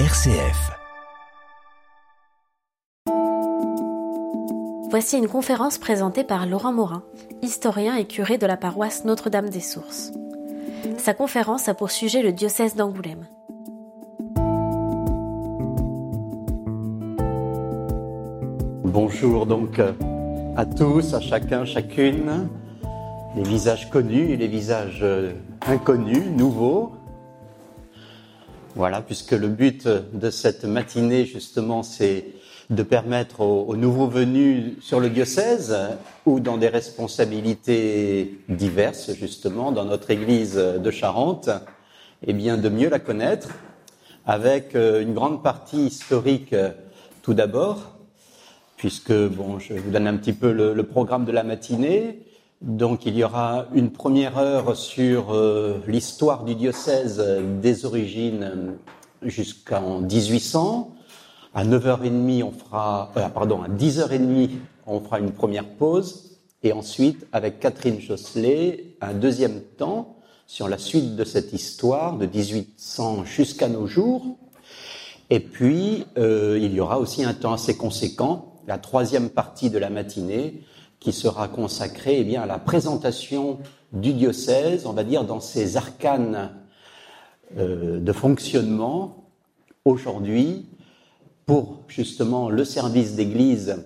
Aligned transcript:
RCF. 0.00 0.72
Voici 4.90 5.16
une 5.16 5.28
conférence 5.28 5.78
présentée 5.78 6.24
par 6.24 6.46
Laurent 6.46 6.72
Morin, 6.72 7.04
historien 7.42 7.94
et 7.94 8.04
curé 8.04 8.36
de 8.36 8.44
la 8.44 8.56
paroisse 8.56 9.04
Notre-Dame 9.04 9.50
des 9.50 9.60
Sources. 9.60 10.10
Sa 10.98 11.14
conférence 11.14 11.68
a 11.68 11.74
pour 11.74 11.92
sujet 11.92 12.22
le 12.22 12.32
diocèse 12.32 12.74
d'Angoulême. 12.74 13.28
Bonjour 18.82 19.46
donc 19.46 19.80
à 20.56 20.66
tous, 20.66 21.14
à 21.14 21.20
chacun, 21.20 21.64
chacune, 21.64 22.48
les 23.36 23.44
visages 23.44 23.88
connus 23.90 24.32
et 24.32 24.36
les 24.36 24.48
visages 24.48 25.02
euh, 25.04 25.34
inconnus, 25.68 26.24
nouveaux. 26.36 26.90
Voilà, 28.76 29.02
puisque 29.02 29.30
le 29.30 29.46
but 29.46 29.86
de 29.86 30.30
cette 30.30 30.64
matinée, 30.64 31.26
justement, 31.26 31.84
c'est 31.84 32.26
de 32.70 32.82
permettre 32.82 33.40
aux, 33.40 33.76
nouveaux 33.76 34.08
venus 34.08 34.72
sur 34.80 34.98
le 34.98 35.10
diocèse 35.10 35.76
ou 36.26 36.40
dans 36.40 36.56
des 36.56 36.68
responsabilités 36.68 38.40
diverses, 38.48 39.14
justement, 39.14 39.70
dans 39.70 39.84
notre 39.84 40.10
église 40.10 40.56
de 40.56 40.90
Charente, 40.90 41.50
eh 42.26 42.32
bien, 42.32 42.56
de 42.56 42.68
mieux 42.68 42.88
la 42.88 42.98
connaître, 42.98 43.50
avec 44.26 44.74
euh, 44.74 45.02
une 45.02 45.14
grande 45.14 45.42
partie 45.42 45.86
historique 45.86 46.54
tout 47.22 47.34
d'abord, 47.34 47.92
puisque, 48.76 49.12
bon, 49.12 49.58
je 49.60 49.74
vous 49.74 49.90
donne 49.90 50.08
un 50.08 50.16
petit 50.16 50.32
peu 50.32 50.52
le, 50.52 50.82
programme 50.82 51.24
de 51.24 51.32
la 51.32 51.44
matinée. 51.44 52.18
Donc, 52.64 53.04
il 53.04 53.14
y 53.14 53.22
aura 53.22 53.66
une 53.74 53.90
première 53.90 54.38
heure 54.38 54.74
sur 54.74 55.34
euh, 55.34 55.82
l'histoire 55.86 56.44
du 56.44 56.54
diocèse 56.54 57.22
des 57.60 57.84
origines 57.84 58.78
jusqu'en 59.20 60.00
1800. 60.00 60.90
À 61.52 61.66
9h30, 61.66 62.42
on 62.42 62.52
fera, 62.52 63.12
euh, 63.18 63.28
pardon, 63.28 63.60
à 63.60 63.68
10h30, 63.68 64.48
on 64.86 65.00
fera 65.00 65.18
une 65.18 65.32
première 65.32 65.68
pause. 65.68 66.38
Et 66.62 66.72
ensuite, 66.72 67.26
avec 67.32 67.60
Catherine 67.60 68.00
Josselet, 68.00 68.96
un 69.02 69.12
deuxième 69.12 69.60
temps 69.60 70.16
sur 70.46 70.66
la 70.66 70.78
suite 70.78 71.16
de 71.16 71.24
cette 71.24 71.52
histoire 71.52 72.16
de 72.16 72.24
1800 72.24 73.26
jusqu'à 73.26 73.68
nos 73.68 73.86
jours. 73.86 74.38
Et 75.28 75.40
puis, 75.40 76.06
euh, 76.16 76.58
il 76.58 76.72
y 76.72 76.80
aura 76.80 76.98
aussi 76.98 77.24
un 77.24 77.34
temps 77.34 77.52
assez 77.52 77.76
conséquent 77.76 78.54
la 78.66 78.78
troisième 78.78 79.28
partie 79.28 79.68
de 79.68 79.76
la 79.76 79.90
matinée 79.90 80.62
qui 81.04 81.12
sera 81.12 81.48
consacrée 81.48 82.20
eh 82.20 82.24
bien, 82.24 82.42
à 82.42 82.46
la 82.46 82.58
présentation 82.58 83.58
du 83.92 84.14
diocèse, 84.14 84.86
on 84.86 84.94
va 84.94 85.04
dire 85.04 85.24
dans 85.24 85.38
ses 85.38 85.76
arcanes 85.76 86.50
euh, 87.58 88.00
de 88.00 88.12
fonctionnement 88.12 89.28
aujourd'hui 89.84 90.64
pour 91.44 91.80
justement 91.88 92.48
le 92.48 92.64
service 92.64 93.16
d'église 93.16 93.84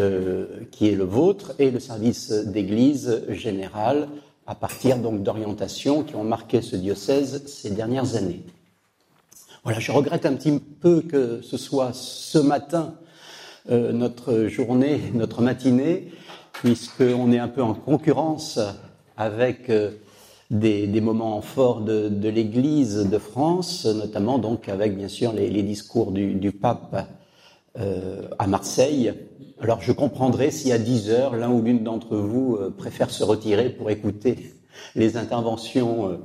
euh, 0.00 0.64
qui 0.72 0.88
est 0.88 0.96
le 0.96 1.04
vôtre 1.04 1.54
et 1.60 1.70
le 1.70 1.78
service 1.78 2.32
d'église 2.32 3.22
général 3.28 4.08
à 4.48 4.56
partir 4.56 4.98
donc 4.98 5.22
d'orientations 5.22 6.02
qui 6.02 6.16
ont 6.16 6.24
marqué 6.24 6.60
ce 6.60 6.74
diocèse 6.74 7.46
ces 7.46 7.70
dernières 7.70 8.16
années. 8.16 8.42
Voilà, 9.62 9.78
je 9.78 9.92
regrette 9.92 10.26
un 10.26 10.34
petit 10.34 10.58
peu 10.58 11.02
que 11.02 11.40
ce 11.40 11.56
soit 11.56 11.92
ce 11.92 12.38
matin 12.38 12.94
euh, 13.70 13.92
notre 13.92 14.46
journée, 14.46 15.00
notre 15.14 15.40
matinée, 15.40 16.10
puisqu'on 16.60 17.32
est 17.32 17.38
un 17.38 17.48
peu 17.48 17.62
en 17.62 17.74
concurrence 17.74 18.58
avec 19.16 19.70
euh, 19.70 19.92
des, 20.50 20.86
des, 20.86 21.00
moments 21.00 21.40
forts 21.40 21.80
de, 21.80 22.08
de 22.08 22.28
l'Église 22.28 23.08
de 23.10 23.18
France, 23.18 23.84
notamment 23.86 24.38
donc 24.38 24.68
avec 24.68 24.96
bien 24.96 25.08
sûr 25.08 25.32
les, 25.32 25.50
les 25.50 25.62
discours 25.62 26.12
du, 26.12 26.34
du 26.34 26.52
pape 26.52 27.06
euh, 27.78 28.22
à 28.38 28.48
Marseille. 28.48 29.12
Alors 29.60 29.80
je 29.80 29.92
comprendrai 29.92 30.50
si 30.50 30.72
à 30.72 30.78
10 30.78 31.10
heures, 31.10 31.36
l'un 31.36 31.50
ou 31.50 31.62
l'une 31.62 31.84
d'entre 31.84 32.16
vous 32.16 32.56
euh, 32.56 32.74
préfère 32.76 33.10
se 33.10 33.22
retirer 33.22 33.70
pour 33.70 33.90
écouter 33.90 34.54
les 34.96 35.16
interventions 35.16 36.18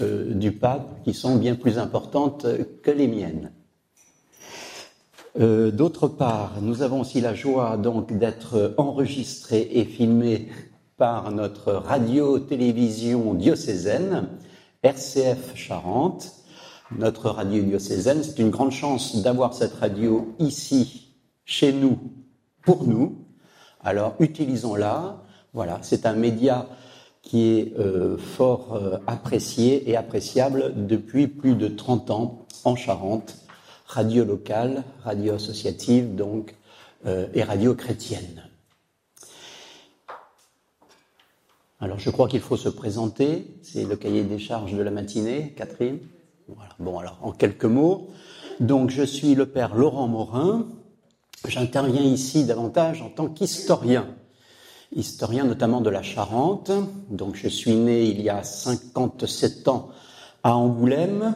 euh, 0.00 0.34
du 0.34 0.52
pape, 0.52 1.02
qui 1.04 1.12
sont 1.12 1.36
bien 1.36 1.56
plus 1.56 1.78
importantes 1.78 2.46
que 2.82 2.90
les 2.90 3.06
miennes. 3.06 3.52
Euh, 5.40 5.72
d'autre 5.72 6.06
part, 6.06 6.60
nous 6.62 6.82
avons 6.82 7.00
aussi 7.00 7.20
la 7.20 7.34
joie 7.34 7.76
donc 7.76 8.16
d'être 8.16 8.74
enregistrés 8.76 9.68
et 9.72 9.84
filmés 9.84 10.48
par 10.96 11.32
notre 11.32 11.72
radio-télévision 11.72 13.34
diocésaine, 13.34 14.28
RCF 14.84 15.56
Charente, 15.56 16.32
notre 16.96 17.30
radio 17.30 17.64
diocésaine. 17.64 18.22
C'est 18.22 18.38
une 18.38 18.50
grande 18.50 18.70
chance 18.70 19.22
d'avoir 19.22 19.54
cette 19.54 19.74
radio 19.74 20.34
ici, 20.38 21.16
chez 21.44 21.72
nous, 21.72 21.98
pour 22.62 22.84
nous. 22.84 23.18
Alors 23.82 24.14
utilisons-la. 24.20 25.20
Voilà, 25.52 25.80
c'est 25.82 26.06
un 26.06 26.14
média 26.14 26.68
qui 27.22 27.58
est 27.58 27.78
euh, 27.78 28.16
fort 28.18 28.74
euh, 28.74 28.98
apprécié 29.08 29.90
et 29.90 29.96
appréciable 29.96 30.86
depuis 30.86 31.26
plus 31.26 31.56
de 31.56 31.66
30 31.66 32.10
ans 32.10 32.46
en 32.64 32.76
Charente 32.76 33.43
radio 33.86 34.24
locale, 34.24 34.84
radio 35.02 35.34
associative 35.34 36.14
donc, 36.14 36.54
euh, 37.06 37.26
et 37.34 37.42
radio 37.42 37.74
chrétienne. 37.74 38.48
Alors 41.80 41.98
je 41.98 42.10
crois 42.10 42.28
qu'il 42.28 42.40
faut 42.40 42.56
se 42.56 42.68
présenter, 42.68 43.58
c'est 43.62 43.84
le 43.84 43.96
cahier 43.96 44.22
des 44.22 44.38
charges 44.38 44.72
de 44.72 44.82
la 44.82 44.90
matinée, 44.90 45.52
Catherine. 45.56 45.98
Bon 46.78 46.98
alors 46.98 47.18
en 47.22 47.32
quelques 47.32 47.64
mots, 47.64 48.08
donc 48.60 48.90
je 48.90 49.02
suis 49.02 49.34
le 49.34 49.46
père 49.46 49.74
Laurent 49.74 50.08
Morin, 50.08 50.66
j'interviens 51.46 52.02
ici 52.02 52.44
davantage 52.44 53.02
en 53.02 53.08
tant 53.08 53.28
qu'historien, 53.28 54.06
historien 54.94 55.44
notamment 55.44 55.80
de 55.80 55.90
la 55.90 56.02
Charente. 56.02 56.70
Donc 57.10 57.34
je 57.36 57.48
suis 57.48 57.74
né 57.74 58.04
il 58.04 58.22
y 58.22 58.30
a 58.30 58.42
57 58.42 59.68
ans 59.68 59.90
à 60.42 60.56
Angoulême. 60.56 61.34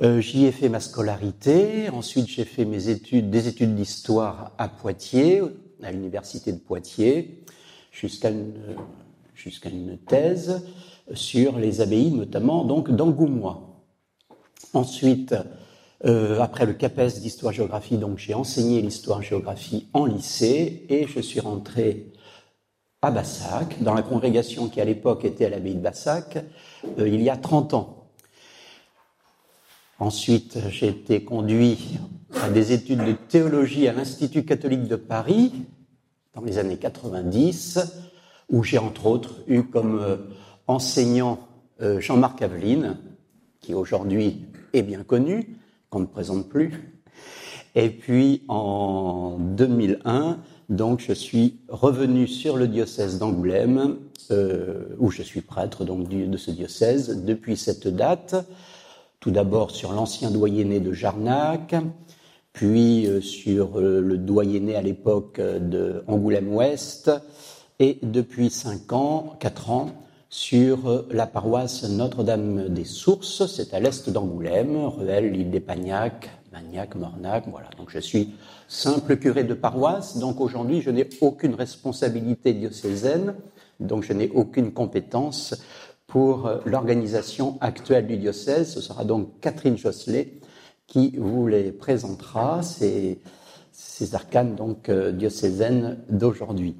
Euh, 0.00 0.20
j'y 0.20 0.46
ai 0.46 0.52
fait 0.52 0.70
ma 0.70 0.80
scolarité. 0.80 1.90
Ensuite, 1.90 2.28
j'ai 2.28 2.44
fait 2.44 2.64
mes 2.64 2.88
études, 2.88 3.28
des 3.30 3.46
études 3.46 3.74
d'histoire 3.74 4.52
à 4.56 4.68
Poitiers, 4.68 5.42
à 5.82 5.92
l'université 5.92 6.52
de 6.52 6.58
Poitiers, 6.58 7.44
jusqu'à 7.90 8.30
une, 8.30 9.98
thèse 10.06 10.64
sur 11.12 11.58
les 11.58 11.80
abbayes, 11.82 12.10
notamment 12.10 12.64
donc 12.64 12.90
d'Angoumois. 12.90 13.84
Ensuite, 14.72 15.34
euh, 16.06 16.40
après 16.40 16.64
le 16.64 16.72
CAPES 16.72 17.20
d'histoire-géographie, 17.20 17.98
donc 17.98 18.16
j'ai 18.18 18.32
enseigné 18.32 18.80
l'histoire-géographie 18.80 19.88
en 19.92 20.06
lycée 20.06 20.86
et 20.88 21.06
je 21.06 21.20
suis 21.20 21.40
rentré 21.40 22.12
à 23.02 23.10
Bassac, 23.10 23.82
dans 23.82 23.94
la 23.94 24.02
congrégation 24.02 24.68
qui 24.68 24.80
à 24.80 24.84
l'époque 24.84 25.24
était 25.24 25.44
à 25.44 25.50
l'abbaye 25.50 25.74
de 25.74 25.80
Bassac, 25.80 26.38
euh, 26.98 27.08
il 27.08 27.20
y 27.20 27.28
a 27.28 27.36
30 27.36 27.74
ans. 27.74 28.01
Ensuite, 30.02 30.58
j'ai 30.68 30.88
été 30.88 31.22
conduit 31.22 32.00
à 32.42 32.50
des 32.50 32.72
études 32.72 33.04
de 33.04 33.12
théologie 33.12 33.86
à 33.86 33.92
l'Institut 33.92 34.44
catholique 34.44 34.88
de 34.88 34.96
Paris 34.96 35.52
dans 36.34 36.42
les 36.42 36.58
années 36.58 36.76
90, 36.76 37.78
où 38.50 38.64
j'ai 38.64 38.78
entre 38.78 39.06
autres 39.06 39.36
eu 39.46 39.62
comme 39.62 40.00
euh, 40.00 40.16
enseignant 40.66 41.38
euh, 41.82 42.00
Jean-Marc 42.00 42.42
Aveline, 42.42 42.98
qui 43.60 43.74
aujourd'hui 43.74 44.44
est 44.72 44.82
bien 44.82 45.04
connu, 45.04 45.56
qu'on 45.88 46.00
ne 46.00 46.06
présente 46.06 46.48
plus. 46.48 46.96
Et 47.76 47.88
puis 47.88 48.42
en 48.48 49.38
2001, 49.38 50.40
donc 50.68 50.98
je 50.98 51.12
suis 51.12 51.60
revenu 51.68 52.26
sur 52.26 52.56
le 52.56 52.66
diocèse 52.66 53.20
d'Angoulême, 53.20 53.98
euh, 54.32 54.96
où 54.98 55.12
je 55.12 55.22
suis 55.22 55.42
prêtre 55.42 55.84
donc 55.84 56.08
de 56.08 56.36
ce 56.36 56.50
diocèse 56.50 57.22
depuis 57.24 57.56
cette 57.56 57.86
date 57.86 58.34
tout 59.22 59.30
d'abord 59.30 59.70
sur 59.70 59.92
l'ancien 59.92 60.32
doyenné 60.32 60.80
de 60.80 60.92
Jarnac, 60.92 61.76
puis 62.52 63.06
euh, 63.06 63.20
sur 63.20 63.78
euh, 63.78 64.00
le 64.00 64.18
doyenné 64.18 64.74
à 64.74 64.82
l'époque 64.82 65.38
euh, 65.38 65.60
de 65.60 66.02
Angoulême-Ouest, 66.08 67.12
et 67.78 67.98
depuis 68.02 68.50
cinq 68.50 68.92
ans, 68.92 69.36
quatre 69.38 69.70
ans, 69.70 69.90
sur 70.28 71.04
la 71.10 71.26
paroisse 71.26 71.88
Notre-Dame 71.88 72.68
des 72.68 72.84
Sources, 72.84 73.46
c'est 73.46 73.74
à 73.74 73.80
l'est 73.80 74.10
d'Angoulême, 74.10 74.76
Ruelle, 74.86 75.30
l'île 75.30 75.50
des 75.50 75.60
Pagnac, 75.60 76.30
Magnac, 76.52 76.94
Mornac, 76.96 77.44
voilà. 77.48 77.68
Donc 77.76 77.90
je 77.90 77.98
suis 77.98 78.34
simple 78.66 79.16
curé 79.18 79.44
de 79.44 79.54
paroisse, 79.54 80.18
donc 80.18 80.40
aujourd'hui 80.40 80.80
je 80.80 80.90
n'ai 80.90 81.08
aucune 81.20 81.54
responsabilité 81.54 82.54
diocésaine, 82.54 83.34
donc 83.78 84.04
je 84.04 84.14
n'ai 84.14 84.30
aucune 84.30 84.72
compétence 84.72 85.54
pour 86.12 86.46
euh, 86.46 86.58
l'organisation 86.66 87.56
actuelle 87.62 88.06
du 88.06 88.18
diocèse. 88.18 88.74
Ce 88.74 88.82
sera 88.82 89.02
donc 89.02 89.40
Catherine 89.40 89.78
Josselet 89.78 90.40
qui 90.86 91.16
vous 91.16 91.46
les 91.46 91.72
présentera, 91.72 92.62
ces, 92.62 93.18
ces 93.72 94.14
arcanes 94.14 94.54
donc 94.54 94.90
euh, 94.90 95.10
diocésaines 95.10 96.04
d'aujourd'hui. 96.10 96.76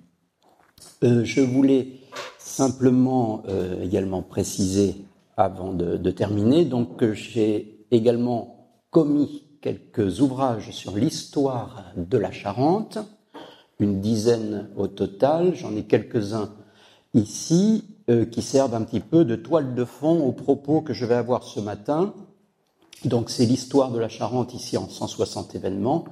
Euh, 1.02 1.24
je 1.24 1.40
voulais 1.40 1.94
simplement 2.38 3.42
également 3.82 4.20
préciser 4.20 5.06
avant 5.38 5.72
de, 5.72 6.10
terminer 6.10 6.66
donc 6.66 6.98
que 6.98 7.14
j'ai 7.14 7.86
également 7.90 8.68
commis 8.90 9.44
quelques 9.62 10.20
ouvrages 10.20 10.70
sur 10.72 10.96
l'histoire 10.96 11.84
de 11.96 12.18
la 12.18 12.30
Charente, 12.30 12.98
une 13.78 14.00
dizaine 14.00 14.68
au 14.76 14.88
total, 14.88 15.54
j'en 15.54 15.74
ai 15.74 15.84
quelques-uns 15.84 16.52
ici, 17.14 17.91
euh, 18.12 18.24
qui 18.24 18.42
servent 18.42 18.74
un 18.74 18.82
petit 18.82 19.00
peu 19.00 19.24
de 19.24 19.34
toile 19.34 19.74
de 19.74 19.84
fond 19.84 20.20
aux 20.20 20.32
propos 20.32 20.82
que 20.82 20.92
je 20.92 21.04
vais 21.04 21.16
avoir 21.16 21.42
ce 21.42 21.58
matin. 21.58 22.14
Donc 23.04 23.30
c'est 23.30 23.46
l'histoire 23.46 23.90
de 23.90 23.98
la 23.98 24.08
Charente 24.08 24.54
ici 24.54 24.76
en 24.76 24.88
160 24.88 25.54
événements, 25.56 26.04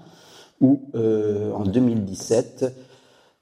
ou 0.60 0.88
euh, 0.94 1.52
en 1.52 1.64
2017, 1.64 2.74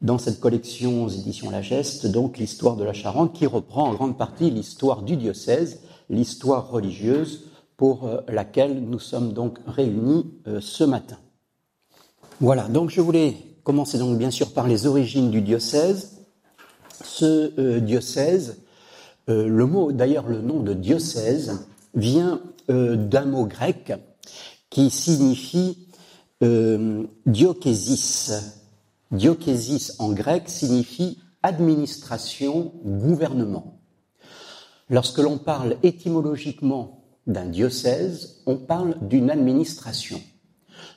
dans 0.01 0.19
cette 0.19 0.39
collection 0.39 1.05
aux 1.05 1.09
éditions 1.09 1.51
La 1.51 1.63
Geste, 1.63 2.07
donc 2.07 2.39
l'histoire 2.39 2.77
de 2.77 2.85
la 2.85 2.93
Charente 2.93 3.33
qui 3.33 3.47
reprend 3.47 3.89
en 3.89 3.95
grande 3.95 4.19
partie 4.19 4.51
l'histoire 4.51 5.03
du 5.03 5.17
diocèse, 5.17 5.81
l'histoire 6.11 6.71
religieuse 6.71 7.47
pour 7.77 8.07
euh, 8.07 8.21
laquelle 8.29 8.85
nous 8.85 8.99
sommes 8.99 9.33
donc 9.33 9.59
réunis 9.67 10.27
euh, 10.47 10.61
ce 10.61 10.85
matin. 10.85 11.17
Voilà, 12.41 12.69
donc 12.69 12.91
je 12.91 13.01
voulais 13.01 13.37
commencer 13.65 13.99
donc 13.99 14.19
bien 14.19 14.31
sûr 14.31 14.53
par 14.53 14.69
les 14.69 14.87
origines 14.87 15.31
du 15.31 15.41
diocèse. 15.41 16.18
Ce 17.05 17.53
euh, 17.59 17.81
diocèse, 17.81 18.59
le 19.27 19.67
mot, 19.67 19.93
d'ailleurs 19.93 20.27
le 20.27 20.41
nom 20.41 20.61
de 20.61 20.73
diocèse, 20.73 21.67
vient 21.95 22.41
d'un 22.69 23.27
mot 23.27 23.45
grec 23.45 23.93
qui 24.71 24.89
signifie 24.89 25.87
diocésis. 27.27 28.33
Diocésis 29.11 29.97
en 29.99 30.13
grec 30.13 30.45
signifie 30.49 31.19
administration, 31.43 32.73
gouvernement. 32.85 33.79
Lorsque 34.91 35.19
l'on 35.19 35.39
parle 35.39 35.77
étymologiquement 35.83 37.05
d'un 37.27 37.47
diocèse, 37.47 38.43
on 38.47 38.57
parle 38.57 38.97
d'une 39.07 39.31
administration. 39.31 40.21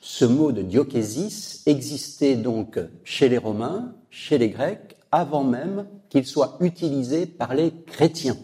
Ce 0.00 0.24
mot 0.24 0.52
de 0.52 0.62
diocésis 0.62 1.62
existait 1.66 2.36
donc 2.36 2.78
chez 3.04 3.28
les 3.28 3.38
Romains, 3.38 3.94
chez 4.10 4.38
les 4.38 4.48
Grecs, 4.48 4.91
avant 5.12 5.44
même 5.44 5.86
qu'il 6.08 6.26
soit 6.26 6.56
utilisé 6.60 7.26
par 7.26 7.54
les 7.54 7.70
chrétiens. 7.86 8.36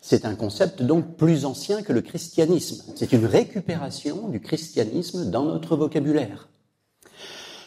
C'est 0.00 0.24
un 0.24 0.34
concept 0.34 0.82
donc 0.82 1.16
plus 1.16 1.44
ancien 1.44 1.82
que 1.82 1.92
le 1.92 2.00
christianisme. 2.00 2.82
C'est 2.96 3.12
une 3.12 3.26
récupération 3.26 4.28
du 4.28 4.40
christianisme 4.40 5.30
dans 5.30 5.44
notre 5.44 5.76
vocabulaire. 5.76 6.48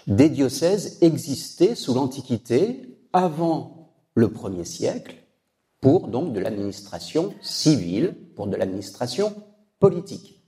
Des 0.08 0.30
diocèses 0.30 0.98
existaient 1.02 1.76
sous 1.76 1.94
l'Antiquité 1.94 2.98
avant 3.14 3.92
le 4.16 4.32
premier 4.32 4.66
siècle 4.66 5.18
pour 5.80 6.08
donc 6.08 6.34
de 6.34 6.40
l'administration 6.40 7.34
civile, 7.42 8.16
pour 8.36 8.48
de 8.48 8.56
l'administration 8.56 9.34
politique. 9.80 10.42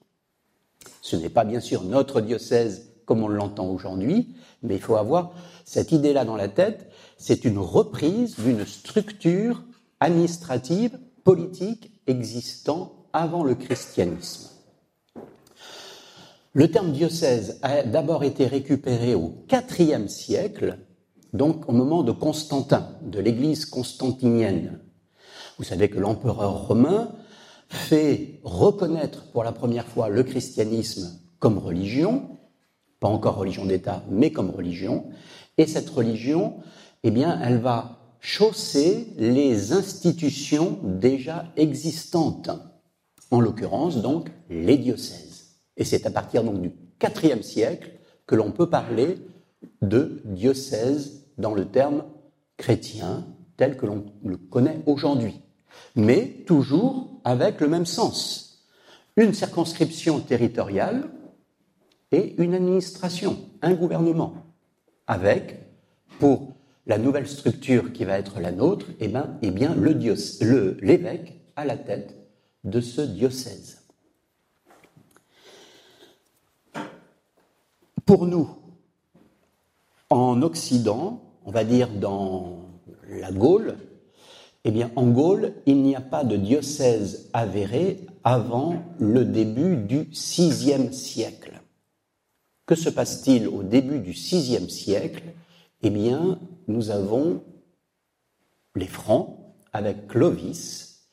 Ce 1.02 1.16
n'est 1.16 1.30
pas 1.30 1.44
bien 1.44 1.60
sûr 1.60 1.84
notre 1.84 2.22
diocèse 2.22 2.93
comme 3.06 3.24
on 3.24 3.28
l'entend 3.28 3.68
aujourd'hui, 3.68 4.36
mais 4.62 4.76
il 4.76 4.82
faut 4.82 4.96
avoir 4.96 5.34
cette 5.66 5.92
idée-là 5.92 6.26
dans 6.26 6.36
la 6.36 6.48
tête. 6.48 6.90
C'est 7.18 7.46
une 7.46 7.58
reprise 7.58 8.36
d'une 8.40 8.66
structure 8.66 9.64
administrative, 10.00 11.00
politique 11.24 11.92
existant 12.08 12.94
avant 13.14 13.44
le 13.44 13.56
christianisme. 13.56 14.50
Le 16.54 16.70
terme 16.70 16.92
diocèse 16.92 17.60
a 17.62 17.84
d'abord 17.84 18.24
été 18.24 18.46
récupéré 18.46 19.16
au 19.16 19.34
IVe 19.52 20.08
siècle, 20.08 20.78
donc 21.34 21.68
au 21.68 21.72
moment 21.72 22.04
de 22.04 22.12
Constantin, 22.12 22.90
de 23.02 23.20
l'Église 23.20 23.66
constantinienne, 23.66 24.80
vous 25.58 25.64
savez 25.64 25.90
que 25.90 26.00
l'empereur 26.00 26.68
romain 26.68 27.12
fait 27.70 28.40
reconnaître 28.44 29.32
pour 29.32 29.44
la 29.44 29.52
première 29.52 29.88
fois 29.88 30.10
le 30.10 30.24
christianisme 30.24 31.20
comme 31.40 31.58
religion, 31.58 32.38
pas 33.04 33.10
encore 33.10 33.36
religion 33.36 33.66
d'État, 33.66 34.02
mais 34.10 34.32
comme 34.32 34.50
religion, 34.50 35.04
et 35.58 35.68
cette 35.68 35.90
religion, 35.90 36.56
eh 37.04 37.12
bien, 37.12 37.38
elle 37.44 37.58
va 37.58 38.00
chausser 38.22 39.10
les 39.18 39.74
institutions 39.74 40.80
déjà 40.82 41.52
existantes, 41.58 42.50
en 43.30 43.42
l'occurrence 43.42 44.02
donc 44.02 44.32
les 44.50 44.78
diocèses. 44.78 45.58
Et 45.76 45.84
c'est 45.84 46.06
à 46.06 46.12
partir 46.12 46.46
donc 46.46 46.62
du 46.62 46.72
IVe 47.02 47.42
siècle 47.42 47.92
que 48.26 48.36
l'on 48.36 48.52
peut 48.52 48.70
parler 48.70 49.18
de 49.82 50.22
diocèse 50.24 51.26
dans 51.38 51.54
le 51.54 51.66
terme 51.66 52.06
chrétien 52.56 53.28
tel 53.58 53.76
que 53.76 53.86
l'on 53.86 54.06
le 54.24 54.38
connaît 54.38 54.80
aujourd'hui 54.86 55.44
mais 55.96 56.44
toujours 56.46 57.20
avec 57.24 57.62
le 57.62 57.68
même 57.68 57.86
sens. 57.86 58.66
Une 59.16 59.34
circonscription 59.34 60.20
territoriale 60.20 61.10
et 62.14 62.36
une 62.38 62.54
administration, 62.54 63.38
un 63.62 63.74
gouvernement, 63.74 64.36
avec, 65.08 65.60
pour 66.20 66.54
la 66.86 66.98
nouvelle 66.98 67.28
structure 67.28 67.92
qui 67.92 68.06
va 68.06 68.20
être 68.20 68.40
la 68.40 68.52
nôtre, 68.52 68.86
eh 69.00 69.08
bien, 69.08 69.38
eh 69.42 69.52
bien 69.52 69.76
l'évêque 69.76 71.42
à 71.56 71.66
la 71.66 71.76
tête 71.76 72.16
de 72.64 72.80
ce 72.80 73.02
diocèse. 73.02 73.82
Pour 78.06 78.28
nous, 78.28 78.50
en 80.10 80.42
Occident, 80.42 81.22
on 81.46 81.52
va 81.52 81.64
dire 81.64 81.90
dans 81.90 82.70
la 83.10 83.32
Gaule, 83.32 83.78
eh 84.66 84.72
bien, 84.72 84.92
en 84.96 85.08
Gaule, 85.08 85.54
il 85.66 85.82
n'y 85.82 85.96
a 85.96 86.02
pas 86.02 86.24
de 86.24 86.38
diocèse 86.38 87.30
avéré 87.34 88.06
avant 88.24 88.76
le 89.00 89.26
début 89.26 89.76
du 89.76 90.04
VIe 90.04 90.94
siècle. 90.94 91.43
Que 92.66 92.76
se 92.76 92.90
passe-t-il 92.90 93.48
au 93.48 93.62
début 93.62 94.00
du 94.00 94.12
VIe 94.12 94.70
siècle? 94.70 95.24
Eh 95.82 95.90
bien, 95.90 96.40
nous 96.68 96.92
avons 96.92 97.44
les 98.76 98.88
Francs 98.88 99.38
avec 99.74 100.08
Clovis 100.08 101.08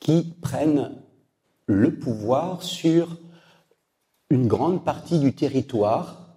qui 0.00 0.34
prennent 0.40 0.92
le 1.66 1.98
pouvoir 1.98 2.62
sur 2.62 3.18
une 4.30 4.46
grande 4.46 4.82
partie 4.84 5.18
du 5.18 5.34
territoire 5.34 6.36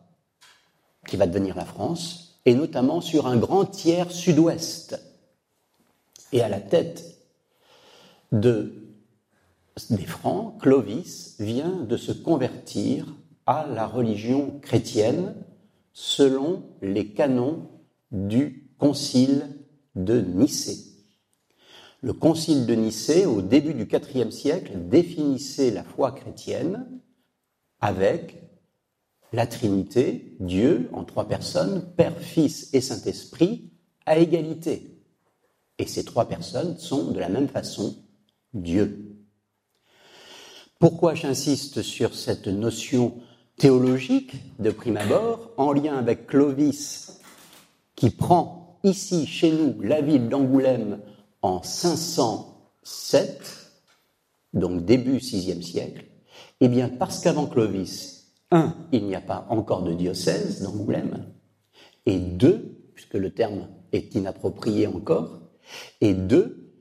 qui 1.07 1.15
va 1.15 1.27
devenir 1.27 1.55
la 1.55 1.65
France, 1.65 2.41
et 2.45 2.53
notamment 2.53 2.99
sur 2.99 3.27
un 3.27 3.37
grand 3.37 3.65
tiers 3.65 4.11
sud-ouest. 4.11 5.01
Et 6.33 6.41
à 6.41 6.49
la 6.49 6.59
tête 6.59 7.17
de, 8.33 8.93
des 9.89 10.05
Francs, 10.05 10.59
Clovis 10.61 11.35
vient 11.39 11.71
de 11.71 11.95
se 11.95 12.11
convertir 12.11 13.05
à 13.48 13.66
la 13.66 13.88
religion 13.88 14.60
chrétienne 14.60 15.34
selon 15.94 16.63
les 16.82 17.13
canons 17.13 17.70
du 18.12 18.70
concile 18.77 19.48
de 19.96 20.22
Nicée. 20.22 20.84
Le 22.01 22.13
concile 22.13 22.68
de 22.68 22.75
Nicée, 22.75 23.25
au 23.25 23.42
début 23.42 23.74
du 23.74 23.88
IVe 23.89 24.30
siècle, 24.30 24.74
définissait 24.89 25.72
la 25.72 25.84
foi 25.84 26.12
chrétienne 26.12 26.86
avec 27.80 28.44
la 29.34 29.48
Trinité, 29.48 30.36
Dieu 30.39 30.89
en 30.94 31.04
trois 31.04 31.27
personnes, 31.27 31.84
Père, 31.96 32.18
Fils 32.20 32.74
et 32.74 32.82
Saint-Esprit, 32.82 33.72
à 34.06 34.18
égalité. 34.18 35.01
Et 35.80 35.88
ces 35.88 36.04
trois 36.04 36.27
personnes 36.27 36.77
sont 36.77 37.12
de 37.12 37.20
la 37.20 37.30
même 37.30 37.48
façon 37.48 37.96
Dieu. 38.54 39.16
Pourquoi 40.80 41.16
j'insiste 41.16 41.82
sur 41.82 42.13
cette 42.13 42.48
notion 42.48 43.20
théologique 43.57 44.35
de 44.59 44.71
prime 44.71 44.97
abord, 44.97 45.51
en 45.57 45.73
lien 45.73 45.97
avec 45.97 46.27
Clovis, 46.27 47.19
qui 47.95 48.11
prend 48.11 48.79
ici, 48.83 49.25
chez 49.25 49.51
nous, 49.51 49.81
la 49.81 50.01
ville 50.01 50.29
d'Angoulême 50.29 50.99
en 51.41 51.63
507, 51.63 53.71
donc 54.53 54.85
début 54.85 55.17
VIe 55.17 55.63
siècle 55.63 56.05
Eh 56.61 56.67
bien, 56.67 56.89
parce 56.89 57.19
qu'avant 57.19 57.47
Clovis, 57.47 58.35
un, 58.51 58.75
il 58.91 59.05
n'y 59.05 59.15
a 59.15 59.21
pas 59.21 59.47
encore 59.49 59.83
de 59.83 59.93
diocèse 59.93 60.61
d'Angoulême, 60.61 61.25
et 62.05 62.19
deux, 62.19 62.79
puisque 62.93 63.15
le 63.15 63.31
terme 63.31 63.67
est 63.91 64.15
inapproprié 64.15 64.87
encore, 64.87 65.41
et 65.99 66.13
deux, 66.13 66.71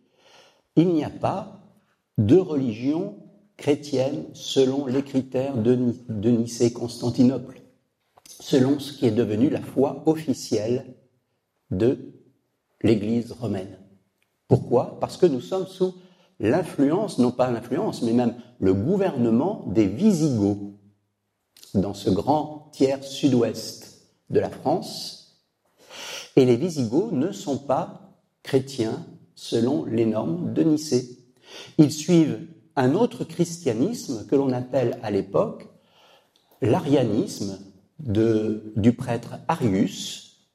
il 0.77 0.89
n'y 0.89 1.05
a 1.05 1.11
pas 1.11 1.63
de 2.19 2.37
religion 2.37 3.17
chrétienne 3.57 4.25
selon 4.35 4.87
les 4.87 5.03
critères 5.03 5.57
de, 5.57 5.75
Nicée-Constantinople, 6.31 7.63
selon 8.41 8.79
ce 8.79 8.93
qui 8.93 9.07
est 9.07 9.13
devenu 9.13 9.49
la 9.49 9.63
foi 9.63 10.03
officielle 10.07 10.95
de 11.71 12.13
l'Église 12.83 13.33
romaine. 13.33 13.79
Pourquoi? 14.49 14.99
Parce 15.01 15.17
que 15.17 15.27
nous 15.27 15.41
sommes 15.41 15.67
sous 15.67 15.95
l'influence, 16.39 17.19
non 17.19 17.33
pas 17.33 17.51
l'influence, 17.51 18.03
mais 18.03 18.13
même 18.13 18.37
le 18.61 18.75
gouvernement 18.75 19.65
des 19.69 19.87
Visigoths 19.87 20.75
dans 21.75 21.95
ce 21.95 22.11
grand 22.11 22.71
tiers 22.73 23.03
sud-ouest 23.03 24.09
de 24.31 24.41
la 24.41 24.51
France. 24.51 25.43
Et 26.37 26.45
les 26.45 26.57
Visigoths 26.57 27.13
ne 27.13 27.33
sont 27.33 27.59
pas 27.59 28.21
chrétiens 28.43 29.05
selon 29.35 29.85
les 29.85 30.07
normes 30.07 30.53
de 30.53 30.63
Nicée. 30.63 31.19
Ils 31.79 31.93
suivent 31.93 32.47
un 32.77 32.95
autre 32.95 33.25
christianisme 33.25 34.27
que 34.27 34.37
l'on 34.37 34.53
appelle 34.53 34.99
à 35.03 35.11
l'époque 35.11 35.69
l'arianisme 36.61 37.59
du 37.99 38.93
prêtre 38.93 39.39
Arius, 39.49 40.47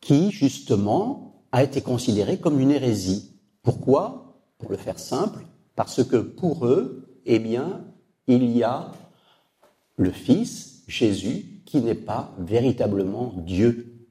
qui 0.00 0.32
justement 0.32 1.44
a 1.52 1.62
été 1.62 1.80
considéré 1.80 2.38
comme 2.38 2.58
une 2.58 2.72
hérésie. 2.72 3.36
Pourquoi? 3.62 4.40
Pour 4.58 4.70
le 4.70 4.76
faire 4.76 4.98
simple, 4.98 5.46
parce 5.76 6.02
que 6.04 6.16
pour 6.16 6.66
eux, 6.66 7.20
eh 7.24 7.38
bien, 7.38 7.84
il 8.26 8.44
y 8.56 8.62
a 8.62 8.90
le 9.96 10.10
Fils, 10.10 10.82
Jésus, 10.88 11.62
qui 11.64 11.80
n'est 11.80 11.94
pas 11.94 12.34
véritablement 12.38 13.32
Dieu. 13.36 14.08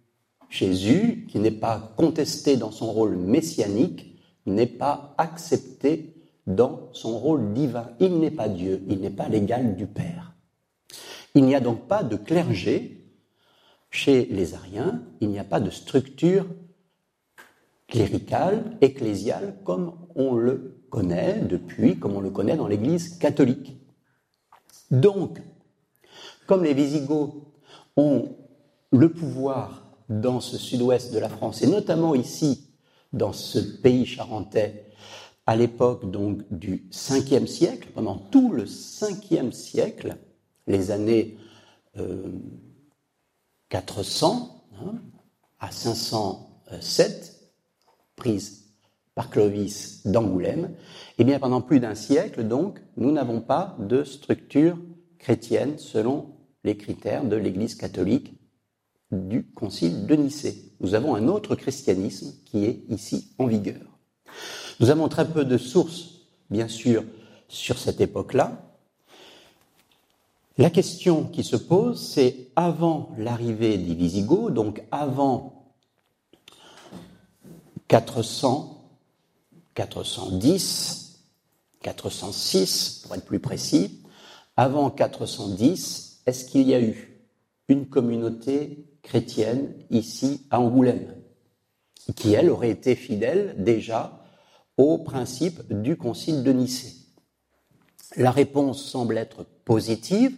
Jésus, 0.50 1.27
qui 1.29 1.39
n'est 1.39 1.51
pas 1.51 1.93
contesté 1.95 2.57
dans 2.57 2.71
son 2.71 2.91
rôle 2.91 3.15
messianique, 3.15 4.11
n'est 4.53 4.67
pas 4.67 5.13
accepté 5.17 6.15
dans 6.48 6.89
son 6.93 7.17
rôle 7.17 7.53
divin. 7.53 7.91
Il 8.00 8.20
n'est 8.20 8.31
pas 8.31 8.50
Dieu, 8.50 8.84
il 8.88 9.00
n'est 9.00 9.10
pas 9.10 9.29
l'égal 9.29 9.75
du 9.75 9.88
Père. 9.88 10.34
Il 11.36 11.46
n'y 11.46 11.55
a 11.55 11.60
donc 11.60 11.88
pas 11.88 12.03
de 12.03 12.15
clergé 12.15 13.05
chez 13.89 14.25
les 14.25 14.53
Ariens, 14.53 15.01
il 15.20 15.29
n'y 15.29 15.39
a 15.39 15.43
pas 15.43 15.60
de 15.60 15.70
structure 15.70 16.46
cléricale, 17.88 18.77
ecclésiale, 18.81 19.58
comme 19.65 19.93
on 20.15 20.34
le 20.34 20.86
connaît 20.89 21.41
depuis, 21.41 22.00
comme 22.00 22.15
on 22.15 22.22
le 22.22 22.29
connaît 22.29 22.55
dans 22.55 22.67
l'Église 22.67 23.17
catholique. 23.17 23.77
Donc, 24.89 25.41
comme 26.48 26.63
les 26.63 26.74
Visigoths 26.74 27.34
ont 27.98 28.36
le 28.91 29.10
pouvoir 29.10 29.86
dans 30.10 30.39
ce 30.39 30.58
sud-ouest 30.58 31.13
de 31.13 31.20
la 31.20 31.29
France, 31.29 31.62
et 31.62 31.67
notamment 31.67 32.15
ici, 32.15 32.71
dans 33.13 33.34
ce 33.34 33.60
pays 33.60 34.06
charentais, 34.06 34.88
à 35.46 35.56
l'époque 35.56 36.10
donc 36.10 36.41
du 36.51 36.88
5e 36.91 37.48
siècle, 37.48 37.89
pendant 37.94 38.15
tout 38.15 38.51
le 38.51 38.65
5e 38.65 39.51
siècle, 39.51 40.18
les 40.68 40.91
années 40.91 41.38
400 43.70 44.65
euh, 44.77 44.86
hein, 44.86 45.01
à 45.60 45.72
507, 45.72 47.51
prise 48.15 48.62
par 49.15 49.30
Clovis 49.30 50.06
d'Angoulême, 50.06 50.74
eh 51.18 51.24
bien 51.24 51.39
pendant 51.39 51.62
plus 51.62 51.80
d'un 51.80 51.96
siècle 51.96 52.44
donc, 52.44 52.80
nous 52.96 53.12
n'avons 53.12 53.41
pas 53.41 53.75
de 53.80 54.03
structure 54.03 54.77
chrétienne 55.20 55.77
selon 55.77 56.36
les 56.63 56.77
critères 56.77 57.25
de 57.25 57.36
l'Église 57.36 57.75
catholique 57.75 58.40
du 59.12 59.46
Concile 59.53 60.06
de 60.06 60.15
Nicée. 60.15 60.72
Nous 60.80 60.96
avons 60.96 61.15
un 61.15 61.27
autre 61.27 61.56
christianisme 61.56 62.34
qui 62.46 62.65
est 62.65 62.84
ici 62.89 63.32
en 63.38 63.46
vigueur. 63.46 63.82
Nous 64.80 64.89
avons 64.89 65.10
très 65.10 65.27
peu 65.27 65.46
de 65.46 65.58
sources, 65.58 66.22
bien 66.50 66.68
sûr, 66.68 67.03
sur 67.48 67.77
cette 67.77 68.01
époque-là. 68.01 68.72
La 70.58 70.70
question 70.70 71.25
qui 71.25 71.44
se 71.44 71.56
pose, 71.56 72.01
c'est 72.01 72.50
avant 72.56 73.12
l'arrivée 73.18 73.77
des 73.77 73.96
Visigoths, 73.96 74.53
donc 74.53 74.84
avant 74.91 75.74
400, 77.88 78.89
410, 79.74 81.24
406, 81.82 83.01
pour 83.03 83.15
être 83.15 83.25
plus 83.25 83.39
précis, 83.39 84.01
avant 84.56 84.89
410, 84.89 86.22
est-ce 86.25 86.46
qu'il 86.46 86.68
y 86.68 86.74
a 86.74 86.82
eu 86.82 87.24
une 87.68 87.88
communauté 87.88 88.90
chrétienne 89.03 89.74
ici 89.89 90.46
à 90.50 90.60
Angoulême, 90.60 91.15
qui 92.15 92.34
elle 92.34 92.50
aurait 92.50 92.70
été 92.70 92.96
fidèle 92.96 93.55
déjà 93.58 94.24
au 94.77 94.98
principe 94.98 95.62
du 95.70 95.98
Concile 95.98 96.43
de 96.43 96.51
Nicée 96.51 96.96
La 98.15 98.31
réponse 98.31 98.84
semble 98.84 99.17
être 99.17 99.46
positive. 99.65 100.36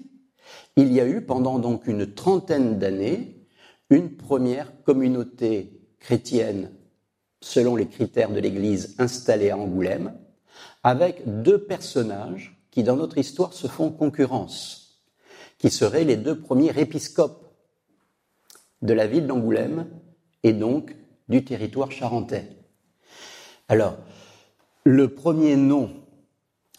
Il 0.75 0.91
y 0.91 0.99
a 0.99 1.07
eu 1.07 1.21
pendant 1.21 1.59
donc 1.59 1.87
une 1.87 2.13
trentaine 2.13 2.79
d'années 2.79 3.43
une 3.89 4.15
première 4.15 4.71
communauté 4.83 5.79
chrétienne 5.99 6.71
selon 7.41 7.75
les 7.75 7.87
critères 7.87 8.31
de 8.31 8.39
l'Église 8.39 8.95
installée 8.97 9.49
à 9.49 9.57
Angoulême, 9.57 10.17
avec 10.81 11.21
deux 11.43 11.63
personnages 11.63 12.59
qui 12.71 12.83
dans 12.83 12.95
notre 12.95 13.17
histoire 13.17 13.53
se 13.53 13.67
font 13.67 13.91
concurrence, 13.91 15.03
qui 15.59 15.69
seraient 15.69 16.05
les 16.05 16.15
deux 16.15 16.39
premiers 16.39 16.77
épiscopes 16.79 17.42
de 18.83 18.93
la 18.93 19.07
ville 19.07 19.25
d'Angoulême 19.25 19.87
et 20.43 20.53
donc 20.53 20.95
du 21.29 21.43
territoire 21.43 21.91
charentais. 21.91 22.47
Alors, 23.69 23.97
le 24.83 25.07
premier 25.07 25.55
nom, 25.55 25.89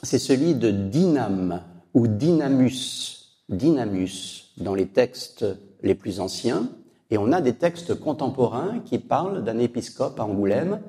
c'est 0.02 0.18
celui 0.18 0.54
de 0.54 0.70
Dynam 0.70 1.62
ou 1.94 2.06
Dynamus, 2.06 3.42
Dynamus 3.48 4.52
dans 4.58 4.74
les 4.74 4.86
textes 4.86 5.46
les 5.82 5.94
plus 5.94 6.20
anciens, 6.20 6.68
et 7.10 7.18
on 7.18 7.32
a 7.32 7.40
des 7.40 7.54
textes 7.54 7.94
contemporains 7.94 8.80
qui 8.84 8.98
parlent 8.98 9.42
d'un 9.42 9.58
épiscope 9.58 10.20
à 10.20 10.24
Angoulême 10.24 10.80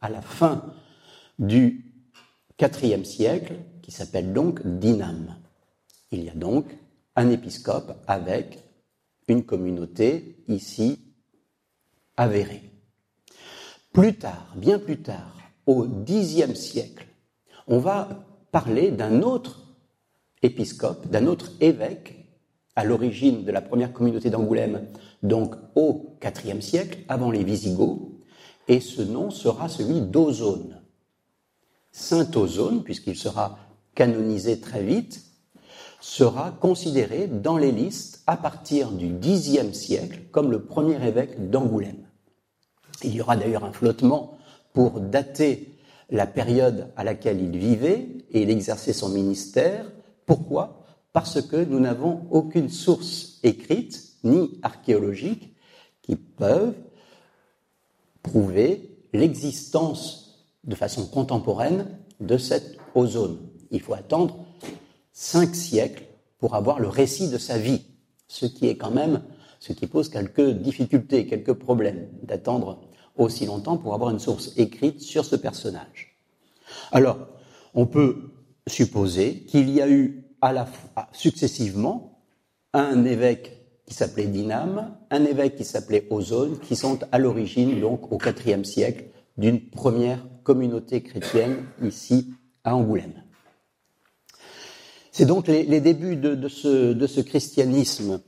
à 0.00 0.08
la 0.08 0.22
fin 0.22 0.62
du 1.38 1.92
IVe 2.60 3.04
siècle, 3.04 3.54
qui 3.82 3.90
s'appelle 3.90 4.32
donc 4.32 4.64
Dynam. 4.64 5.36
Il 6.12 6.22
y 6.22 6.28
a 6.28 6.34
donc 6.34 6.66
un 7.16 7.30
épiscope 7.30 7.96
avec 8.06 8.69
une 9.30 9.44
communauté 9.44 10.42
ici 10.48 10.98
avérée. 12.16 12.62
Plus 13.92 14.16
tard, 14.18 14.52
bien 14.56 14.78
plus 14.78 15.00
tard, 15.00 15.36
au 15.66 15.86
Xe 15.86 16.52
siècle, 16.54 17.06
on 17.68 17.78
va 17.78 18.26
parler 18.50 18.90
d'un 18.90 19.22
autre 19.22 19.76
épiscope, 20.42 21.06
d'un 21.06 21.26
autre 21.26 21.52
évêque 21.60 22.16
à 22.74 22.84
l'origine 22.84 23.44
de 23.44 23.52
la 23.52 23.60
première 23.60 23.92
communauté 23.92 24.30
d'Angoulême, 24.30 24.88
donc 25.22 25.54
au 25.76 26.18
IVe 26.22 26.60
siècle, 26.60 26.98
avant 27.08 27.30
les 27.30 27.44
Visigoths, 27.44 28.10
et 28.66 28.80
ce 28.80 29.02
nom 29.02 29.30
sera 29.30 29.68
celui 29.68 30.00
d'Ozone. 30.00 30.82
Saint 31.92 32.30
Ozone, 32.34 32.82
puisqu'il 32.82 33.16
sera 33.16 33.58
canonisé 33.94 34.60
très 34.60 34.82
vite, 34.82 35.29
sera 36.00 36.50
considéré 36.50 37.26
dans 37.26 37.58
les 37.58 37.72
listes 37.72 38.22
à 38.26 38.36
partir 38.36 38.90
du 38.90 39.08
Xe 39.08 39.72
siècle 39.72 40.22
comme 40.30 40.50
le 40.50 40.62
premier 40.62 41.04
évêque 41.06 41.50
d'Angoulême. 41.50 42.06
Il 43.02 43.14
y 43.14 43.20
aura 43.20 43.36
d'ailleurs 43.36 43.64
un 43.64 43.72
flottement 43.72 44.38
pour 44.72 45.00
dater 45.00 45.76
la 46.10 46.26
période 46.26 46.88
à 46.96 47.04
laquelle 47.04 47.40
il 47.40 47.56
vivait 47.56 48.08
et 48.30 48.42
il 48.42 48.50
exerçait 48.50 48.92
son 48.92 49.08
ministère. 49.08 49.90
Pourquoi? 50.26 50.84
Parce 51.12 51.42
que 51.42 51.56
nous 51.56 51.80
n'avons 51.80 52.26
aucune 52.30 52.68
source 52.68 53.38
écrite 53.42 54.14
ni 54.24 54.58
archéologique 54.62 55.54
qui 56.02 56.16
peuvent 56.16 56.74
prouver 58.22 58.98
l'existence 59.12 60.46
de 60.64 60.74
façon 60.74 61.06
contemporaine 61.06 61.86
de 62.20 62.36
cette 62.36 62.76
ozone. 62.94 63.38
Il 63.70 63.80
faut 63.80 63.94
attendre 63.94 64.44
cinq 65.12 65.54
siècles 65.54 66.04
pour 66.38 66.54
avoir 66.54 66.80
le 66.80 66.88
récit 66.88 67.28
de 67.28 67.38
sa 67.38 67.58
vie, 67.58 67.82
ce 68.28 68.46
qui 68.46 68.66
est 68.68 68.76
quand 68.76 68.90
même, 68.90 69.22
ce 69.58 69.72
qui 69.72 69.86
pose 69.86 70.08
quelques 70.08 70.50
difficultés, 70.50 71.26
quelques 71.26 71.52
problèmes 71.52 72.08
d'attendre 72.22 72.80
aussi 73.16 73.46
longtemps 73.46 73.76
pour 73.76 73.94
avoir 73.94 74.10
une 74.10 74.18
source 74.18 74.52
écrite 74.56 75.00
sur 75.00 75.24
ce 75.24 75.36
personnage. 75.36 76.16
Alors, 76.92 77.18
on 77.74 77.86
peut 77.86 78.30
supposer 78.66 79.40
qu'il 79.40 79.70
y 79.70 79.80
a 79.80 79.88
eu 79.88 80.24
à 80.40 80.52
la 80.52 80.66
fois, 80.66 81.08
successivement 81.12 82.22
un 82.72 83.04
évêque 83.04 83.60
qui 83.86 83.94
s'appelait 83.94 84.26
Dynam, 84.26 84.96
un 85.10 85.24
évêque 85.24 85.56
qui 85.56 85.64
s'appelait 85.64 86.06
Ozone, 86.10 86.58
qui 86.60 86.76
sont 86.76 87.00
à 87.10 87.18
l'origine, 87.18 87.80
donc 87.80 88.12
au 88.12 88.18
IVe 88.18 88.64
siècle, 88.64 89.06
d'une 89.36 89.60
première 89.60 90.24
communauté 90.44 91.02
chrétienne 91.02 91.64
ici 91.82 92.32
à 92.64 92.76
Angoulême. 92.76 93.22
C'est 95.20 95.26
donc 95.26 95.48
les, 95.48 95.80
débuts 95.82 96.16
de, 96.16 96.48
ce, 96.48 97.20
christianisme 97.20 98.22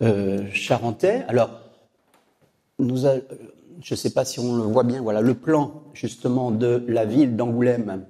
euh, 0.00 0.48
charentais. 0.52 1.24
Alors, 1.26 1.50
je 2.78 2.84
ne 2.84 3.96
sais 3.96 4.10
pas 4.10 4.24
si 4.24 4.38
on 4.38 4.54
le 4.54 4.62
voit 4.62 4.84
bien, 4.84 5.02
voilà 5.02 5.22
le 5.22 5.34
plan 5.34 5.82
justement 5.92 6.52
de 6.52 6.84
la 6.86 7.04
ville 7.04 7.34
d'Angoulême 7.34 8.06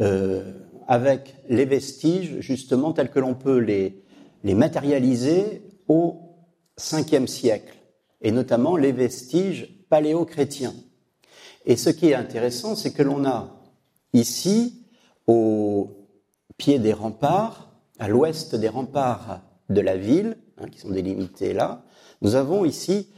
euh, 0.00 0.52
avec 0.88 1.36
les 1.48 1.64
vestiges 1.64 2.40
justement 2.40 2.92
tels 2.92 3.12
que 3.12 3.20
l'on 3.20 3.34
peut 3.34 3.58
les, 3.58 4.02
les 4.42 4.54
matérialiser 4.54 5.62
au 5.86 6.22
5e 6.76 7.28
siècle, 7.28 7.76
et 8.20 8.32
notamment 8.32 8.76
les 8.76 8.90
vestiges 8.90 9.68
paléo-chrétiens. 9.90 10.74
Et 11.66 11.76
ce 11.76 11.90
qui 11.90 12.08
est 12.08 12.14
intéressant, 12.14 12.74
c'est 12.74 12.92
que 12.92 13.04
l'on 13.04 13.24
a 13.24 13.60
ici, 14.12 14.82
au 15.28 16.01
pied 16.56 16.78
des 16.78 16.92
remparts, 16.92 17.70
à 17.98 18.08
l'ouest 18.08 18.54
des 18.54 18.68
remparts 18.68 19.40
de 19.68 19.80
la 19.80 19.96
ville, 19.96 20.36
hein, 20.58 20.66
qui 20.70 20.80
sont 20.80 20.90
délimités 20.90 21.52
là, 21.52 21.84
nous 22.20 22.34
avons 22.36 22.64
ici 22.64 23.08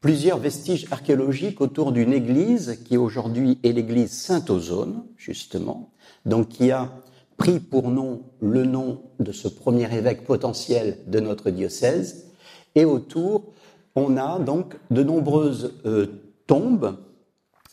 plusieurs 0.00 0.38
vestiges 0.38 0.86
archéologiques 0.90 1.60
autour 1.60 1.92
d'une 1.92 2.12
église 2.12 2.80
qui 2.84 2.96
aujourd'hui 2.96 3.58
est 3.62 3.72
l'église 3.72 4.10
Saint-Ozone, 4.10 5.04
justement, 5.16 5.92
donc 6.26 6.48
qui 6.48 6.70
a 6.70 6.92
pris 7.36 7.60
pour 7.60 7.90
nom 7.90 8.22
le 8.40 8.64
nom 8.64 9.02
de 9.18 9.32
ce 9.32 9.48
premier 9.48 9.92
évêque 9.96 10.24
potentiel 10.24 10.98
de 11.06 11.20
notre 11.20 11.50
diocèse. 11.50 12.26
Et 12.74 12.84
autour, 12.84 13.52
on 13.94 14.16
a 14.16 14.38
donc 14.38 14.76
de 14.90 15.02
nombreuses 15.02 15.74
euh, 15.86 16.06
tombes, 16.46 16.96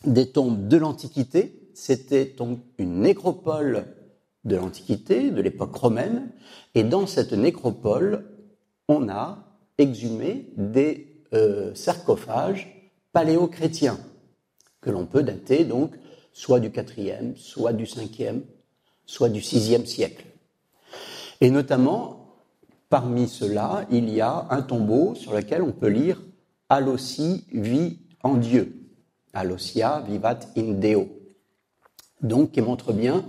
des 0.04 0.30
tombes 0.30 0.68
de 0.68 0.76
l'Antiquité. 0.76 1.70
C'était 1.74 2.34
donc 2.36 2.60
une 2.78 3.00
nécropole 3.00 3.86
de 4.44 4.56
l'Antiquité, 4.56 5.30
de 5.30 5.40
l'époque 5.40 5.74
romaine. 5.74 6.30
Et 6.74 6.84
dans 6.84 7.06
cette 7.06 7.32
nécropole, 7.32 8.24
on 8.88 9.08
a 9.08 9.38
exhumé 9.78 10.52
des 10.56 11.22
euh, 11.32 11.74
sarcophages 11.74 12.90
paléo-chrétiens 13.12 13.98
que 14.80 14.90
l'on 14.90 15.06
peut 15.06 15.22
dater 15.22 15.64
donc 15.64 15.92
soit 16.32 16.60
du 16.60 16.68
IVe, 16.68 17.36
soit 17.36 17.72
du 17.72 17.84
5e, 17.84 18.42
soit 19.06 19.28
du 19.28 19.40
VIe 19.40 19.86
siècle. 19.86 20.26
Et 21.40 21.50
notamment, 21.50 22.36
parmi 22.88 23.28
ceux-là, 23.28 23.86
il 23.90 24.10
y 24.10 24.20
a 24.20 24.46
un 24.50 24.62
tombeau 24.62 25.14
sur 25.14 25.32
lequel 25.32 25.62
on 25.62 25.72
peut 25.72 25.88
lire 25.88 26.22
Alossi 26.68 27.44
vit 27.52 27.98
en 28.22 28.36
Dieu. 28.36 28.88
Alossia 29.32 30.00
vivat 30.06 30.40
in 30.56 30.72
Deo. 30.74 31.08
Donc, 32.20 32.52
qui 32.52 32.60
montre 32.60 32.92
bien 32.92 33.24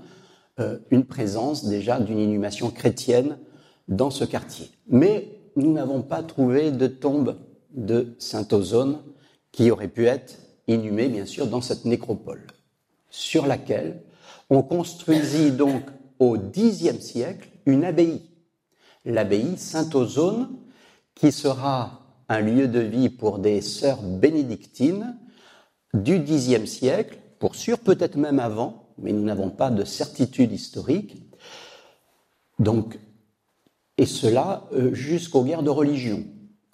une 0.91 1.05
présence 1.05 1.65
déjà 1.65 1.99
d'une 1.99 2.19
inhumation 2.19 2.69
chrétienne 2.69 3.37
dans 3.87 4.11
ce 4.11 4.23
quartier. 4.23 4.69
Mais 4.87 5.39
nous 5.55 5.71
n'avons 5.71 6.01
pas 6.01 6.23
trouvé 6.23 6.71
de 6.71 6.87
tombe 6.87 7.37
de 7.71 8.15
Saint 8.19 8.47
Ozone 8.51 8.99
qui 9.51 9.71
aurait 9.71 9.87
pu 9.87 10.05
être 10.05 10.37
inhumée, 10.67 11.09
bien 11.09 11.25
sûr, 11.25 11.47
dans 11.47 11.61
cette 11.61 11.85
nécropole, 11.85 12.45
sur 13.09 13.45
laquelle 13.45 14.01
on 14.49 14.63
construisit 14.63 15.51
donc 15.51 15.83
au 16.19 16.37
Xe 16.37 16.99
siècle 16.99 17.49
une 17.65 17.83
abbaye, 17.83 18.21
l'abbaye 19.05 19.57
Saint-Ozone, 19.57 20.49
qui 21.15 21.31
sera 21.31 22.01
un 22.29 22.39
lieu 22.39 22.67
de 22.67 22.79
vie 22.79 23.09
pour 23.09 23.39
des 23.39 23.61
sœurs 23.61 24.01
bénédictines 24.01 25.17
du 25.93 26.19
Xe 26.23 26.65
siècle, 26.65 27.19
pour 27.39 27.55
sûr 27.55 27.79
peut-être 27.79 28.15
même 28.15 28.39
avant, 28.39 28.82
mais 28.97 29.11
nous 29.11 29.23
n'avons 29.23 29.49
pas 29.49 29.69
de 29.69 29.83
certitude 29.83 30.51
historique. 30.51 31.23
Donc, 32.59 32.99
et 33.97 34.05
cela 34.05 34.67
euh, 34.73 34.93
jusqu'aux 34.93 35.43
guerres 35.43 35.63
de 35.63 35.69
religion. 35.69 36.23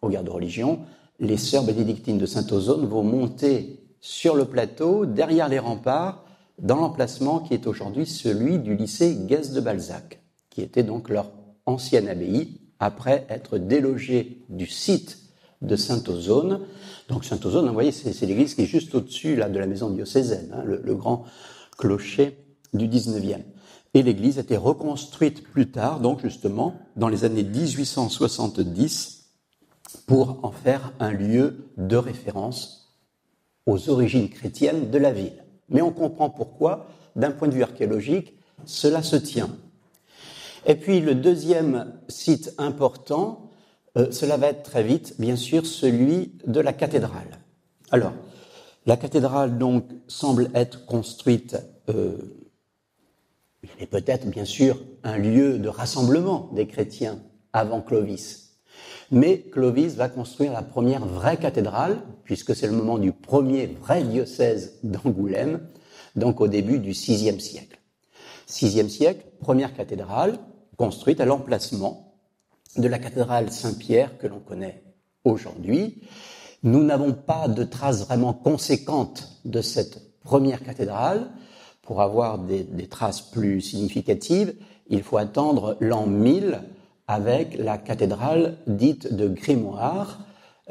Aux 0.02 0.10
guerres 0.10 0.24
de 0.24 0.30
religion, 0.30 0.80
les 1.20 1.38
sœurs 1.38 1.64
bénédictines 1.64 2.18
de 2.18 2.26
Saint-Ozone 2.26 2.86
vont 2.86 3.04
monter 3.04 3.80
sur 4.00 4.36
le 4.36 4.46
plateau, 4.46 5.06
derrière 5.06 5.50
les 5.50 5.60
remparts, 5.60 6.24
dans 6.58 6.78
l'emplacement 6.78 7.40
qui 7.40 7.54
est 7.54 7.68
aujourd'hui 7.68 8.06
celui 8.06 8.60
du 8.60 8.76
lycée 8.76 9.16
Guest 9.28 9.54
de 9.54 9.62
Balzac, 9.62 10.22
qui 10.50 10.62
était 10.62 10.84
donc 10.84 11.10
leur 11.10 11.32
ancienne 11.66 12.08
abbaye, 12.08 12.60
après 12.80 13.26
être 13.30 13.58
délogée 13.58 14.42
du 14.50 14.66
site 14.66 15.20
de 15.62 15.76
Saint-Ozone. 15.76 16.62
Donc 17.10 17.26
Saint-Ozone, 17.26 17.68
vous 17.68 17.74
voyez, 17.74 17.92
c'est 17.92 18.26
l'église 18.26 18.56
qui 18.56 18.62
est 18.62 18.66
juste 18.66 18.96
au-dessus 18.96 19.36
de 19.36 19.60
la 19.60 19.68
maison 19.68 19.90
diocésaine, 19.90 20.54
hein, 20.54 20.64
le, 20.64 20.96
grand 20.96 21.26
clocher 21.80 22.38
du 22.74 22.88
19e. 22.88 23.42
Et 23.96 24.04
l'église 24.04 24.38
a 24.38 24.42
été 24.42 24.56
reconstruite 24.56 25.44
plus 25.44 25.72
tard, 25.72 26.00
donc 26.00 26.22
justement, 26.22 26.76
dans 26.96 27.10
les 27.10 27.26
années 27.26 27.44
1870, 27.44 29.32
pour 30.06 30.46
en 30.46 30.52
faire 30.52 30.94
un 31.00 31.12
lieu 31.12 31.72
de 31.78 31.98
référence 31.98 32.96
aux 33.66 33.90
origines 33.90 34.30
chrétiennes 34.30 34.92
de 34.92 34.98
la 35.00 35.12
ville 35.12 35.44
mais 35.70 35.82
on 35.82 35.92
comprend 35.92 36.30
pourquoi, 36.30 36.88
d'un 37.16 37.32
point 37.32 37.48
de 37.48 37.54
vue 37.54 37.64
archéologique, 37.64 38.36
cela 38.66 39.04
se 39.04 39.16
tient. 39.16 39.50
Et 40.66 40.76
puis 40.76 41.00
le 41.00 41.16
deuxième 41.16 41.94
site 42.08 42.54
important, 42.58 43.52
euh, 43.98 44.12
cela 44.12 44.38
va 44.38 44.48
être 44.48 44.64
très 44.64 44.84
vite, 44.84 45.16
bien 45.20 45.36
sûr, 45.36 45.66
celui 45.66 46.34
de 46.46 46.60
la 46.60 46.74
cathédrale. 46.74 47.40
Alors, 47.92 48.14
la 48.86 48.98
cathédrale 48.98 49.58
donc 49.58 49.86
semble 50.08 50.50
être 50.54 50.86
construite, 50.86 51.58
euh, 51.90 52.18
est 53.80 53.86
peut-être 53.88 54.28
bien 54.30 54.46
sûr 54.46 54.80
un 55.04 55.18
lieu 55.18 55.60
de 55.60 55.70
rassemblement 55.70 56.50
des 56.54 56.68
chrétiens 56.68 57.20
avant 57.54 57.82
Clovis, 57.82 58.50
mais 59.12 59.40
Clovis 59.52 59.96
va 59.96 60.10
construire 60.10 60.54
la 60.54 60.62
première 60.62 61.06
vraie 61.06 61.38
cathédrale, 61.38 62.02
puisque 62.24 62.56
c'est 62.56 62.68
le 62.68 62.74
moment 62.74 62.98
du 62.98 63.12
premier 63.12 63.68
vrai 63.68 64.04
diocèse 64.04 64.80
d'Angoulême, 64.84 65.68
donc 66.16 66.42
au 66.42 66.48
début 66.48 66.80
du 66.80 66.92
VIe 66.92 67.40
siècle. 67.40 67.80
VIe 68.48 68.90
siècle, 68.90 69.26
première 69.40 69.74
cathédrale 69.74 70.38
construite 70.78 71.20
à 71.20 71.26
l'emplacement 71.26 72.14
de 72.78 72.88
la 72.88 73.00
cathédrale 73.00 73.52
Saint-Pierre 73.52 74.18
que 74.18 74.28
l'on 74.28 74.40
connaît 74.40 74.84
aujourd'hui. 75.24 76.02
Nous 76.64 76.84
n'avons 76.84 77.14
pas 77.14 77.48
de 77.48 77.64
traces 77.64 78.06
vraiment 78.06 78.34
conséquentes 78.34 79.40
de 79.46 79.62
cette 79.62 80.20
première 80.24 80.62
cathédrale. 80.62 81.28
Pour 81.82 82.02
avoir 82.02 82.38
des, 82.38 82.66
traces 82.88 83.22
plus 83.22 83.62
significatives, 83.62 84.54
il 84.90 85.02
faut 85.02 85.18
attendre 85.18 85.78
l'an 85.80 86.06
1000 86.06 86.62
avec 87.08 87.58
la 87.58 87.78
cathédrale 87.78 88.58
dite 88.68 89.14
de 89.14 89.28
Grimoire, 89.28 90.20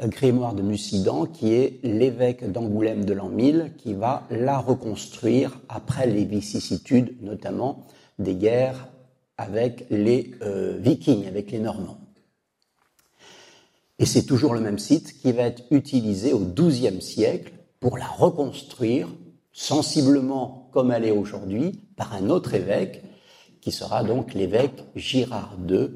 Grimoire 0.01 0.53
de 0.53 0.61
Mussidan, 0.61 1.25
qui 1.25 1.53
est 1.53 1.79
l'évêque 1.83 2.49
d'Angoulême 2.49 3.03
de 3.03 3.13
l'an 3.13 3.27
1000, 3.27 3.73
qui 3.77 3.93
va 3.93 4.23
la 4.29 4.59
reconstruire 4.59 5.59
après 5.67 6.07
les 6.07 6.23
vicissitudes, 6.23 7.17
notamment 7.21 7.83
des 8.19 8.35
guerres 8.35 8.87
avec 9.37 9.87
les 9.89 10.31
euh, 10.41 10.77
Vikings, 10.79 11.27
avec 11.27 11.51
les 11.51 11.59
Normands. 11.59 12.08
Et 13.99 14.05
c'est 14.05 14.23
toujours 14.23 14.53
le 14.53 14.61
même 14.61 14.79
site 14.79 15.19
qui 15.19 15.33
va 15.33 15.43
être 15.43 15.63
utilisé 15.71 16.33
au 16.33 16.39
XIIe 16.39 17.01
siècle 17.01 17.53
pour 17.81 17.97
la 17.97 18.07
reconstruire 18.07 19.09
sensiblement 19.51 20.69
comme 20.71 20.91
elle 20.91 21.05
est 21.05 21.11
aujourd'hui 21.11 21.81
par 21.97 22.13
un 22.13 22.29
autre 22.29 22.53
évêque, 22.53 23.03
qui 23.59 23.71
sera 23.73 24.05
donc 24.05 24.33
l'évêque 24.33 24.85
Girard 24.95 25.57
II, 25.67 25.89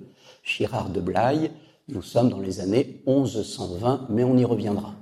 Chirard 0.43 0.89
de 0.89 0.99
Blaye. 0.99 1.51
Nous 1.87 2.01
sommes 2.01 2.29
dans 2.29 2.41
les 2.41 2.59
années 2.59 3.01
1120, 3.07 4.07
mais 4.09 4.25
on 4.25 4.37
y 4.37 4.43
reviendra. 4.43 4.95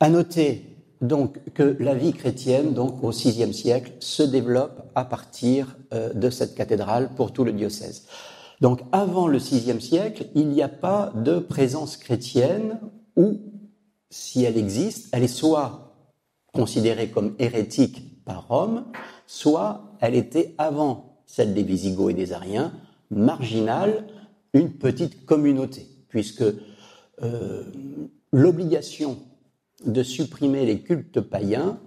À 0.00 0.08
noter 0.08 0.76
donc 1.02 1.38
que 1.52 1.76
la 1.78 1.94
vie 1.94 2.14
chrétienne, 2.14 2.72
donc 2.72 3.04
au 3.04 3.10
VIe 3.10 3.52
siècle, 3.52 3.92
se 4.00 4.22
développe 4.22 4.82
à 4.94 5.04
partir 5.04 5.76
euh, 5.92 6.12
de 6.14 6.30
cette 6.30 6.54
cathédrale 6.54 7.10
pour 7.14 7.32
tout 7.32 7.44
le 7.44 7.52
diocèse. 7.52 8.06
Donc 8.60 8.80
avant 8.92 9.28
le 9.28 9.38
VIe 9.38 9.80
siècle, 9.80 10.26
il 10.34 10.48
n'y 10.48 10.62
a 10.62 10.68
pas 10.68 11.12
de 11.14 11.38
présence 11.38 11.96
chrétienne 11.96 12.80
ou, 13.16 13.40
si 14.10 14.44
elle 14.44 14.56
existe, 14.56 15.08
elle 15.12 15.24
est 15.24 15.28
soit 15.28 15.94
considérée 16.52 17.10
comme 17.10 17.34
hérétique 17.38 18.24
par 18.24 18.48
Rome, 18.48 18.84
soit 19.26 19.96
elle 20.00 20.14
était 20.14 20.54
avant 20.58 21.20
celle 21.26 21.54
des 21.54 21.62
Visigoths 21.62 22.10
et 22.10 22.14
des 22.14 22.32
Ariens, 22.32 22.72
marginale 23.10 24.06
une 24.52 24.72
petite 24.72 25.26
communauté, 25.26 25.86
puisque 26.08 26.44
euh, 27.22 27.64
l'obligation 28.32 29.18
de 29.84 30.02
supprimer 30.02 30.64
les 30.64 30.80
cultes 30.80 31.20
païens 31.20 31.78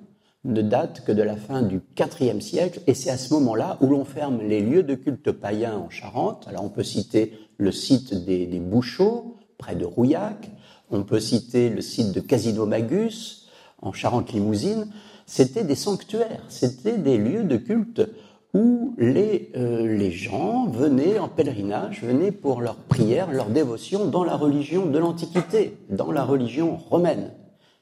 ne 0.45 0.61
date 0.61 1.03
que 1.05 1.11
de 1.11 1.21
la 1.21 1.35
fin 1.35 1.61
du 1.61 1.81
IVe 1.97 2.39
siècle, 2.39 2.79
et 2.87 2.93
c'est 2.93 3.09
à 3.09 3.17
ce 3.17 3.33
moment-là 3.33 3.77
où 3.81 3.87
l'on 3.87 4.05
ferme 4.05 4.41
les 4.41 4.61
lieux 4.61 4.83
de 4.83 4.95
culte 4.95 5.31
païens 5.31 5.77
en 5.77 5.89
Charente. 5.89 6.47
Alors 6.47 6.63
on 6.63 6.69
peut 6.69 6.83
citer 6.83 7.33
le 7.57 7.71
site 7.71 8.13
des, 8.25 8.45
des 8.45 8.59
Bouchots, 8.59 9.35
près 9.57 9.75
de 9.75 9.85
Rouillac, 9.85 10.49
on 10.91 11.03
peut 11.03 11.19
citer 11.19 11.69
le 11.69 11.81
site 11.81 12.13
de 12.13 12.19
Casino 12.19 12.65
Magus, 12.65 13.49
en 13.81 13.93
Charente-Limousine. 13.93 14.87
C'était 15.25 15.63
des 15.63 15.75
sanctuaires, 15.75 16.43
c'était 16.49 16.97
des 16.97 17.17
lieux 17.17 17.43
de 17.43 17.57
culte 17.57 18.09
où 18.53 18.95
les, 18.97 19.51
euh, 19.55 19.85
les 19.95 20.11
gens 20.11 20.65
venaient 20.65 21.19
en 21.19 21.27
pèlerinage, 21.27 22.01
venaient 22.01 22.31
pour 22.31 22.61
leur 22.61 22.77
prière, 22.77 23.31
leur 23.31 23.49
dévotion 23.49 24.07
dans 24.07 24.23
la 24.23 24.35
religion 24.35 24.87
de 24.87 24.97
l'Antiquité, 24.97 25.77
dans 25.89 26.11
la 26.11 26.23
religion 26.23 26.75
romaine. 26.75 27.31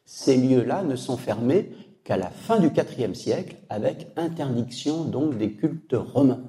Ces 0.06 0.36
lieux-là 0.36 0.84
ne 0.84 0.98
sont 0.98 1.15
fermés 1.15 1.72
qu'à 2.08 2.15
la 2.15 2.30
fin 2.30 2.58
du 2.58 2.67
IVe 2.67 3.13
siècle, 3.13 3.58
avec 3.67 4.08
interdiction 4.15 5.04
donc 5.04 5.38
des 5.38 5.52
cultes 5.52 5.93
romains. 5.93 6.41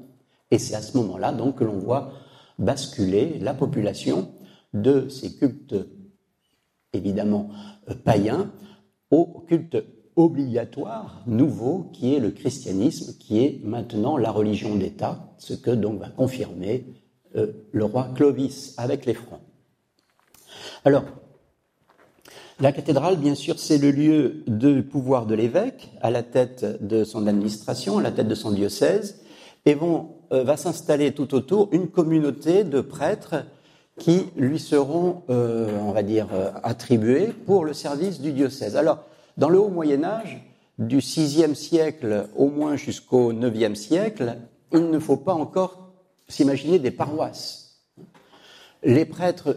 Et 0.53 0.59
c'est 0.59 0.77
à 0.77 0.83
ce 0.83 0.97
moment-là 0.99 1.33
donc 1.33 1.57
que 1.57 1.65
l'on 1.65 1.79
voit 1.79 2.13
basculer 2.61 3.41
la 3.41 3.55
population 3.55 4.31
de 4.73 5.09
ces 5.09 5.35
cultes 5.35 5.75
évidemment 6.93 7.51
euh, 7.91 7.95
païens 7.95 8.53
aux 9.11 9.45
cultes 9.49 9.77
obligatoire, 10.15 11.23
nouveau, 11.27 11.91
qui 11.93 12.15
est 12.15 12.21
le 12.21 12.31
christianisme, 12.31 13.17
qui 13.19 13.39
est 13.39 13.61
maintenant 13.65 14.17
la 14.17 14.31
religion 14.31 14.77
d'État, 14.77 15.33
ce 15.39 15.55
que 15.55 15.71
donc 15.71 16.01
va 16.01 16.09
confirmer 16.09 16.87
euh, 17.37 17.53
le 17.73 17.85
roi 17.85 18.11
Clovis 18.15 18.75
avec 18.79 19.07
les 19.07 19.15
Francs. 19.15 19.41
Alors, 20.85 21.05
la 22.61 22.73
cathédrale, 22.73 23.17
bien 23.17 23.35
sûr, 23.35 23.59
c'est 23.59 23.79
le 23.79 23.91
lieu 23.91 24.43
de 24.47 24.81
pouvoir 24.81 25.27
de 25.27 25.35
l'évêque, 25.35 25.91
à 26.01 26.11
la 26.11 26.23
tête 26.23 26.83
de 26.85 27.05
son 27.05 27.27
administration, 27.27 27.99
à 27.99 28.03
la 28.03 28.11
tête 28.11 28.29
de 28.29 28.35
son 28.35 28.51
diocèse, 28.51 29.21
et 29.65 29.75
vont, 29.75 30.17
euh, 30.33 30.43
va 30.43 30.57
s'installer 30.57 31.13
tout 31.13 31.35
autour 31.35 31.69
une 31.73 31.89
communauté 31.89 32.65
de 32.65 32.81
prêtres 32.81 33.45
qui 33.99 34.27
lui 34.37 34.59
seront, 34.59 35.23
euh, 35.31 35.69
on 35.83 35.93
va 35.93 36.03
dire, 36.03 36.29
euh, 36.33 36.51
attribués 36.63 37.29
pour 37.47 37.65
le 37.65 37.75
service 37.75 38.21
du 38.21 38.33
diocèse. 38.33 38.77
Alors, 38.77 39.05
dans 39.37 39.49
le 39.49 39.59
haut 39.59 39.69
Moyen 39.69 40.05
Âge, 40.05 40.45
du 40.79 40.99
VIe 40.99 41.57
siècle 41.57 42.29
au 42.37 42.49
moins 42.49 42.77
jusqu'au 42.77 43.33
IXe 43.33 43.79
siècle, 43.79 44.37
il 44.73 44.91
ne 44.91 44.99
faut 44.99 45.17
pas 45.17 45.35
encore 45.35 45.93
s'imaginer 46.29 46.79
des 46.79 46.93
paroisses. 46.93 47.83
Les 48.85 49.05
prêtres, 49.05 49.57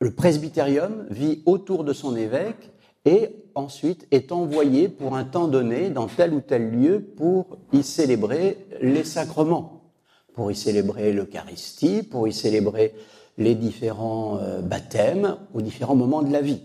le 0.00 0.14
presbytérium 0.14 1.06
vit 1.10 1.42
autour 1.46 1.84
de 1.84 1.92
son 1.92 2.16
évêque 2.16 2.70
et 3.04 3.30
ensuite 3.54 4.06
est 4.10 4.32
envoyé 4.32 4.88
pour 4.88 5.16
un 5.16 5.24
temps 5.24 5.48
donné 5.48 5.90
dans 5.90 6.06
tel 6.06 6.34
ou 6.34 6.40
tel 6.40 6.70
lieu 6.70 7.00
pour 7.00 7.58
y 7.72 7.82
célébrer 7.82 8.66
les 8.82 9.04
sacrements, 9.04 9.92
pour 10.34 10.50
y 10.50 10.56
célébrer 10.56 11.12
l'Eucharistie, 11.12 12.02
pour 12.02 12.28
y 12.28 12.32
célébrer 12.32 12.94
les 13.38 13.54
différents 13.54 14.38
euh, 14.38 14.60
baptêmes 14.60 15.36
aux 15.54 15.60
différents 15.60 15.94
moments 15.94 16.22
de 16.22 16.32
la 16.32 16.40
vie. 16.40 16.62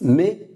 Mais 0.00 0.50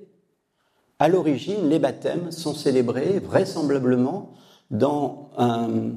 à 0.99 1.09
l'origine, 1.09 1.69
les 1.69 1.79
baptêmes 1.79 2.31
sont 2.31 2.55
célébrés 2.55 3.21
vraisemblablement 3.21 4.33
dans 4.71 5.31
un 5.37 5.93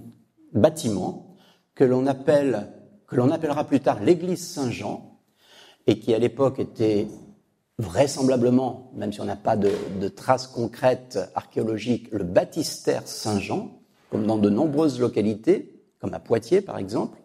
bâtiment 0.54 1.36
que 1.76 1.84
l'on 1.84 2.06
que 2.06 3.16
l'on 3.16 3.32
appellera 3.32 3.64
plus 3.66 3.80
tard 3.80 4.00
l'église 4.02 4.48
Saint-Jean, 4.48 5.11
et 5.88 6.00
qui 6.00 6.14
à 6.14 6.20
l'époque 6.20 6.60
était 6.60 7.08
vraisemblablement, 7.78 8.92
même 8.96 9.12
si 9.12 9.22
on 9.22 9.26
n'a 9.26 9.36
pas 9.36 9.58
de, 9.58 9.72
traces 10.08 10.48
concrètes 10.48 11.20
archéologiques, 11.36 12.10
le 12.12 12.24
baptistère 12.24 13.08
Saint-Jean, 13.08 13.80
comme 14.10 14.26
dans 14.26 14.38
de 14.38 14.50
nombreuses 14.50 15.00
localités, 15.00 15.82
comme 16.00 16.14
à 16.14 16.20
Poitiers 16.20 16.62
par 16.62 16.78
exemple. 16.78 17.18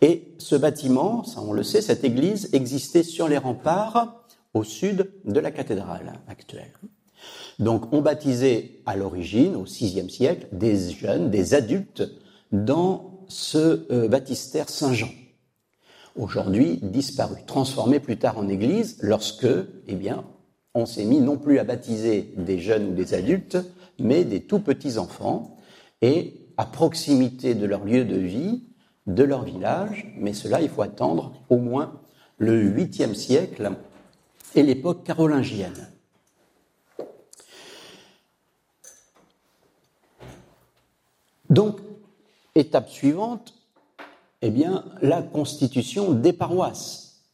Et 0.00 0.34
ce 0.38 0.56
bâtiment, 0.56 1.24
ça 1.24 1.40
on 1.40 1.52
le 1.52 1.62
sait, 1.62 1.80
cette 1.80 2.04
église 2.04 2.50
existait 2.52 3.02
sur 3.02 3.28
les 3.28 3.38
remparts 3.38 4.24
au 4.54 4.62
sud 4.62 5.10
de 5.24 5.40
la 5.40 5.50
cathédrale 5.50 6.12
actuelle. 6.28 6.72
Donc 7.58 7.92
on 7.92 8.00
baptisait 8.00 8.80
à 8.86 8.96
l'origine, 8.96 9.56
au 9.56 9.64
VIe 9.64 10.08
siècle, 10.10 10.46
des 10.52 10.90
jeunes, 10.90 11.30
des 11.30 11.54
adultes 11.54 12.08
dans 12.52 13.24
ce 13.28 13.86
euh, 13.90 14.08
baptistère 14.08 14.68
Saint-Jean. 14.68 15.08
Aujourd'hui 16.16 16.78
disparu, 16.82 17.36
transformé 17.46 18.00
plus 18.00 18.18
tard 18.18 18.38
en 18.38 18.48
église 18.48 18.98
lorsque, 19.00 19.46
eh 19.86 19.94
bien, 19.94 20.24
on 20.74 20.86
s'est 20.86 21.04
mis 21.04 21.20
non 21.20 21.36
plus 21.36 21.58
à 21.58 21.64
baptiser 21.64 22.34
des 22.36 22.58
jeunes 22.58 22.90
ou 22.90 22.94
des 22.94 23.14
adultes, 23.14 23.58
mais 23.98 24.24
des 24.24 24.42
tout 24.42 24.60
petits 24.60 24.98
enfants 24.98 25.56
et 26.02 26.34
à 26.56 26.66
proximité 26.66 27.54
de 27.54 27.66
leur 27.66 27.84
lieu 27.84 28.04
de 28.04 28.16
vie, 28.16 28.64
de 29.06 29.22
leur 29.22 29.44
village, 29.44 30.12
mais 30.16 30.32
cela 30.32 30.60
il 30.60 30.68
faut 30.68 30.82
attendre 30.82 31.32
au 31.48 31.56
moins 31.56 32.00
le 32.36 32.70
8e 32.70 33.14
siècle 33.14 33.72
et 34.54 34.62
l'époque 34.62 35.04
carolingienne. 35.04 35.88
Donc, 41.50 41.78
étape 42.54 42.88
suivante, 42.88 43.54
eh 44.42 44.50
bien, 44.50 44.84
la 45.02 45.22
constitution 45.22 46.12
des 46.12 46.32
paroisses, 46.32 47.24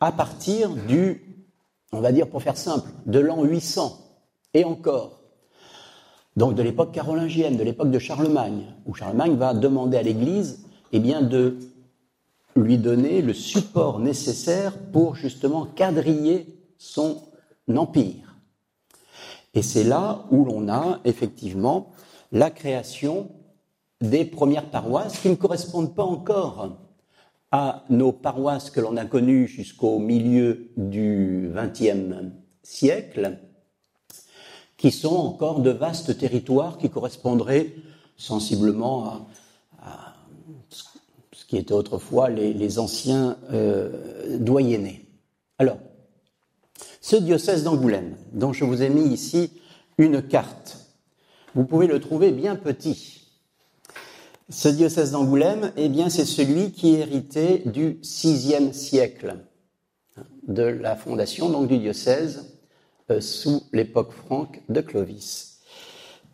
à 0.00 0.12
partir 0.12 0.74
du, 0.74 1.46
on 1.92 2.00
va 2.00 2.12
dire 2.12 2.28
pour 2.28 2.42
faire 2.42 2.56
simple, 2.56 2.90
de 3.06 3.18
l'an 3.18 3.44
800 3.44 3.98
et 4.52 4.64
encore, 4.64 5.20
donc 6.36 6.54
de 6.54 6.62
l'époque 6.62 6.92
carolingienne, 6.92 7.56
de 7.56 7.62
l'époque 7.62 7.90
de 7.90 7.98
Charlemagne, 7.98 8.74
où 8.86 8.94
Charlemagne 8.94 9.36
va 9.36 9.54
demander 9.54 9.96
à 9.96 10.02
l'Église, 10.02 10.66
eh 10.92 10.98
bien, 10.98 11.22
de 11.22 11.58
lui 12.56 12.78
donner 12.78 13.22
le 13.22 13.32
support 13.32 13.98
nécessaire 13.98 14.76
pour 14.92 15.16
justement 15.16 15.66
quadriller 15.66 16.60
son 16.78 17.22
empire. 17.74 18.36
Et 19.54 19.62
c'est 19.62 19.84
là 19.84 20.24
où 20.30 20.44
l'on 20.44 20.68
a 20.68 21.00
effectivement 21.04 21.92
la 22.32 22.50
création 22.50 23.30
des 24.10 24.24
premières 24.24 24.70
paroisses 24.70 25.18
qui 25.18 25.28
ne 25.28 25.34
correspondent 25.34 25.94
pas 25.94 26.04
encore 26.04 26.76
à 27.50 27.84
nos 27.88 28.12
paroisses 28.12 28.70
que 28.70 28.80
l'on 28.80 28.96
a 28.96 29.04
connues 29.04 29.46
jusqu'au 29.46 29.98
milieu 29.98 30.70
du 30.76 31.52
XXe 31.54 32.32
siècle, 32.62 33.38
qui 34.76 34.90
sont 34.90 35.14
encore 35.14 35.60
de 35.60 35.70
vastes 35.70 36.18
territoires 36.18 36.78
qui 36.78 36.90
correspondraient 36.90 37.74
sensiblement 38.16 39.28
à, 39.80 40.14
ce 41.32 41.44
qui 41.46 41.56
était 41.56 41.72
autrefois 41.72 42.28
les, 42.28 42.78
anciens 42.78 43.36
euh, 43.52 44.38
doyennés. 44.38 45.08
Alors, 45.58 45.78
ce 47.00 47.16
diocèse 47.16 47.64
d'Angoulême, 47.64 48.16
dont 48.32 48.52
je 48.52 48.64
vous 48.64 48.82
ai 48.82 48.88
mis 48.88 49.06
ici 49.12 49.52
une 49.98 50.22
carte, 50.22 50.78
vous 51.54 51.64
pouvez 51.64 51.86
le 51.86 52.00
trouver 52.00 52.32
bien 52.32 52.56
petit. 52.56 53.23
Ce 54.50 54.68
diocèse 54.68 55.12
d'Angoulême, 55.12 55.72
eh 55.76 55.88
bien, 55.88 56.10
c'est 56.10 56.26
celui 56.26 56.72
qui 56.72 56.96
hérité 56.96 57.62
du 57.64 57.98
VIe 58.02 58.74
siècle 58.74 59.38
de 60.46 60.64
la 60.64 60.96
fondation 60.96 61.48
donc 61.48 61.68
du 61.68 61.78
diocèse 61.78 62.58
euh, 63.10 63.22
sous 63.22 63.62
l'époque 63.72 64.12
franque 64.12 64.60
de 64.68 64.82
Clovis. 64.82 65.60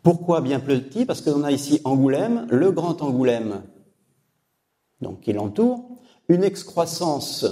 Pourquoi 0.03 0.41
bien 0.41 0.59
petit 0.59 1.05
Parce 1.05 1.21
qu'on 1.21 1.43
a 1.43 1.51
ici 1.51 1.79
Angoulême, 1.85 2.47
le 2.49 2.71
grand 2.71 3.01
Angoulême, 3.01 3.61
donc 4.99 5.21
qui 5.21 5.31
l'entoure, 5.31 5.85
une 6.27 6.43
excroissance 6.43 7.45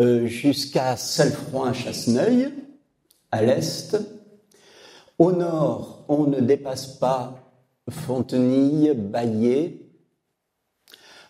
euh, 0.00 0.24
jusqu'à 0.24 0.96
Salfroin-Chasseneuil, 0.96 2.50
à 3.30 3.42
l'est. 3.42 3.98
Au 5.18 5.32
nord, 5.32 6.06
on 6.08 6.26
ne 6.26 6.40
dépasse 6.40 6.86
pas 6.86 7.42
Fontenille, 7.90 8.94
Baillet, 8.94 9.81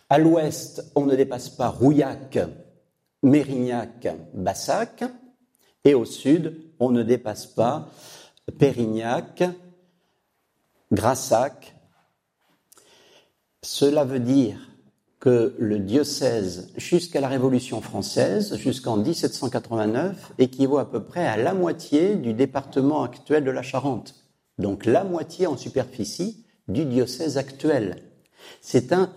à 0.09 0.17
l'ouest, 0.17 0.91
on 0.95 1.05
ne 1.05 1.15
dépasse 1.15 1.49
pas 1.49 1.69
Rouillac, 1.69 2.39
Mérignac, 3.23 4.07
Bassac. 4.33 5.03
Et 5.85 5.93
au 5.93 6.05
sud, 6.05 6.55
on 6.79 6.91
ne 6.91 7.03
dépasse 7.03 7.45
pas 7.45 7.89
Pérignac, 8.57 9.43
Grassac. 10.91 11.75
Cela 13.61 14.03
veut 14.03 14.19
dire 14.19 14.57
que 15.19 15.55
le 15.57 15.79
diocèse, 15.79 16.73
jusqu'à 16.75 17.21
la 17.21 17.29
Révolution 17.29 17.81
française, 17.81 18.57
jusqu'en 18.57 18.97
1789, 18.97 20.33
équivaut 20.37 20.79
à 20.79 20.91
peu 20.91 21.01
près 21.01 21.25
à 21.25 21.37
la 21.37 21.53
moitié 21.53 22.15
du 22.15 22.33
département 22.33 23.03
actuel 23.03 23.45
de 23.45 23.51
la 23.51 23.61
Charente. 23.61 24.15
Donc 24.57 24.85
la 24.85 25.05
moitié 25.05 25.47
en 25.47 25.55
superficie 25.55 26.45
du 26.67 26.85
diocèse 26.85 27.37
actuel. 27.37 28.03
C'est 28.61 28.91
un 28.91 29.13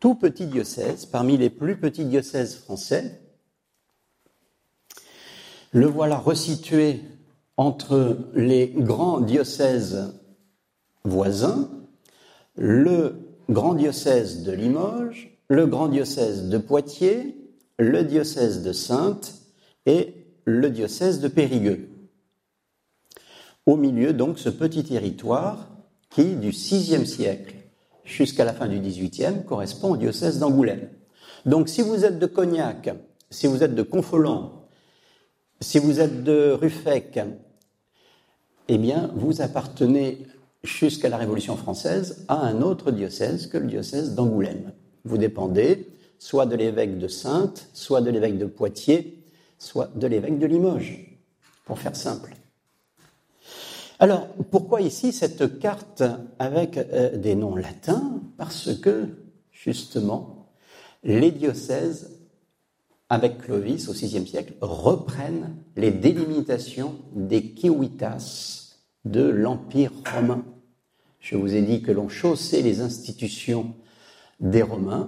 tout 0.00 0.14
petit 0.14 0.46
diocèse, 0.46 1.06
parmi 1.06 1.36
les 1.36 1.50
plus 1.50 1.76
petits 1.76 2.04
diocèses 2.04 2.56
français. 2.56 3.20
Le 5.72 5.86
voilà 5.86 6.16
resitué 6.16 7.02
entre 7.56 8.18
les 8.34 8.68
grands 8.68 9.20
diocèses 9.20 10.14
voisins, 11.04 11.70
le 12.56 13.16
grand 13.48 13.74
diocèse 13.74 14.42
de 14.42 14.52
Limoges, 14.52 15.36
le 15.48 15.66
grand 15.66 15.88
diocèse 15.88 16.48
de 16.48 16.58
Poitiers, 16.58 17.36
le 17.78 18.04
diocèse 18.04 18.62
de 18.62 18.72
Saintes 18.72 19.34
et 19.86 20.14
le 20.44 20.70
diocèse 20.70 21.20
de 21.20 21.28
Périgueux. 21.28 21.88
Au 23.66 23.76
milieu, 23.76 24.12
donc, 24.12 24.38
ce 24.38 24.48
petit 24.48 24.84
territoire 24.84 25.68
qui, 26.10 26.36
du 26.36 26.50
VIe 26.50 27.06
siècle 27.06 27.55
jusqu'à 28.06 28.44
la 28.44 28.54
fin 28.54 28.68
du 28.68 28.78
XVIIIe 28.78 29.44
correspond 29.46 29.90
au 29.90 29.96
diocèse 29.96 30.38
d'Angoulême. 30.38 30.88
Donc 31.44 31.68
si 31.68 31.82
vous 31.82 32.04
êtes 32.04 32.18
de 32.18 32.26
Cognac, 32.26 32.94
si 33.28 33.46
vous 33.46 33.62
êtes 33.62 33.74
de 33.74 33.82
Confolens, 33.82 34.52
si 35.60 35.78
vous 35.78 36.00
êtes 36.00 36.24
de 36.24 36.52
Ruffec, 36.52 37.20
eh 38.68 38.78
bien 38.78 39.10
vous 39.14 39.42
appartenez 39.42 40.26
jusqu'à 40.62 41.08
la 41.08 41.16
Révolution 41.16 41.56
française 41.56 42.24
à 42.28 42.46
un 42.46 42.62
autre 42.62 42.90
diocèse 42.90 43.46
que 43.48 43.58
le 43.58 43.66
diocèse 43.66 44.14
d'Angoulême. 44.14 44.72
Vous 45.04 45.18
dépendez 45.18 45.88
soit 46.18 46.46
de 46.46 46.56
l'évêque 46.56 46.98
de 46.98 47.08
Sainte, 47.08 47.68
soit 47.72 48.00
de 48.00 48.10
l'évêque 48.10 48.38
de 48.38 48.46
Poitiers, 48.46 49.22
soit 49.58 49.90
de 49.94 50.06
l'évêque 50.06 50.38
de 50.38 50.46
Limoges, 50.46 51.18
pour 51.64 51.78
faire 51.78 51.94
simple. 51.94 52.34
Alors, 53.98 54.28
pourquoi 54.50 54.82
ici 54.82 55.12
cette 55.12 55.58
carte 55.58 56.02
avec 56.38 56.76
euh, 56.76 57.16
des 57.16 57.34
noms 57.34 57.56
latins? 57.56 58.20
Parce 58.36 58.74
que, 58.74 59.08
justement, 59.52 60.50
les 61.02 61.30
diocèses, 61.30 62.10
avec 63.08 63.38
Clovis 63.38 63.88
au 63.88 63.92
VIe 63.92 64.26
siècle, 64.26 64.54
reprennent 64.60 65.56
les 65.76 65.92
délimitations 65.92 66.96
des 67.14 67.54
civitas 67.56 68.74
de 69.06 69.22
l'Empire 69.22 69.92
romain. 70.14 70.44
je 71.20 71.36
vous 71.36 71.54
ai 71.54 71.62
dit 71.62 71.80
que 71.80 71.92
l'on 71.92 72.08
chaussait 72.08 72.62
les 72.62 72.80
institutions 72.80 73.74
des 74.40 74.62
Romains, 74.62 75.06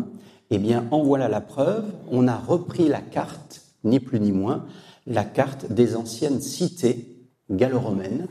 eh 0.50 0.58
bien, 0.58 0.86
en 0.90 1.02
voilà 1.02 1.28
la 1.28 1.40
preuve. 1.40 1.84
On 2.10 2.26
a 2.28 2.38
repris 2.38 2.88
la 2.88 3.02
carte, 3.02 3.62
ni 3.84 4.00
plus 4.00 4.20
ni 4.20 4.32
moins, 4.32 4.64
la 5.06 5.24
carte 5.24 5.70
des 5.70 5.94
anciennes 5.96 6.40
cités 6.40 7.18
gallo-romaines. 7.50 8.28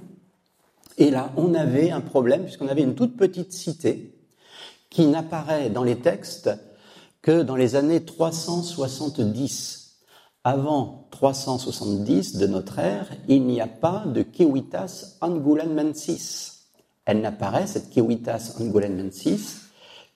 Et 0.97 1.12
là, 1.12 1.31
on 1.38 1.53
avait 1.53 1.91
un 1.91 2.01
problème, 2.01 2.43
puisqu'on 2.43 2.67
avait 2.67 2.81
une 2.81 2.95
toute 2.95 3.15
petite 3.17 3.53
cité 3.53 4.15
qui 4.89 5.05
n'apparaît 5.05 5.69
dans 5.69 5.83
les 5.83 5.99
textes 5.99 6.49
que 7.21 7.43
dans 7.43 7.55
les 7.55 7.75
années 7.75 8.03
370. 8.03 9.95
Avant 10.43 11.07
370 11.12 12.38
de 12.38 12.47
notre 12.47 12.79
ère, 12.79 13.10
il 13.27 13.43
n'y 13.43 13.60
a 13.60 13.67
pas 13.67 14.05
de 14.05 14.25
Civitas 14.33 15.17
Angulenmensis. 15.21 16.67
Elle 17.05 17.21
n'apparaît, 17.21 17.67
cette 17.67 17.91
Civitas 17.91 18.55
Angulenmensis, 18.60 19.67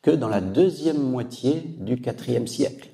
que 0.02 0.12
dans 0.12 0.30
la 0.30 0.41
deuxième 0.41 1.02
moitié 1.02 1.76
du 1.80 2.02
IVe 2.02 2.48
siècle. 2.48 2.89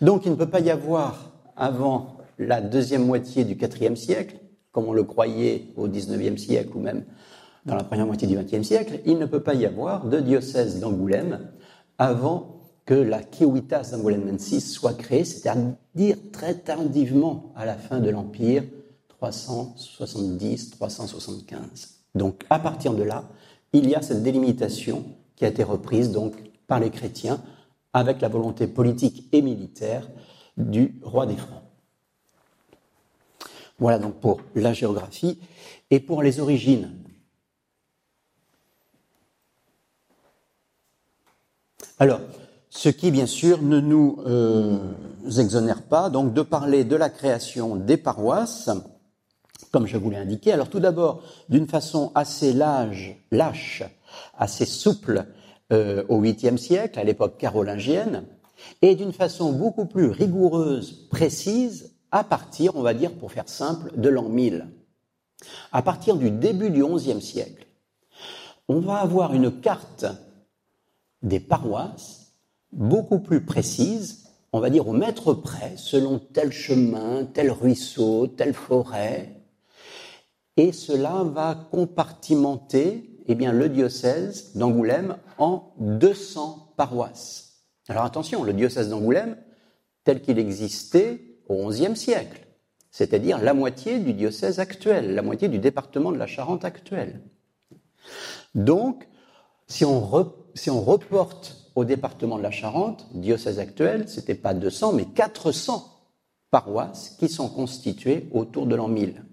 Donc 0.00 0.26
il 0.26 0.32
ne 0.32 0.36
peut 0.36 0.50
pas 0.50 0.60
y 0.60 0.70
avoir 0.70 1.32
avant 1.56 2.18
la 2.38 2.60
deuxième 2.60 3.06
moitié 3.06 3.44
du 3.44 3.54
IVe 3.54 3.96
siècle, 3.96 4.36
comme 4.70 4.86
on 4.86 4.92
le 4.92 5.04
croyait 5.04 5.68
au 5.76 5.88
XIXe 5.88 6.40
siècle 6.40 6.76
ou 6.76 6.80
même 6.80 7.04
dans 7.64 7.76
la 7.76 7.84
première 7.84 8.06
moitié 8.06 8.26
du 8.26 8.36
XXe 8.36 8.66
siècle, 8.66 9.00
il 9.06 9.18
ne 9.18 9.26
peut 9.26 9.42
pas 9.42 9.54
y 9.54 9.66
avoir 9.66 10.06
de 10.06 10.18
diocèse 10.20 10.80
d'Angoulême 10.80 11.52
avant 11.98 12.56
que 12.84 12.94
la 12.94 13.20
Civitas 13.22 13.90
d'Angoulême-Mensis 13.92 14.72
soit 14.72 14.94
créée, 14.94 15.24
c'est-à-dire 15.24 16.16
très 16.32 16.54
tardivement 16.54 17.52
à 17.54 17.64
la 17.64 17.76
fin 17.76 18.00
de 18.00 18.10
l'Empire, 18.10 18.64
370-375. 19.22 21.90
Donc 22.14 22.44
à 22.50 22.58
partir 22.58 22.92
de 22.94 23.04
là, 23.04 23.28
il 23.72 23.88
y 23.88 23.94
a 23.94 24.02
cette 24.02 24.24
délimitation 24.24 25.04
qui 25.36 25.44
a 25.44 25.48
été 25.48 25.62
reprise 25.62 26.10
donc 26.10 26.34
par 26.66 26.80
les 26.80 26.90
chrétiens 26.90 27.40
avec 27.92 28.20
la 28.20 28.28
volonté 28.28 28.66
politique 28.66 29.28
et 29.32 29.42
militaire 29.42 30.08
du 30.56 30.98
roi 31.02 31.26
des 31.26 31.36
Francs. 31.36 31.62
Voilà 33.78 33.98
donc 33.98 34.14
pour 34.14 34.40
la 34.54 34.72
géographie 34.72 35.38
et 35.90 36.00
pour 36.00 36.22
les 36.22 36.40
origines. 36.40 36.90
Alors, 42.02 42.18
ce 42.68 42.88
qui, 42.88 43.12
bien 43.12 43.26
sûr, 43.26 43.62
ne 43.62 43.78
nous 43.78 44.18
euh, 44.26 44.76
exonère 45.38 45.82
pas 45.82 46.10
donc 46.10 46.34
de 46.34 46.42
parler 46.42 46.82
de 46.82 46.96
la 46.96 47.08
création 47.08 47.76
des 47.76 47.96
paroisses, 47.96 48.70
comme 49.70 49.86
je 49.86 49.96
vous 49.96 50.10
l'ai 50.10 50.16
indiqué. 50.16 50.52
Alors, 50.52 50.68
tout 50.68 50.80
d'abord, 50.80 51.22
d'une 51.48 51.68
façon 51.68 52.10
assez 52.16 52.52
lâche, 52.52 53.84
assez 54.36 54.64
souple 54.64 55.26
euh, 55.72 56.02
au 56.08 56.20
8e 56.20 56.56
siècle, 56.56 56.98
à 56.98 57.04
l'époque 57.04 57.38
carolingienne, 57.38 58.24
et 58.82 58.96
d'une 58.96 59.12
façon 59.12 59.52
beaucoup 59.52 59.86
plus 59.86 60.08
rigoureuse, 60.08 61.06
précise, 61.08 61.94
à 62.10 62.24
partir, 62.24 62.74
on 62.74 62.82
va 62.82 62.94
dire, 62.94 63.12
pour 63.12 63.30
faire 63.30 63.48
simple, 63.48 63.92
de 63.96 64.08
l'an 64.08 64.28
1000. 64.28 64.66
À 65.70 65.82
partir 65.82 66.16
du 66.16 66.32
début 66.32 66.70
du 66.70 66.84
XIe 66.84 67.22
siècle, 67.22 67.64
on 68.66 68.80
va 68.80 68.96
avoir 68.96 69.34
une 69.34 69.52
carte 69.52 70.06
des 71.22 71.40
paroisses 71.40 72.32
beaucoup 72.72 73.18
plus 73.18 73.44
précise, 73.44 74.24
on 74.52 74.60
va 74.60 74.70
dire 74.70 74.88
au 74.88 74.92
mètre 74.92 75.34
près, 75.34 75.74
selon 75.76 76.18
tel 76.18 76.52
chemin, 76.52 77.24
tel 77.24 77.50
ruisseau, 77.50 78.26
telle 78.26 78.54
forêt, 78.54 79.42
et 80.56 80.72
cela 80.72 81.22
va 81.24 81.68
compartimenter 81.70 83.12
eh 83.26 83.34
bien, 83.34 83.52
le 83.52 83.68
diocèse 83.68 84.52
d'Angoulême 84.56 85.16
en 85.38 85.72
200 85.78 86.74
paroisses. 86.76 87.64
Alors 87.88 88.04
attention, 88.04 88.42
le 88.42 88.52
diocèse 88.52 88.88
d'Angoulême, 88.88 89.36
tel 90.04 90.20
qu'il 90.20 90.38
existait 90.38 91.38
au 91.48 91.68
XIe 91.68 91.96
siècle, 91.96 92.46
c'est-à-dire 92.90 93.38
la 93.38 93.54
moitié 93.54 93.98
du 93.98 94.12
diocèse 94.12 94.58
actuel, 94.58 95.14
la 95.14 95.22
moitié 95.22 95.48
du 95.48 95.58
département 95.58 96.12
de 96.12 96.18
la 96.18 96.26
Charente 96.26 96.64
actuelle. 96.64 97.20
Donc, 98.54 99.08
si 99.72 99.86
on, 99.86 100.80
reporte 100.82 101.56
au 101.74 101.84
département 101.86 102.36
de 102.36 102.42
la 102.42 102.50
Charente, 102.50 103.06
diocèse 103.14 103.58
actuel, 103.58 104.06
ce 104.06 104.20
n'était 104.20 104.34
pas 104.34 104.52
200, 104.52 104.92
mais 104.92 105.06
400 105.06 105.88
paroisses 106.50 107.16
qui 107.18 107.30
sont 107.30 107.48
constituées 107.48 108.28
autour 108.32 108.66
de 108.66 108.74
l'an 108.74 108.88
1000. 108.88 109.24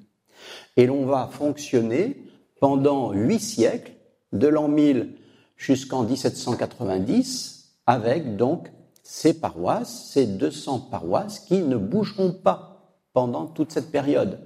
Et 0.78 0.86
l'on 0.86 1.06
va 1.06 1.28
fonctionner 1.30 2.24
pendant 2.62 3.12
huit 3.12 3.42
siècles, 3.42 3.92
de 4.32 4.48
l'an 4.48 4.70
1000 4.70 5.18
jusqu'en 5.58 6.04
1790, 6.04 7.74
avec 7.86 8.38
donc 8.38 8.72
ces 9.04 9.34
paroisses, 9.34 10.12
ces 10.14 10.26
200 10.26 10.88
paroisses 10.90 11.40
qui 11.40 11.60
ne 11.60 11.76
bougeront 11.76 12.32
pas 12.32 12.96
pendant 13.12 13.46
toute 13.46 13.74
cette 13.74 13.92
période. 13.92 14.40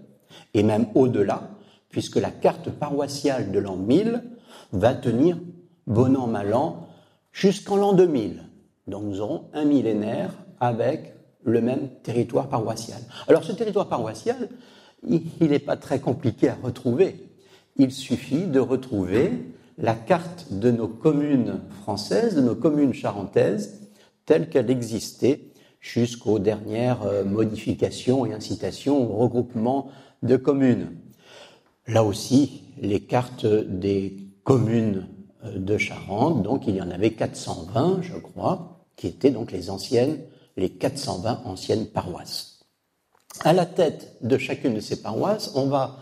Et 0.56 0.64
même 0.64 0.88
au-delà, 0.96 1.52
puisque 1.90 2.16
la 2.16 2.32
carte 2.32 2.72
paroissiale 2.72 3.52
de 3.52 3.60
l'an 3.60 3.76
1000 3.76 4.24
va 4.72 4.96
tenir 4.96 5.38
bon 5.88 6.16
an, 6.16 6.28
mal 6.28 6.54
an, 6.54 6.88
jusqu'en 7.32 7.76
l'an 7.76 7.94
2000. 7.94 8.44
Donc 8.88 9.04
nous 9.04 9.22
aurons 9.22 9.46
un 9.54 9.66
millénaire 9.66 10.34
avec 10.60 11.14
le 11.44 11.62
même 11.62 11.90
territoire 12.04 12.48
paroissial. 12.48 13.00
Alors 13.28 13.44
ce 13.44 13.52
territoire 13.52 13.90
paroissial, 13.90 14.50
il 15.08 15.50
n'est 15.50 15.60
pas 15.60 15.78
très 15.78 16.00
compliqué 16.00 16.50
à 16.50 16.58
retrouver. 16.62 17.30
Il 17.78 17.92
suffit 17.92 18.46
de 18.46 18.60
retrouver 18.60 19.32
la 19.78 19.96
carte 19.96 20.48
de 20.52 20.72
nos 20.72 20.88
communes 20.88 21.62
françaises, 21.82 22.36
de 22.36 22.42
nos 22.42 22.56
communes 22.56 22.94
charentaises, 22.94 23.90
telle 24.26 24.50
qu'elle 24.50 24.70
existait 24.70 25.42
jusqu'aux 25.80 26.40
dernières 26.40 27.04
euh, 27.04 27.26
modifications 27.26 28.26
et 28.26 28.34
incitations 28.34 29.12
au 29.12 29.18
regroupement 29.18 29.90
de 30.22 30.38
communes. 30.38 30.92
Là 31.88 32.04
aussi, 32.04 32.64
les 32.80 33.02
cartes 33.02 33.46
des 33.46 34.16
communes 34.44 35.08
de 35.44 35.78
Charente, 35.78 36.44
donc 36.44 36.68
il 36.68 36.76
y 36.76 36.82
en 36.82 36.92
avait 36.92 37.12
420, 37.12 38.02
je 38.02 38.18
crois, 38.18 38.86
qui 38.96 39.08
étaient 39.08 39.32
donc 39.32 39.52
les 39.52 39.70
anciennes, 39.70 40.20
les 40.58 40.70
420 40.70 41.42
anciennes 41.46 41.88
paroisses. 41.88 42.66
À 43.42 43.54
la 43.54 43.66
tête 43.66 44.18
de 44.22 44.38
chacune 44.38 44.76
de 44.76 44.80
ces 44.80 45.02
paroisses, 45.02 45.52
on 45.56 45.68
va 45.68 45.98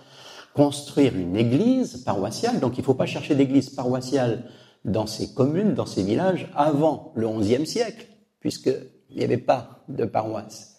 construire 0.53 1.15
une 1.15 1.35
église 1.35 1.97
paroissiale. 2.03 2.59
Donc 2.59 2.77
il 2.77 2.81
ne 2.81 2.85
faut 2.85 2.93
pas 2.93 3.05
chercher 3.05 3.35
d'église 3.35 3.69
paroissiale 3.69 4.43
dans 4.83 5.07
ces 5.07 5.33
communes, 5.33 5.73
dans 5.73 5.85
ces 5.85 6.03
villages, 6.03 6.51
avant 6.55 7.13
le 7.15 7.29
XIe 7.39 7.65
siècle, 7.65 8.07
puisqu'il 8.39 9.17
n'y 9.17 9.23
avait 9.23 9.37
pas 9.37 9.83
de 9.87 10.05
paroisse. 10.05 10.70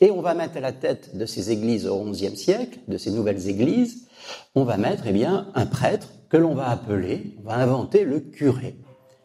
Et 0.00 0.10
on 0.10 0.20
va 0.20 0.34
mettre 0.34 0.56
à 0.56 0.60
la 0.60 0.72
tête 0.72 1.16
de 1.16 1.26
ces 1.26 1.50
églises 1.50 1.86
au 1.86 2.04
XIe 2.04 2.36
siècle, 2.36 2.78
de 2.88 2.98
ces 2.98 3.10
nouvelles 3.10 3.48
églises, 3.48 4.06
on 4.54 4.64
va 4.64 4.76
mettre 4.76 5.04
eh 5.06 5.12
bien, 5.12 5.48
un 5.54 5.66
prêtre 5.66 6.08
que 6.28 6.36
l'on 6.36 6.54
va 6.54 6.68
appeler, 6.70 7.36
on 7.38 7.48
va 7.48 7.56
inventer 7.56 8.04
le 8.04 8.20
curé. 8.20 8.76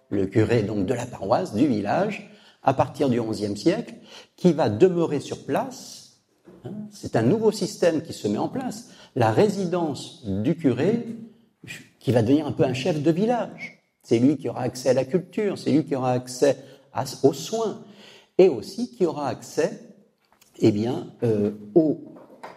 Le 0.09 0.25
curé 0.25 0.63
donc 0.63 0.85
de 0.85 0.93
la 0.93 1.05
paroisse, 1.05 1.53
du 1.53 1.67
village, 1.67 2.29
à 2.63 2.73
partir 2.73 3.09
du 3.09 3.21
XIe 3.21 3.57
siècle, 3.57 3.95
qui 4.35 4.53
va 4.53 4.69
demeurer 4.69 5.19
sur 5.19 5.45
place. 5.45 6.21
Hein, 6.63 6.73
c'est 6.91 7.15
un 7.15 7.21
nouveau 7.21 7.51
système 7.51 8.01
qui 8.01 8.13
se 8.13 8.27
met 8.27 8.37
en 8.37 8.49
place 8.49 8.89
la 9.15 9.31
résidence 9.31 10.25
du 10.25 10.55
curé, 10.55 11.05
qui 11.99 12.11
va 12.11 12.21
devenir 12.21 12.47
un 12.47 12.51
peu 12.51 12.63
un 12.63 12.73
chef 12.73 13.01
de 13.01 13.11
village. 13.11 13.83
C'est 14.03 14.19
lui 14.19 14.37
qui 14.37 14.49
aura 14.49 14.61
accès 14.61 14.89
à 14.89 14.93
la 14.93 15.05
culture, 15.05 15.57
c'est 15.57 15.71
lui 15.71 15.85
qui 15.85 15.95
aura 15.95 16.11
accès 16.11 16.57
aux 17.23 17.33
soins, 17.33 17.83
et 18.37 18.49
aussi 18.49 18.91
qui 18.91 19.05
aura 19.05 19.27
accès 19.27 19.94
eh 20.59 20.71
bien, 20.71 21.07
euh, 21.23 21.51
au 21.73 21.99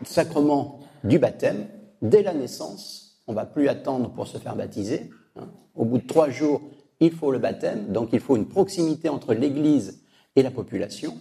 sacrement 0.05 0.81
du 1.05 1.19
baptême 1.19 1.67
dès 2.03 2.23
la 2.23 2.35
naissance. 2.35 3.21
On 3.27 3.33
va 3.33 3.45
plus 3.45 3.69
attendre 3.69 4.11
pour 4.11 4.27
se 4.27 4.39
faire 4.39 4.57
baptiser. 4.57 5.11
Hein. 5.37 5.49
Au 5.75 5.85
bout 5.85 5.99
de 5.99 6.07
trois 6.07 6.31
jours, 6.31 6.63
il 7.01 7.13
faut 7.13 7.31
le 7.31 7.39
baptême, 7.39 7.93
donc 7.93 8.11
il 8.13 8.21
faut 8.21 8.37
une 8.37 8.49
proximité 8.49 9.09
entre 9.09 9.35
l'Église 9.35 10.03
et 10.37 10.43
la 10.43 10.51
population 10.51 11.15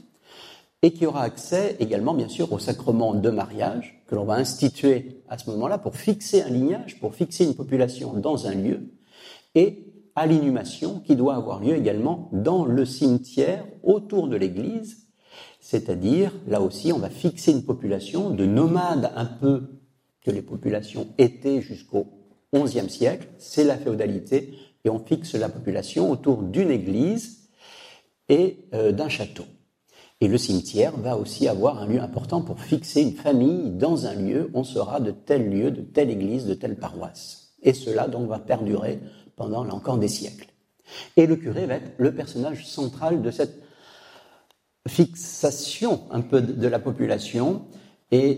et 0.84 0.92
qui 0.92 1.06
aura 1.06 1.24
accès 1.24 1.76
également, 1.80 2.14
bien 2.14 2.28
sûr, 2.28 2.52
au 2.54 2.60
sacrement 2.60 3.14
de 3.14 3.30
mariage 3.30 4.04
que 4.08 4.16
l'on 4.16 4.26
va 4.26 4.36
instituer 4.36 5.24
à 5.28 5.38
ce 5.38 5.50
moment-là 5.50 5.78
pour 5.78 5.96
fixer 5.96 6.44
un 6.44 6.50
lignage, 6.50 7.00
pour 7.00 7.16
fixer 7.16 7.46
une 7.46 7.56
population 7.56 8.14
dans 8.14 8.48
un 8.48 8.54
lieu, 8.54 8.92
et 9.56 9.86
à 10.16 10.28
l'inhumation 10.28 11.00
qui 11.00 11.16
doit 11.16 11.36
avoir 11.36 11.62
lieu 11.62 11.76
également 11.76 12.30
dans 12.32 12.66
le 12.66 12.86
cimetière 12.86 13.66
autour 13.84 14.28
de 14.28 14.36
l'église, 14.36 15.07
c'est-à-dire, 15.70 16.32
là 16.48 16.62
aussi, 16.62 16.94
on 16.94 16.98
va 16.98 17.10
fixer 17.10 17.52
une 17.52 17.66
population 17.66 18.30
de 18.30 18.46
nomades 18.46 19.12
un 19.18 19.26
peu 19.26 19.64
que 20.22 20.32
les 20.32 20.42
populations 20.42 21.08
étaient 21.18 21.62
jusqu'au 21.62 22.08
XIe 22.54 22.90
siècle, 22.90 23.28
c'est 23.38 23.66
la 23.66 23.76
féodalité, 23.76 24.54
et 24.86 24.90
on 24.90 24.98
fixe 24.98 25.36
la 25.36 25.50
population 25.50 26.10
autour 26.10 26.44
d'une 26.44 26.72
église 26.72 27.50
et 28.30 28.60
euh, 28.74 28.94
d'un 28.94 29.10
château. 29.10 29.44
Et 30.22 30.30
le 30.30 30.38
cimetière 30.38 30.96
va 30.96 31.18
aussi 31.18 31.50
avoir 31.50 31.82
un 31.82 31.88
lieu 31.88 32.00
important 32.00 32.42
pour 32.42 32.62
fixer 32.62 33.02
une 33.02 33.16
famille 33.16 33.72
dans 33.72 34.06
un 34.06 34.14
lieu. 34.14 34.50
On 34.54 34.64
sera 34.64 35.02
de 35.02 35.12
tel 35.12 35.50
lieu, 35.50 35.70
de 35.70 35.82
telle 35.82 36.10
église, 36.10 36.46
de 36.46 36.54
telle 36.54 36.78
paroisse. 36.78 37.58
Et 37.62 37.74
cela 37.74 38.08
donc 38.08 38.30
va 38.30 38.40
perdurer 38.40 39.02
pendant 39.36 39.68
encore 39.68 39.98
des 39.98 40.08
siècles. 40.08 40.48
Et 41.18 41.28
le 41.28 41.36
curé 41.36 41.66
va 41.66 41.74
être 41.76 41.92
le 41.98 42.16
personnage 42.16 42.66
central 42.66 43.22
de 43.22 43.32
cette 43.32 43.67
fixation 44.88 46.02
un 46.12 46.22
peu 46.22 46.42
de 46.42 46.68
la 46.68 46.80
population 46.80 47.66
et 48.12 48.38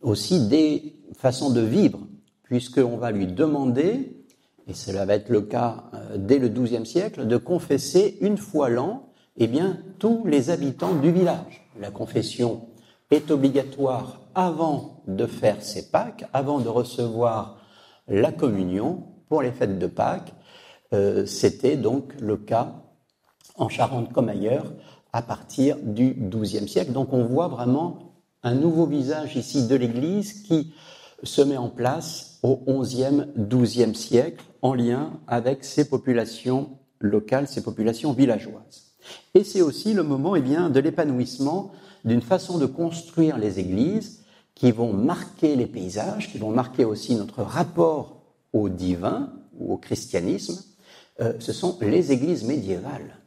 aussi 0.00 0.46
des 0.48 0.96
façons 1.16 1.50
de 1.50 1.60
vivre, 1.60 2.00
puisqu'on 2.44 2.96
va 2.96 3.10
lui 3.10 3.26
demander, 3.26 4.24
et 4.66 4.74
cela 4.74 5.04
va 5.04 5.14
être 5.14 5.30
le 5.30 5.42
cas 5.42 5.84
euh, 5.94 6.16
dès 6.18 6.38
le 6.38 6.48
XIIe 6.48 6.86
siècle, 6.86 7.26
de 7.26 7.36
confesser 7.36 8.18
une 8.20 8.36
fois 8.36 8.68
l'an 8.68 9.08
eh 9.38 9.46
bien, 9.46 9.78
tous 9.98 10.24
les 10.26 10.50
habitants 10.50 10.94
du 10.94 11.12
village. 11.12 11.66
La 11.80 11.90
confession 11.90 12.68
est 13.10 13.30
obligatoire 13.30 14.20
avant 14.34 15.02
de 15.06 15.26
faire 15.26 15.62
ses 15.62 15.90
Pâques, 15.90 16.24
avant 16.32 16.58
de 16.58 16.68
recevoir 16.68 17.58
la 18.08 18.32
communion 18.32 19.04
pour 19.28 19.42
les 19.42 19.52
fêtes 19.52 19.78
de 19.78 19.86
Pâques. 19.86 20.34
Euh, 20.92 21.24
c'était 21.24 21.76
donc 21.76 22.14
le 22.20 22.36
cas 22.36 22.82
en 23.58 23.68
Charente 23.68 24.12
comme 24.12 24.28
ailleurs 24.28 24.72
à 25.12 25.22
partir 25.22 25.76
du 25.82 26.14
XIIe 26.14 26.68
siècle. 26.68 26.92
Donc 26.92 27.12
on 27.12 27.24
voit 27.24 27.48
vraiment 27.48 28.14
un 28.42 28.54
nouveau 28.54 28.86
visage 28.86 29.36
ici 29.36 29.66
de 29.66 29.74
l'Église 29.74 30.42
qui 30.42 30.72
se 31.22 31.42
met 31.42 31.56
en 31.56 31.68
place 31.68 32.38
au 32.42 32.56
XIe, 32.82 33.26
XIIe 33.36 33.94
siècle 33.94 34.44
en 34.62 34.74
lien 34.74 35.12
avec 35.26 35.64
ces 35.64 35.88
populations 35.88 36.70
locales, 37.00 37.48
ces 37.48 37.62
populations 37.62 38.12
villageoises. 38.12 38.94
Et 39.34 39.44
c'est 39.44 39.62
aussi 39.62 39.94
le 39.94 40.02
moment 40.02 40.36
eh 40.36 40.42
bien, 40.42 40.70
de 40.70 40.80
l'épanouissement 40.80 41.72
d'une 42.04 42.22
façon 42.22 42.58
de 42.58 42.66
construire 42.66 43.38
les 43.38 43.58
églises 43.58 44.24
qui 44.54 44.70
vont 44.72 44.92
marquer 44.92 45.56
les 45.56 45.66
paysages, 45.66 46.30
qui 46.30 46.38
vont 46.38 46.50
marquer 46.50 46.84
aussi 46.84 47.14
notre 47.14 47.42
rapport 47.42 48.22
au 48.52 48.68
divin 48.68 49.32
ou 49.58 49.72
au 49.72 49.76
christianisme. 49.76 50.62
Euh, 51.20 51.34
ce 51.38 51.52
sont 51.52 51.78
les 51.80 52.12
églises 52.12 52.44
médiévales 52.44 53.17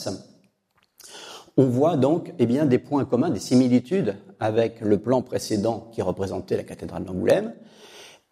on 1.57 1.67
voit 1.67 1.97
donc 1.97 2.33
eh 2.39 2.47
bien, 2.47 2.67
des 2.67 2.79
points 2.79 3.05
communs, 3.05 3.31
des 3.31 3.41
similitudes 3.41 4.17
avec 4.41 4.81
le 4.81 4.99
plan 4.99 5.23
précédent 5.23 5.89
qui 5.93 6.03
représentait 6.03 6.57
la 6.57 6.65
cathédrale 6.65 7.05
d'Angoulême. 7.05 7.55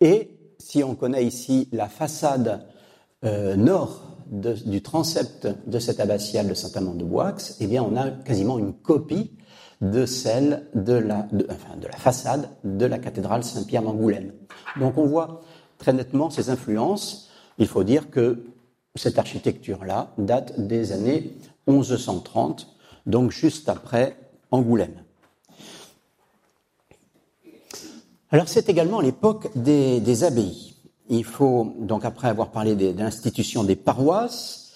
Et 0.01 0.37
si 0.59 0.85
on 0.85 0.95
connaît 0.95 1.25
ici 1.25 1.69
la 1.73 1.89
façade 1.89 2.67
euh, 3.25 3.57
nord 3.57 4.03
du 4.27 4.83
transept 4.83 5.49
de 5.67 5.79
cette 5.79 6.01
abbatiale 6.01 6.49
de 6.49 6.55
Saint-Amand-de-Boix, 6.55 7.35
eh 7.61 7.67
bien, 7.67 7.83
on 7.83 7.97
a 7.97 8.11
quasiment 8.11 8.59
une 8.59 8.73
copie 8.73 9.33
de 9.81 10.07
celle 10.07 10.67
de 10.75 10.95
la, 10.95 11.29
façade 11.97 12.49
de 12.65 12.87
la 12.87 12.99
cathédrale 12.99 13.45
Saint-Pierre 13.45 13.83
d'Angoulême. 13.83 14.33
Donc 14.79 14.97
on 14.97 15.07
voit 15.07 15.41
très 15.79 15.93
nettement 15.93 16.31
ces 16.31 16.49
influences. 16.51 17.31
Il 17.59 17.67
faut 17.67 17.85
dire 17.85 18.11
que 18.11 18.45
cette 18.95 19.19
architecture-là 19.19 20.13
date 20.17 20.59
des 20.59 20.93
années 20.93 21.37
1130 21.67 22.74
donc 23.07 23.31
juste 23.31 23.69
après 23.69 24.17
Angoulême. 24.51 25.03
Alors 28.31 28.49
c'est 28.49 28.69
également 28.69 29.01
l'époque 29.01 29.51
des, 29.55 30.25
abbayes. 30.25 30.75
Il 31.09 31.25
faut, 31.25 31.75
donc 31.79 32.05
après 32.05 32.29
avoir 32.29 32.51
parlé 32.51 32.75
de 32.75 32.97
l'institution 32.97 33.65
des 33.65 33.77
paroisses 33.77 34.73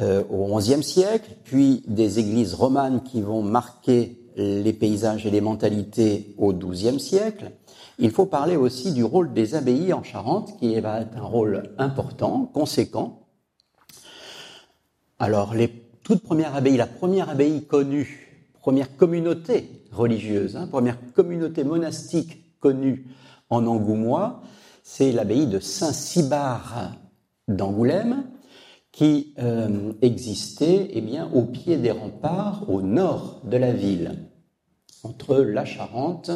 euh, 0.00 0.22
au 0.30 0.56
XIe 0.56 0.82
siècle, 0.82 1.36
puis 1.44 1.82
des 1.86 2.18
églises 2.18 2.54
romanes 2.54 3.02
qui 3.02 3.20
vont 3.20 3.42
marquer 3.42 4.18
les 4.36 4.72
paysages 4.72 5.26
et 5.26 5.30
les 5.30 5.40
mentalités 5.40 6.34
au 6.38 6.52
XIIe 6.52 6.98
siècle, 6.98 7.52
il 7.98 8.10
faut 8.10 8.26
parler 8.26 8.56
aussi 8.56 8.92
du 8.92 9.04
rôle 9.04 9.32
des 9.32 9.54
abbayes 9.54 9.92
en 9.92 10.02
Charente, 10.02 10.56
qui 10.58 10.78
va 10.80 11.02
être 11.02 11.16
un 11.16 11.22
rôle 11.22 11.74
important, 11.78 12.50
conséquent. 12.52 13.20
Alors 15.18 15.54
les 15.54 15.68
toute 16.02 16.22
première 16.22 16.54
abbaye, 16.54 16.76
la 16.76 16.86
première 16.86 17.30
abbaye 17.30 17.64
connue, 17.64 18.50
première 18.60 18.96
communauté 18.96 19.68
religieuse, 19.92 20.56
hein, 20.56 20.66
première 20.66 20.98
communauté 21.14 21.64
monastique 21.64 22.58
connue 22.60 23.06
en 23.50 23.66
Angoumois, 23.66 24.42
c'est 24.82 25.12
l'abbaye 25.12 25.46
de 25.46 25.60
Saint-Cybard 25.60 26.92
d'Angoulême, 27.48 28.24
qui 28.92 29.34
euh, 29.38 29.92
existait 30.02 30.90
eh 30.92 31.00
bien, 31.00 31.30
au 31.32 31.42
pied 31.42 31.78
des 31.78 31.90
remparts 31.90 32.68
au 32.68 32.82
nord 32.82 33.40
de 33.44 33.56
la 33.56 33.72
ville, 33.72 34.18
entre 35.02 35.36
la 35.38 35.64
Charente 35.64 36.30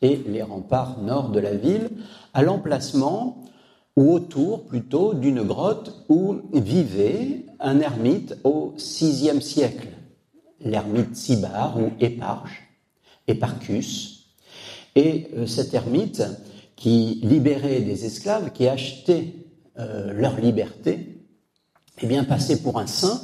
et 0.00 0.16
les 0.28 0.42
remparts 0.42 1.00
nord 1.02 1.30
de 1.30 1.40
la 1.40 1.54
ville, 1.54 1.90
à 2.34 2.42
l'emplacement 2.42 3.42
ou 3.98 4.12
autour 4.12 4.64
plutôt 4.64 5.12
d'une 5.12 5.42
grotte 5.42 6.04
où 6.08 6.36
vivait 6.52 7.46
un 7.58 7.80
ermite 7.80 8.36
au 8.44 8.74
VIe 8.76 9.42
siècle, 9.42 9.88
l'ermite 10.60 11.16
Sibar 11.16 11.76
ou 11.82 11.90
Éparge, 11.98 12.62
Éparchus. 13.26 14.28
Et 14.94 15.26
euh, 15.36 15.46
cet 15.48 15.74
ermite 15.74 16.22
qui 16.76 17.18
libérait 17.24 17.80
des 17.80 18.04
esclaves, 18.04 18.52
qui 18.52 18.68
achetait 18.68 19.34
euh, 19.80 20.12
leur 20.12 20.40
liberté, 20.40 21.24
eh 22.00 22.06
bien 22.06 22.22
passait 22.22 22.62
pour 22.62 22.78
un 22.78 22.86
saint 22.86 23.20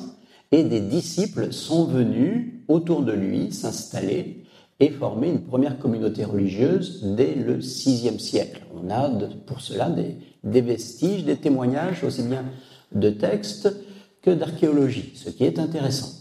et 0.51 0.65
des 0.65 0.81
disciples 0.81 1.53
sont 1.53 1.85
venus 1.85 2.65
autour 2.67 3.03
de 3.03 3.13
lui 3.13 3.53
s'installer 3.53 4.45
et 4.81 4.91
former 4.91 5.29
une 5.29 5.45
première 5.45 5.79
communauté 5.79 6.25
religieuse 6.25 7.15
dès 7.17 7.37
le 7.37 7.55
VIe 7.59 8.19
siècle. 8.19 8.63
On 8.75 8.91
a 8.91 9.09
pour 9.47 9.61
cela 9.61 9.89
des, 9.89 10.17
des 10.45 10.61
vestiges, 10.61 11.25
des 11.25 11.37
témoignages, 11.37 12.05
aussi 12.05 12.23
bien 12.23 12.45
de 12.93 13.11
textes 13.11 13.75
que 14.23 14.31
d'archéologie, 14.31 15.13
ce 15.15 15.31
qui 15.31 15.45
est 15.45 15.59
intéressant. 15.59 16.13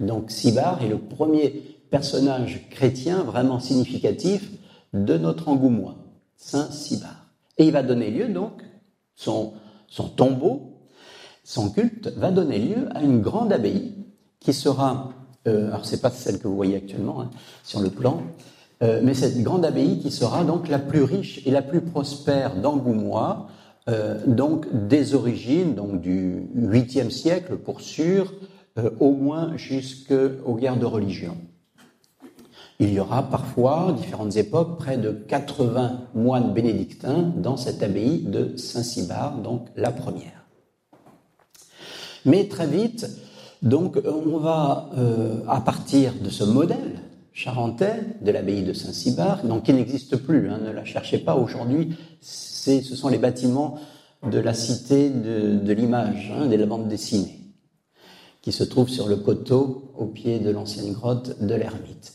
Donc 0.00 0.30
Sibar 0.30 0.82
est 0.82 0.88
le 0.88 0.98
premier 0.98 1.76
personnage 1.90 2.68
chrétien 2.70 3.22
vraiment 3.22 3.60
significatif 3.60 4.50
de 4.92 5.16
notre 5.16 5.48
Angoumois, 5.48 5.96
Saint 6.36 6.70
Sibar. 6.70 7.30
Et 7.58 7.66
il 7.66 7.72
va 7.72 7.82
donner 7.82 8.10
lieu 8.10 8.28
donc, 8.28 8.62
son, 9.14 9.54
son 9.88 10.08
tombeau, 10.08 10.76
son 11.44 11.70
culte 11.70 12.08
va 12.16 12.30
donner 12.30 12.58
lieu 12.58 12.88
à 12.94 13.02
une 13.02 13.20
grande 13.20 13.52
abbaye 13.52 13.94
qui 14.40 14.52
sera, 14.52 15.10
euh, 15.46 15.68
alors 15.68 15.86
c'est 15.86 16.00
pas 16.00 16.10
celle 16.10 16.38
que 16.38 16.48
vous 16.48 16.56
voyez 16.56 16.76
actuellement 16.76 17.22
hein, 17.22 17.30
sur 17.62 17.80
le 17.80 17.90
plan, 17.90 18.22
euh, 18.82 19.00
mais 19.02 19.14
cette 19.14 19.42
grande 19.42 19.64
abbaye 19.64 19.98
qui 20.00 20.10
sera 20.10 20.44
donc 20.44 20.68
la 20.68 20.78
plus 20.78 21.02
riche 21.02 21.40
et 21.46 21.50
la 21.50 21.62
plus 21.62 21.80
prospère 21.80 22.56
d'Angoumois, 22.56 23.46
euh, 23.88 24.18
donc 24.26 24.66
des 24.88 25.14
origines, 25.14 25.74
donc 25.74 26.00
du 26.00 26.42
8e 26.56 27.10
siècle 27.10 27.56
pour 27.56 27.80
sûr, 27.80 28.34
euh, 28.78 28.90
au 29.00 29.12
moins 29.12 29.56
jusqu'aux 29.56 30.54
guerres 30.54 30.78
de 30.78 30.86
religion. 30.86 31.36
Il 32.78 32.92
y 32.92 33.00
aura 33.00 33.22
parfois, 33.22 33.94
différentes 33.96 34.36
époques, 34.36 34.76
près 34.76 34.98
de 34.98 35.10
80 35.10 36.00
moines 36.14 36.52
bénédictins 36.52 37.32
dans 37.36 37.56
cette 37.56 37.82
abbaye 37.82 38.20
de 38.20 38.56
Saint-Cybard, 38.56 39.38
donc 39.38 39.68
la 39.76 39.90
première. 39.90 40.44
Mais 42.26 42.48
très 42.48 42.66
vite, 42.66 43.06
donc, 43.62 43.98
on 44.04 44.38
va, 44.38 44.90
euh, 44.98 45.40
à 45.48 45.60
partir 45.60 46.12
de 46.20 46.28
ce 46.28 46.44
modèle 46.44 47.00
charentais 47.36 48.02
de 48.22 48.30
l'abbaye 48.32 48.62
de 48.62 48.72
Saint-Cybard, 48.72 49.44
donc 49.44 49.64
qui 49.64 49.74
n'existe 49.74 50.16
plus, 50.16 50.50
hein, 50.50 50.58
ne 50.64 50.70
la 50.70 50.86
cherchez 50.86 51.18
pas 51.18 51.36
aujourd'hui, 51.36 51.94
ce 52.20 52.80
sont 52.82 53.08
les 53.08 53.18
bâtiments 53.18 53.78
de 54.26 54.38
la 54.38 54.54
cité 54.54 55.10
de, 55.10 55.72
l'image, 55.72 56.32
hein, 56.34 56.46
des 56.46 56.56
bandes 56.64 56.88
dessinées, 56.88 57.38
qui 58.40 58.52
se 58.52 58.64
trouvent 58.64 58.88
sur 58.88 59.06
le 59.06 59.16
coteau 59.16 59.92
au 59.98 60.06
pied 60.06 60.38
de 60.38 60.50
l'ancienne 60.50 60.92
grotte 60.94 61.42
de 61.42 61.54
l'ermite, 61.54 62.14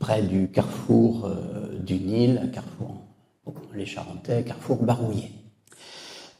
près 0.00 0.22
du 0.22 0.50
carrefour 0.50 1.26
euh, 1.26 1.78
du 1.78 2.00
Nil, 2.00 2.50
carrefour 2.52 3.02
les 3.72 3.86
Charentais, 3.86 4.42
carrefour 4.42 4.82
Barouillé. 4.82 5.30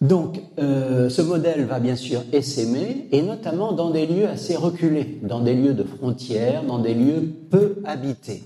Donc, 0.05 0.39
euh, 0.59 1.09
ce 1.09 1.23
modèle 1.23 1.65
va 1.65 1.81
bien 1.81 1.97
sûr 1.97 2.25
essaimer, 2.31 3.09
et 3.11 3.23
notamment 3.23 3.73
dans 3.73 3.89
des 3.89 4.07
lieux 4.07 4.29
assez 4.29 4.55
reculés, 4.55 5.19
dans 5.23 5.41
des 5.41 5.55
lieux 5.55 5.73
de 5.73 5.83
frontières, 5.83 6.63
dans 6.63 6.79
des 6.79 6.93
lieux 6.93 7.23
peu 7.51 7.77
habités. 7.87 8.43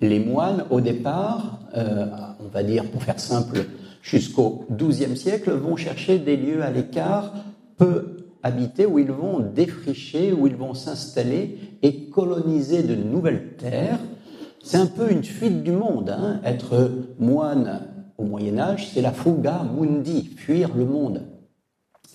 Les 0.00 0.18
moines, 0.18 0.64
au 0.70 0.80
départ, 0.80 1.60
euh, 1.76 2.06
on 2.40 2.48
va 2.48 2.64
dire, 2.64 2.90
pour 2.90 3.04
faire 3.04 3.20
simple, 3.20 3.66
jusqu'au 4.02 4.64
XIIe 4.72 5.16
siècle, 5.16 5.52
vont 5.52 5.76
chercher 5.76 6.18
des 6.18 6.36
lieux 6.36 6.64
à 6.64 6.70
l'écart 6.70 7.34
peu 7.76 8.16
habités 8.42 8.84
où 8.84 8.98
ils 8.98 9.12
vont 9.12 9.38
défricher, 9.38 10.32
où 10.32 10.48
ils 10.48 10.56
vont 10.56 10.74
s'installer 10.74 11.56
et 11.82 12.06
coloniser 12.06 12.82
de 12.82 12.96
nouvelles 12.96 13.52
terres. 13.58 14.00
C'est 14.60 14.78
un 14.78 14.86
peu 14.86 15.12
une 15.12 15.22
fuite 15.22 15.62
du 15.62 15.70
monde, 15.70 16.10
hein, 16.10 16.40
être 16.44 16.90
moine 17.20 17.82
au 18.20 18.24
Moyen 18.24 18.58
Âge, 18.58 18.90
c'est 18.92 19.00
la 19.00 19.12
fuga 19.12 19.62
mundi, 19.62 20.24
fuir 20.36 20.74
le 20.76 20.84
monde. 20.84 21.22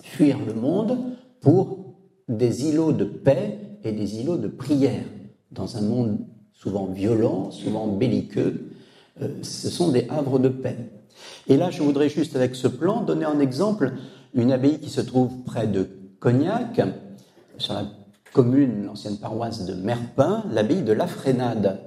Fuir 0.04 0.38
le 0.46 0.54
monde 0.54 0.98
pour 1.42 1.96
des 2.28 2.68
îlots 2.70 2.92
de 2.92 3.06
paix 3.06 3.58
et 3.84 3.92
des 3.92 4.20
îlots 4.20 4.38
de 4.38 4.48
prière. 4.48 5.04
Dans 5.52 5.78
un 5.78 5.82
monde 5.82 6.20
souvent 6.54 6.86
violent, 6.86 7.50
souvent 7.50 7.88
belliqueux, 7.88 8.70
euh, 9.22 9.30
ce 9.42 9.70
sont 9.70 9.90
des 9.90 10.08
havres 10.10 10.38
de 10.38 10.50
paix. 10.50 10.78
Et 11.48 11.58
là, 11.58 11.72
je 11.72 11.82
voudrais 11.82 12.10
juste 12.10 12.36
avec 12.36 12.56
ce 12.56 12.68
plan 12.68 13.02
donner 13.02 13.26
un 13.26 13.40
exemple 13.40 13.94
une 14.34 14.52
abbaye 14.52 14.80
qui 14.80 14.90
se 14.90 15.02
trouve 15.02 15.44
près 15.44 15.66
de 15.66 15.88
Cognac, 16.20 16.82
sur 17.58 17.74
la 17.74 17.86
commune, 18.34 18.86
l'ancienne 18.86 19.18
paroisse 19.18 19.66
de 19.66 19.74
Merpin, 19.74 20.44
l'abbaye 20.52 20.84
de 20.84 20.92
La 20.92 21.08
Frénade, 21.08 21.80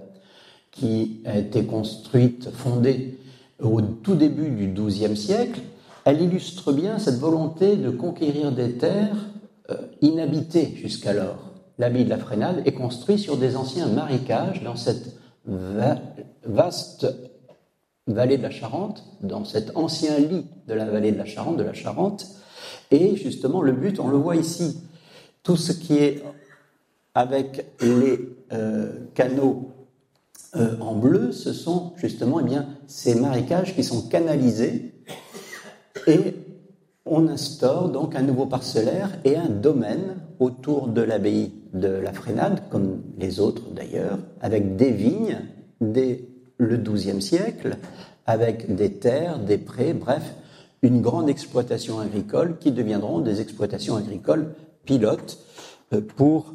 qui 0.70 1.20
a 1.24 1.38
été 1.38 1.64
construite, 1.64 2.50
fondée 2.50 3.18
au 3.62 3.80
tout 3.80 4.14
début 4.14 4.50
du 4.50 4.68
XIIe 4.68 5.16
siècle, 5.16 5.60
elle 6.04 6.22
illustre 6.22 6.72
bien 6.72 6.98
cette 6.98 7.18
volonté 7.18 7.76
de 7.76 7.90
conquérir 7.90 8.52
des 8.52 8.72
terres 8.72 9.26
euh, 9.70 9.76
inhabitées 10.00 10.74
jusqu'alors. 10.76 11.52
L'abbaye 11.78 12.04
de 12.04 12.10
la 12.10 12.18
Frénade 12.18 12.62
est 12.64 12.72
construite 12.72 13.18
sur 13.18 13.36
des 13.36 13.56
anciens 13.56 13.86
marécages 13.86 14.62
dans 14.62 14.76
cette 14.76 15.14
vaste 16.44 17.06
vallée 18.06 18.38
de 18.38 18.42
la 18.42 18.50
Charente, 18.50 19.04
dans 19.20 19.44
cet 19.44 19.76
ancien 19.76 20.18
lit 20.18 20.46
de 20.66 20.74
la 20.74 20.86
vallée 20.86 21.12
de 21.12 21.18
la 21.18 21.24
Charente, 21.24 21.56
de 21.56 21.62
la 21.62 21.74
Charente. 21.74 22.26
Et 22.90 23.16
justement, 23.16 23.62
le 23.62 23.72
but, 23.72 24.00
on 24.00 24.08
le 24.08 24.16
voit 24.16 24.36
ici, 24.36 24.80
tout 25.42 25.56
ce 25.56 25.72
qui 25.72 25.98
est 25.98 26.22
avec 27.14 27.66
les 27.80 28.36
euh, 28.52 28.92
canaux 29.14 29.70
euh, 30.56 30.78
en 30.80 30.94
bleu, 30.94 31.32
ce 31.32 31.52
sont 31.52 31.92
justement 31.96 32.40
eh 32.40 32.56
ces 32.86 33.14
marécages 33.14 33.74
qui 33.74 33.84
sont 33.84 34.08
canalisés 34.08 34.94
et 36.06 36.34
on 37.04 37.28
instaure 37.28 37.90
donc 37.90 38.14
un 38.14 38.22
nouveau 38.22 38.46
parcellaire 38.46 39.18
et 39.24 39.36
un 39.36 39.48
domaine 39.48 40.16
autour 40.38 40.88
de 40.88 41.02
l'abbaye 41.02 41.52
de 41.74 41.88
la 41.88 42.12
Frénade, 42.12 42.62
comme 42.70 43.02
les 43.18 43.40
autres 43.40 43.70
d'ailleurs, 43.70 44.18
avec 44.40 44.76
des 44.76 44.90
vignes 44.90 45.40
dès 45.80 46.24
le 46.56 46.76
XIIe 46.76 47.20
siècle, 47.20 47.76
avec 48.26 48.74
des 48.74 48.94
terres, 48.94 49.38
des 49.38 49.58
prés, 49.58 49.92
bref, 49.92 50.34
une 50.82 51.02
grande 51.02 51.28
exploitation 51.28 51.98
agricole 51.98 52.58
qui 52.58 52.72
deviendront 52.72 53.20
des 53.20 53.40
exploitations 53.40 53.96
agricoles 53.96 54.54
pilotes 54.84 55.38
euh, 55.92 56.00
pour 56.00 56.54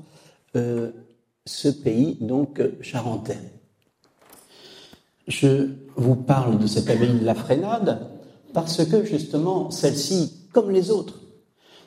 euh, 0.55 0.91
ce 1.45 1.67
pays 1.67 2.17
donc 2.21 2.61
charentais. 2.81 3.37
Je 5.27 5.69
vous 5.95 6.15
parle 6.15 6.59
de 6.59 6.67
cette 6.67 6.89
abbaye 6.89 7.19
de 7.19 7.25
la 7.25 7.35
Frénade 7.35 8.09
parce 8.53 8.83
que 8.85 9.05
justement, 9.05 9.71
celle-ci, 9.71 10.47
comme 10.51 10.69
les 10.69 10.91
autres, 10.91 11.21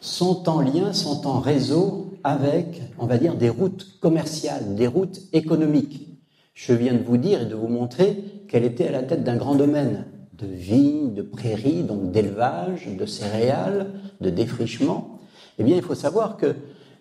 sont 0.01 0.49
en 0.49 0.61
lien, 0.61 0.93
sont 0.93 1.26
en 1.26 1.41
réseau 1.41 2.12
avec, 2.24 2.82
on 2.99 3.07
va 3.07 3.18
dire, 3.18 3.37
des 3.37 3.51
routes 3.51 3.99
commerciales, 4.01 4.74
des 4.74 4.87
routes 4.87 5.20
économiques. 5.32 6.09
Je 6.55 6.72
viens 6.72 6.95
de 6.95 7.03
vous 7.03 7.18
dire 7.18 7.43
et 7.43 7.47
de 7.47 7.55
vous 7.55 7.68
montrer 7.68 8.24
qu'elle 8.49 8.64
était 8.64 8.89
à 8.89 8.93
la 8.93 9.03
tête 9.03 9.22
d'un 9.22 9.37
grand 9.37 9.55
domaine 9.55 10.07
de 10.32 10.47
vignes, 10.47 11.12
de 11.12 11.22
prairies, 11.22 11.82
donc 11.82 12.11
d'élevage, 12.12 12.89
de 12.89 13.07
céréales, 13.07 13.93
de 14.20 14.30
défrichement. 14.30 15.18
Eh 15.59 15.64
bien, 15.64 15.76
il 15.76 15.82
faut 15.82 15.95
savoir 15.95 16.37
que 16.37 16.55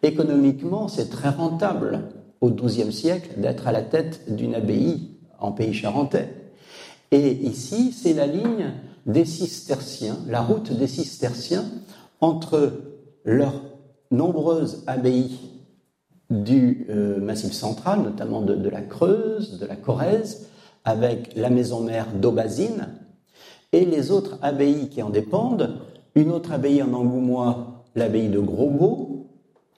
économiquement, 0.03 0.87
c'est 0.87 1.09
très 1.09 1.29
rentable 1.29 2.09
au 2.41 2.49
XIIe 2.49 2.91
siècle 2.91 3.39
d'être 3.39 3.67
à 3.67 3.71
la 3.71 3.81
tête 3.81 4.35
d'une 4.35 4.55
abbaye 4.55 5.14
en 5.39 5.51
pays 5.51 5.73
charentais. 5.73 6.29
Et 7.11 7.31
ici, 7.31 7.91
c'est 7.91 8.13
la 8.13 8.27
ligne 8.27 8.73
des 9.05 9.25
cisterciens, 9.25 10.17
la 10.27 10.41
route 10.41 10.71
des 10.71 10.87
cisterciens 10.87 11.65
entre 12.21 12.73
leurs 13.23 13.61
nombreuses 14.11 14.83
abbayes 14.87 15.39
du 16.29 16.87
euh, 16.89 17.19
massif 17.19 17.51
central, 17.51 18.01
notamment 18.01 18.41
de, 18.41 18.69
la 18.69 18.81
Creuse, 18.81 19.59
de 19.59 19.65
la 19.65 19.75
Corrèze, 19.75 20.47
avec 20.83 21.35
la 21.35 21.49
maison 21.49 21.81
mère 21.81 22.07
d'Aubazine, 22.13 22.89
et 23.71 23.85
les 23.85 24.11
autres 24.11 24.37
abbayes 24.41 24.89
qui 24.89 25.03
en 25.03 25.09
dépendent, 25.09 25.79
une 26.15 26.31
autre 26.31 26.51
abbaye 26.51 26.81
en 26.81 26.93
Angoumois, 26.93 27.83
l'abbaye 27.95 28.29
de 28.29 28.39
Grosbeau, 28.39 29.27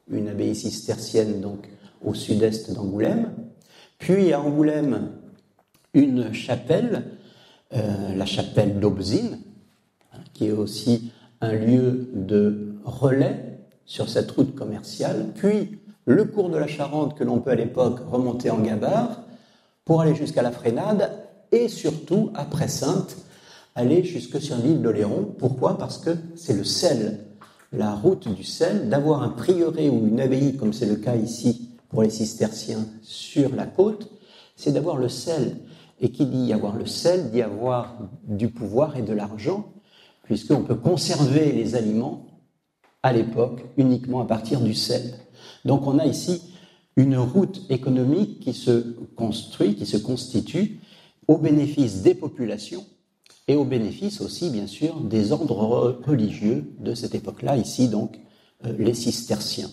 une 0.10 0.30
abbaye 0.30 0.56
cistercienne 0.56 1.42
donc 1.42 1.68
au 2.04 2.14
sud-est 2.14 2.72
d'Angoulême, 2.74 3.32
puis 3.98 4.32
à 4.32 4.42
Angoulême, 4.42 5.10
une 5.98 6.32
chapelle, 6.32 7.04
euh, 7.74 8.16
la 8.16 8.26
chapelle 8.26 8.80
d'Aubzine, 8.80 9.40
hein, 10.14 10.20
qui 10.34 10.48
est 10.48 10.52
aussi 10.52 11.12
un 11.42 11.54
lieu 11.54 12.10
de 12.14 12.76
relais 12.86 13.60
sur 13.86 14.10
cette 14.10 14.30
route 14.32 14.54
commerciale, 14.56 15.28
puis 15.36 15.80
le 16.06 16.26
cours 16.26 16.50
de 16.50 16.58
la 16.58 16.68
Charente 16.68 17.18
que 17.18 17.24
l'on 17.24 17.40
peut 17.40 17.52
à 17.52 17.56
l'époque 17.56 18.00
remonter 18.10 18.50
en 18.52 18.60
gabarre 18.60 19.24
pour 19.86 20.02
aller 20.02 20.16
jusqu'à 20.16 20.42
la 20.42 20.52
Frénade 20.52 21.12
et 21.52 21.68
surtout, 21.68 22.32
après 22.36 22.68
Sainte, 22.68 23.18
aller 23.76 24.04
jusque 24.04 24.42
sur 24.42 24.58
l'île 24.58 24.82
d'Oléron. 24.82 25.34
Pourquoi? 25.38 25.78
Parce 25.78 25.98
que 25.98 26.12
c'est 26.36 26.54
le 26.54 26.64
sel, 26.64 27.26
la 27.72 27.94
route 27.94 28.28
du 28.34 28.44
sel, 28.44 28.90
d'avoir 28.90 29.24
un 29.24 29.30
prieuré 29.30 29.90
ou 29.90 30.08
une 30.08 30.20
abbaye, 30.20 30.58
comme 30.58 30.74
c'est 30.74 30.86
le 30.86 30.96
cas 30.96 31.16
ici 31.16 31.70
pour 31.90 32.04
les 32.04 32.10
cisterciens, 32.10 32.86
sur 33.02 33.56
la 33.56 33.66
côte, 33.66 34.10
c'est 34.56 34.72
d'avoir 34.72 34.98
le 34.98 35.10
sel. 35.10 35.58
Et 36.00 36.12
qui 36.12 36.26
dit 36.26 36.54
avoir 36.54 36.76
le 36.76 36.86
sel, 36.86 37.32
dit 37.32 37.42
avoir 37.42 37.98
du 38.24 38.50
pouvoir 38.50 38.98
et 38.98 39.02
de 39.02 39.14
l'argent, 39.14 39.74
puisqu'on 40.24 40.64
peut 40.64 40.76
conserver 40.76 41.52
les 41.52 41.76
aliments 41.76 42.28
à 43.04 43.14
l'époque 43.14 43.66
uniquement 43.78 44.22
à 44.22 44.26
partir 44.26 44.60
du 44.60 44.74
sel. 44.74 45.14
Donc 45.66 45.88
on 45.88 46.00
a 46.00 46.06
ici 46.06 46.42
une 46.96 47.18
route 47.18 47.62
économique 47.70 48.40
qui 48.40 48.54
se 48.54 48.96
construit, 49.16 49.76
qui 49.76 49.86
se 49.86 49.98
constitue 49.98 50.80
au 51.28 51.38
bénéfice 51.38 52.02
des 52.02 52.16
populations 52.16 52.86
et 53.48 53.56
au 53.56 53.64
bénéfice 53.64 54.20
aussi, 54.22 54.50
bien 54.50 54.68
sûr, 54.68 55.00
des 55.02 55.32
ordres 55.32 56.02
religieux 56.06 56.74
de 56.80 56.94
cette 56.94 57.16
époque-là, 57.16 57.56
ici 57.56 57.88
donc 57.88 58.20
euh, 58.66 58.74
les 58.78 58.94
cisterciens. 58.94 59.70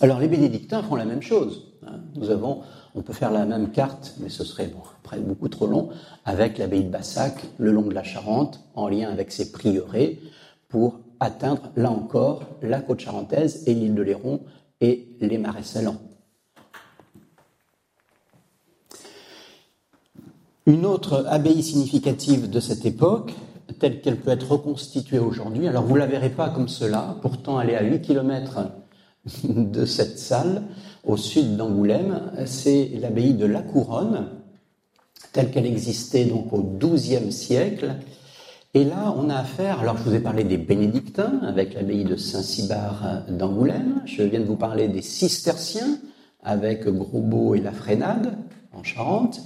Alors 0.00 0.18
les 0.18 0.28
bénédictins 0.28 0.82
font 0.82 0.96
la 0.96 1.04
même 1.04 1.22
chose. 1.22 1.74
Hein. 1.86 2.00
Nous 2.16 2.30
avons, 2.30 2.62
on 2.94 3.02
peut 3.02 3.12
faire 3.12 3.30
la 3.30 3.46
même 3.46 3.70
carte, 3.70 4.14
mais 4.18 4.28
ce 4.28 4.44
serait 4.44 4.72
après 5.02 5.18
beaucoup 5.18 5.48
trop 5.48 5.66
long, 5.66 5.90
avec 6.24 6.58
l'abbaye 6.58 6.84
de 6.84 6.90
Bassac 6.90 7.34
le 7.58 7.72
long 7.72 7.82
de 7.82 7.94
la 7.94 8.02
Charente, 8.02 8.60
en 8.74 8.88
lien 8.88 9.10
avec 9.10 9.32
ses 9.32 9.52
prieurés, 9.52 10.18
pour 10.68 11.00
atteindre 11.20 11.70
là 11.76 11.90
encore 11.90 12.42
la 12.62 12.80
côte 12.80 13.00
charentaise 13.00 13.64
et 13.66 13.74
l'île 13.74 13.94
de 13.94 14.02
Léron 14.02 14.40
et 14.80 15.08
les 15.20 15.38
marais 15.38 15.62
salants. 15.62 16.00
Une 20.66 20.86
autre 20.86 21.26
abbaye 21.28 21.62
significative 21.62 22.48
de 22.48 22.60
cette 22.60 22.86
époque, 22.86 23.34
telle 23.78 24.00
qu'elle 24.00 24.18
peut 24.18 24.30
être 24.30 24.52
reconstituée 24.52 25.18
aujourd'hui, 25.18 25.66
alors 25.66 25.84
vous 25.84 25.94
ne 25.94 26.00
la 26.00 26.06
verrez 26.06 26.30
pas 26.30 26.50
comme 26.50 26.68
cela, 26.68 27.16
pourtant 27.22 27.60
elle 27.60 27.70
est 27.70 27.76
à 27.76 27.82
8 27.82 28.02
km 28.02 28.60
de 29.44 29.84
cette 29.84 30.18
salle, 30.18 30.62
au 31.04 31.16
sud 31.16 31.56
d'Angoulême, 31.56 32.32
c'est 32.46 32.90
l'abbaye 33.00 33.34
de 33.34 33.46
La 33.46 33.62
Couronne, 33.62 34.28
telle 35.32 35.50
qu'elle 35.50 35.66
existait 35.66 36.24
donc 36.24 36.52
au 36.52 36.62
XIIe 36.62 37.32
siècle. 37.32 37.96
Et 38.74 38.84
là, 38.84 39.14
on 39.16 39.30
a 39.30 39.36
affaire, 39.36 39.80
alors 39.80 39.96
je 39.96 40.02
vous 40.04 40.14
ai 40.14 40.20
parlé 40.20 40.44
des 40.44 40.58
bénédictins 40.58 41.40
avec 41.42 41.74
l'abbaye 41.74 42.04
de 42.04 42.16
Saint-Cybard 42.16 43.24
d'Angoulême, 43.28 44.02
je 44.04 44.22
viens 44.22 44.40
de 44.40 44.44
vous 44.44 44.56
parler 44.56 44.88
des 44.88 45.02
cisterciens 45.02 45.98
avec 46.42 46.86
Grosbeau 46.86 47.54
et 47.54 47.60
la 47.60 47.72
Frénade 47.72 48.36
en 48.72 48.82
Charente, 48.82 49.40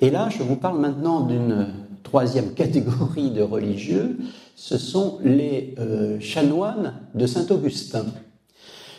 et 0.00 0.10
là, 0.10 0.28
je 0.30 0.42
vous 0.42 0.56
parle 0.56 0.80
maintenant 0.80 1.22
d'une 1.22 1.68
troisième 2.04 2.52
catégorie 2.54 3.30
de 3.30 3.42
religieux, 3.42 4.18
ce 4.54 4.78
sont 4.78 5.18
les 5.22 5.74
euh, 5.78 6.20
chanoines 6.20 6.94
de 7.14 7.26
Saint-Augustin. 7.26 8.06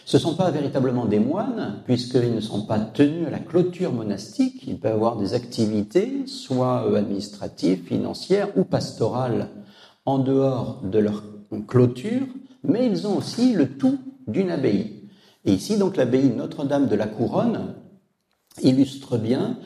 Ce 0.10 0.18
ne 0.18 0.22
sont 0.24 0.34
pas 0.34 0.50
véritablement 0.50 1.06
des 1.06 1.20
moines, 1.20 1.84
puisqu'ils 1.86 2.34
ne 2.34 2.42
sont 2.42 2.64
pas 2.64 2.80
tenus 2.80 3.28
à 3.28 3.30
la 3.30 3.38
clôture 3.38 3.94
monastique. 3.94 4.64
Ils 4.66 4.80
peuvent 4.80 4.96
avoir 4.96 5.18
des 5.18 5.36
activités, 5.36 6.26
soit 6.26 6.88
euh, 6.88 6.96
administratives, 6.96 7.84
financières 7.84 8.50
ou 8.58 8.64
pastorales, 8.64 9.50
en 10.08 10.18
dehors 10.18 10.82
de 10.82 10.98
leur 10.98 11.22
clôture, 11.68 12.26
mais 12.64 12.88
ils 12.88 13.06
ont 13.06 13.18
aussi 13.18 13.54
le 13.54 13.78
tout 13.78 14.00
d'une 14.26 14.50
abbaye. 14.50 15.04
Et 15.46 15.54
ici, 15.54 15.78
donc, 15.78 15.96
l'abbaye 15.96 16.34
Notre-Dame 16.36 16.88
de 16.88 16.96
la 16.96 17.06
Couronne 17.06 17.76
illustre 18.64 19.20
bien, 19.20 19.60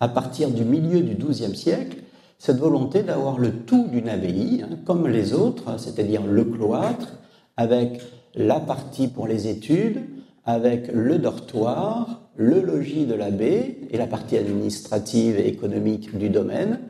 à 0.00 0.08
partir 0.08 0.48
du 0.48 0.64
milieu 0.64 1.02
du 1.02 1.14
XIIe 1.14 1.54
siècle, 1.54 1.98
cette 2.38 2.56
volonté 2.56 3.02
d'avoir 3.02 3.36
le 3.36 3.52
tout 3.52 3.86
d'une 3.92 4.08
abbaye, 4.08 4.62
hein, 4.62 4.78
comme 4.86 5.06
les 5.06 5.34
autres, 5.34 5.78
c'est-à-dire 5.78 6.22
le 6.26 6.46
cloître, 6.46 7.18
avec 7.58 8.00
la 8.34 8.60
partie 8.60 9.08
pour 9.08 9.26
les 9.26 9.48
études, 9.48 10.02
avec 10.44 10.90
le 10.92 11.18
dortoir, 11.18 12.22
le 12.36 12.60
logis 12.60 13.06
de 13.06 13.14
l'abbé 13.14 13.78
et 13.90 13.98
la 13.98 14.06
partie 14.06 14.36
administrative 14.36 15.38
et 15.38 15.48
économique 15.48 16.16
du 16.16 16.30
domaine, 16.30 16.80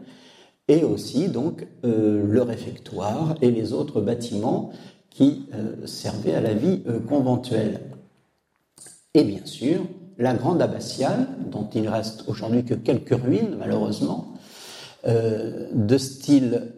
et 0.69 0.85
aussi 0.85 1.29
donc 1.29 1.67
euh, 1.85 2.23
le 2.25 2.43
réfectoire 2.43 3.35
et 3.43 3.51
les 3.51 3.73
autres 3.73 4.01
bâtiments 4.01 4.71
qui 5.11 5.47
euh, 5.55 5.87
servaient 5.87 6.35
à 6.35 6.41
la 6.41 6.55
vie 6.55 6.83
euh, 6.87 7.01
conventuelle. 7.01 7.81
Et 9.15 9.25
bien 9.25 9.45
sûr, 9.45 9.81
la 10.19 10.35
grande 10.35 10.63
abbatiale, 10.63 11.27
dont 11.51 11.69
il 11.75 11.83
ne 11.83 11.89
reste 11.89 12.25
aujourd'hui 12.29 12.65
que 12.65 12.75
quelques 12.75 13.21
ruines 13.21 13.57
malheureusement, 13.59 14.35
de 15.03 15.97
style 15.97 16.75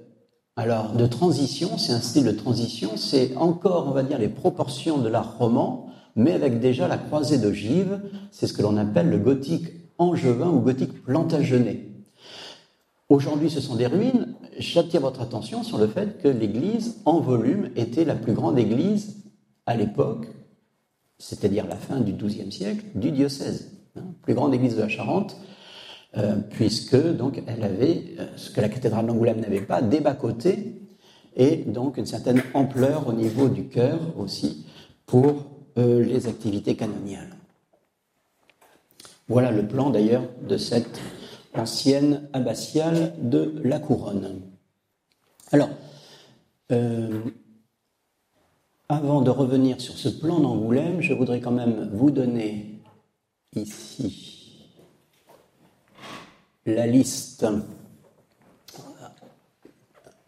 alors, 0.63 0.93
de 0.93 1.07
transition, 1.07 1.77
c'est 1.77 1.93
un 1.93 2.01
style 2.01 2.23
de 2.23 2.31
transition, 2.31 2.93
c'est 2.97 3.37
encore, 3.37 3.89
on 3.89 3.91
va 3.91 4.05
dire, 4.05 4.17
les 4.17 4.29
proportions 4.29 4.99
de 4.99 5.09
l'art 5.09 5.37
roman, 5.37 5.89
mais 6.15 6.31
avec 6.31 6.61
déjà 6.61 6.87
la 6.87 6.99
croisée 6.99 7.39
d'ogive, 7.39 8.01
c'est 8.31 8.47
ce 8.47 8.53
que 8.53 8.63
l'on 8.63 8.77
appelle 8.77 9.11
le 9.11 9.19
gothique 9.19 9.73
angevin 9.99 10.51
ou 10.51 10.61
gothique 10.61 11.03
plantagenet. 11.03 11.89
Aujourd'hui, 13.09 13.51
ce 13.51 13.61
sont 13.61 13.75
des 13.75 13.89
ruines. 13.89 14.37
J'attire 14.57 15.01
votre 15.01 15.23
attention 15.23 15.65
sur 15.65 15.79
le 15.79 15.89
fait 15.89 16.23
que 16.23 16.29
l'église, 16.29 16.99
en 17.07 17.19
volume, 17.19 17.71
était 17.75 18.05
la 18.05 18.15
plus 18.15 18.33
grande 18.33 18.57
église 18.57 19.17
à 19.67 19.77
l'époque, 19.77 20.29
c'est-à-dire 21.19 21.67
la 21.67 21.75
fin 21.75 21.99
du 21.99 22.13
XIIe 22.13 22.53
siècle, 22.53 22.85
du 22.95 23.11
diocèse. 23.11 23.73
Hein, 23.97 24.05
plus 24.23 24.35
grande 24.35 24.55
église 24.55 24.77
de 24.77 24.83
la 24.83 24.89
Charente, 24.89 25.37
euh, 26.19 26.37
puisque 26.51 26.97
donc 27.17 27.43
elle 27.47 27.65
avait 27.65 28.05
euh, 28.19 28.27
ce 28.37 28.51
que 28.51 28.61
la 28.61 28.69
cathédrale 28.69 29.07
d'Angoulême 29.07 29.41
n'avait 29.41 29.63
pas, 29.63 29.81
des 29.81 30.01
bas-côtés 30.01 30.75
et 31.37 31.57
donc 31.57 31.97
une 31.97 32.05
certaine 32.05 32.43
ampleur 32.53 33.09
au 33.09 33.15
niveau 33.15 33.49
du 33.49 33.69
chœur 33.69 33.99
aussi 34.19 34.67
pour 35.07 35.47
euh, 35.79 36.05
les 36.05 36.27
activités 36.27 36.77
canoniales. 36.77 37.31
Voilà 39.27 39.51
le 39.51 39.67
plan 39.67 39.89
d'ailleurs 39.89 40.25
de 40.47 40.59
cette 40.59 41.01
ancienne 41.55 42.29
abbatiale 42.35 43.15
de 43.23 43.63
la 43.65 43.79
couronne. 43.79 44.43
Alors, 45.51 45.71
avant 48.89 49.21
de 49.21 49.31
revenir 49.31 49.81
sur 49.81 49.95
ce 49.95 50.09
plan 50.09 50.41
d'Angoulême, 50.41 51.01
je 51.01 51.13
voudrais 51.13 51.41
quand 51.41 51.51
même 51.51 51.91
vous 51.93 52.11
donner 52.11 52.81
ici 53.55 54.32
la 56.67 56.87
liste. 56.87 57.47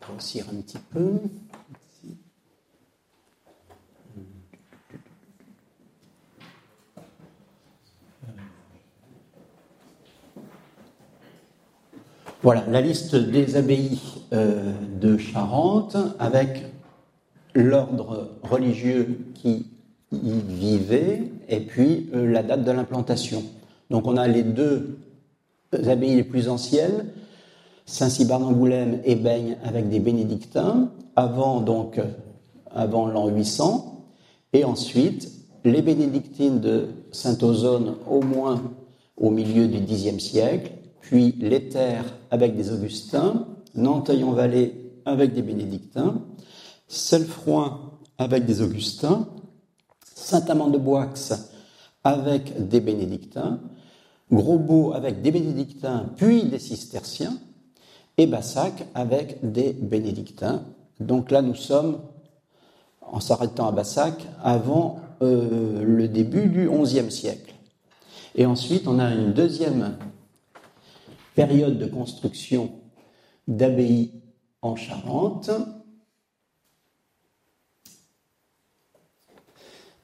Grossir 0.01 0.47
un 0.53 0.61
petit 0.61 0.79
peu. 0.91 1.21
Voilà, 12.43 12.67
la 12.69 12.83
liste 12.83 13.17
des 13.17 13.57
abbayes 13.57 13.99
euh, 14.35 14.75
de 15.01 15.17
Charente 15.17 15.97
avec 16.19 16.67
l'ordre 17.55 18.33
religieux 18.43 19.19
qui 19.33 19.67
y 20.13 20.41
vivait 20.41 21.23
et 21.49 21.61
puis 21.61 22.11
euh, 22.13 22.31
la 22.31 22.43
date 22.43 22.65
de 22.65 22.71
l'implantation. 22.71 23.43
Donc 23.89 24.07
on 24.07 24.19
a 24.19 24.29
les 24.29 24.43
deux 24.43 24.99
abbayes 25.89 26.17
les 26.17 26.25
plus 26.25 26.49
anciennes, 26.49 27.07
Saint-Cybard 27.87 28.41
d'Angoulême 28.41 29.01
et 29.05 29.15
Baigne 29.15 29.57
avec 29.65 29.89
des 29.89 30.01
bénédictins, 30.01 30.91
avant 31.17 31.61
donc 31.61 32.01
avant 32.71 33.07
l'an 33.07 33.29
800, 33.29 34.07
et 34.53 34.65
ensuite 34.65 35.31
les 35.65 35.83
bénédictines 35.83 36.61
de 36.61 36.89
Saint-Ozone 37.13 37.95
au 38.09 38.21
moins 38.21 38.63
au 39.17 39.31
milieu 39.31 39.69
du 39.69 39.81
Xe 39.81 40.19
siècle, 40.19 40.73
puis 41.01 41.35
les 41.39 41.69
terres 41.69 42.17
avec 42.31 42.57
des 42.57 42.73
augustins, 42.73 43.47
Nanteuil-en-Vallée 43.75 44.93
avec 45.05 45.35
des 45.35 45.43
bénédictins, 45.43 46.23
Selfroin 46.89 47.93
avec 48.19 48.45
des 48.45 48.63
augustins, 48.63 49.29
Saint-Amand-de-Boix 50.15 51.11
avec 52.05 52.69
des 52.69 52.81
bénédictins, 52.81 53.61
Grosbeau 54.33 54.93
avec 54.93 55.23
des 55.23 55.31
bénédictins 55.31 56.11
puis 56.17 56.45
des 56.45 56.59
cisterciens, 56.59 57.39
et 58.17 58.27
Bassac 58.27 58.87
avec 58.95 59.39
des 59.43 59.73
bénédictins. 59.73 60.65
Donc 61.01 61.31
là, 61.31 61.43
nous 61.43 61.55
sommes, 61.55 62.01
en 63.01 63.21
s'arrêtant 63.21 63.69
à 63.69 63.73
Bassac, 63.73 64.15
avant 64.43 65.01
euh, 65.23 65.83
le 65.85 66.09
début 66.09 66.47
du 66.47 66.69
XIe 66.69 67.11
siècle. 67.11 67.55
Et 68.35 68.47
ensuite, 68.47 68.87
on 68.87 68.99
a 68.99 69.13
une 69.13 69.33
deuxième 69.33 69.97
période 71.35 71.79
de 71.79 71.87
construction 71.87 72.73
d'abbayes 73.49 74.13
en 74.63 74.77
Charente, 74.77 75.51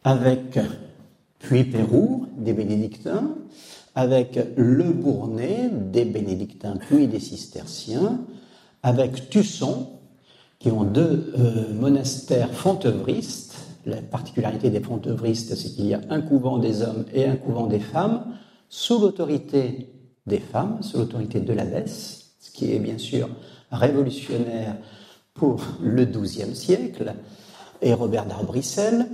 avec 0.05 0.59
puis 1.39 1.65
Pérou, 1.65 2.27
des 2.37 2.53
bénédictins, 2.53 3.35
avec 3.95 4.39
le 4.57 4.85
Bournay, 4.85 5.71
des 5.71 6.05
bénédictins 6.05 6.77
puis 6.77 7.09
des 7.09 7.21
cisterciens, 7.21 8.21
avec 8.83 9.31
Tusson, 9.31 9.89
qui 10.59 10.71
ont 10.71 10.85
deux 10.85 11.33
euh, 11.39 11.73
monastères 11.75 12.53
fontevristes. 12.53 13.57
La 13.87 13.97
particularité 13.97 14.71
des 14.71 14.81
fontevristes, 14.81 15.55
c'est 15.55 15.71
qu'il 15.71 15.87
y 15.87 15.95
a 15.95 16.01
un 16.11 16.21
couvent 16.21 16.59
des 16.59 16.83
hommes 16.83 17.05
et 17.15 17.25
un 17.25 17.37
couvent 17.37 17.67
des 17.67 17.81
femmes, 17.81 18.27
sous 18.69 19.01
l'autorité 19.01 19.89
des 20.27 20.39
femmes, 20.39 20.83
sous 20.83 20.99
l'autorité 20.99 21.41
de 21.41 21.53
l'abbesse, 21.53 22.35
ce 22.39 22.51
qui 22.51 22.73
est 22.73 22.79
bien 22.79 22.99
sûr 22.99 23.29
révolutionnaire 23.73 24.77
pour 25.35 25.63
le 25.83 26.05
XIIe 26.05 26.55
siècle, 26.55 27.15
et 27.81 27.95
Robert 27.95 28.27
d'Arbrissel, 28.27 29.07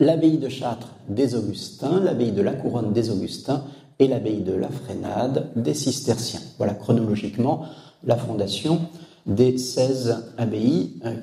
l'abbaye 0.00 0.38
de 0.38 0.48
Chartres 0.48 0.94
des 1.08 1.34
Augustins, 1.34 2.00
l'abbaye 2.00 2.32
de 2.32 2.42
la 2.42 2.52
Couronne 2.52 2.92
des 2.92 3.10
Augustins 3.10 3.64
et 3.98 4.08
l'abbaye 4.08 4.40
de 4.42 4.52
la 4.52 4.68
Frénade 4.68 5.50
des 5.56 5.74
Cisterciens. 5.74 6.40
Voilà 6.58 6.74
chronologiquement 6.74 7.64
la 8.04 8.16
fondation 8.16 8.80
des 9.26 9.58
16 9.58 10.34
abbayes 10.38 11.00
euh, 11.04 11.14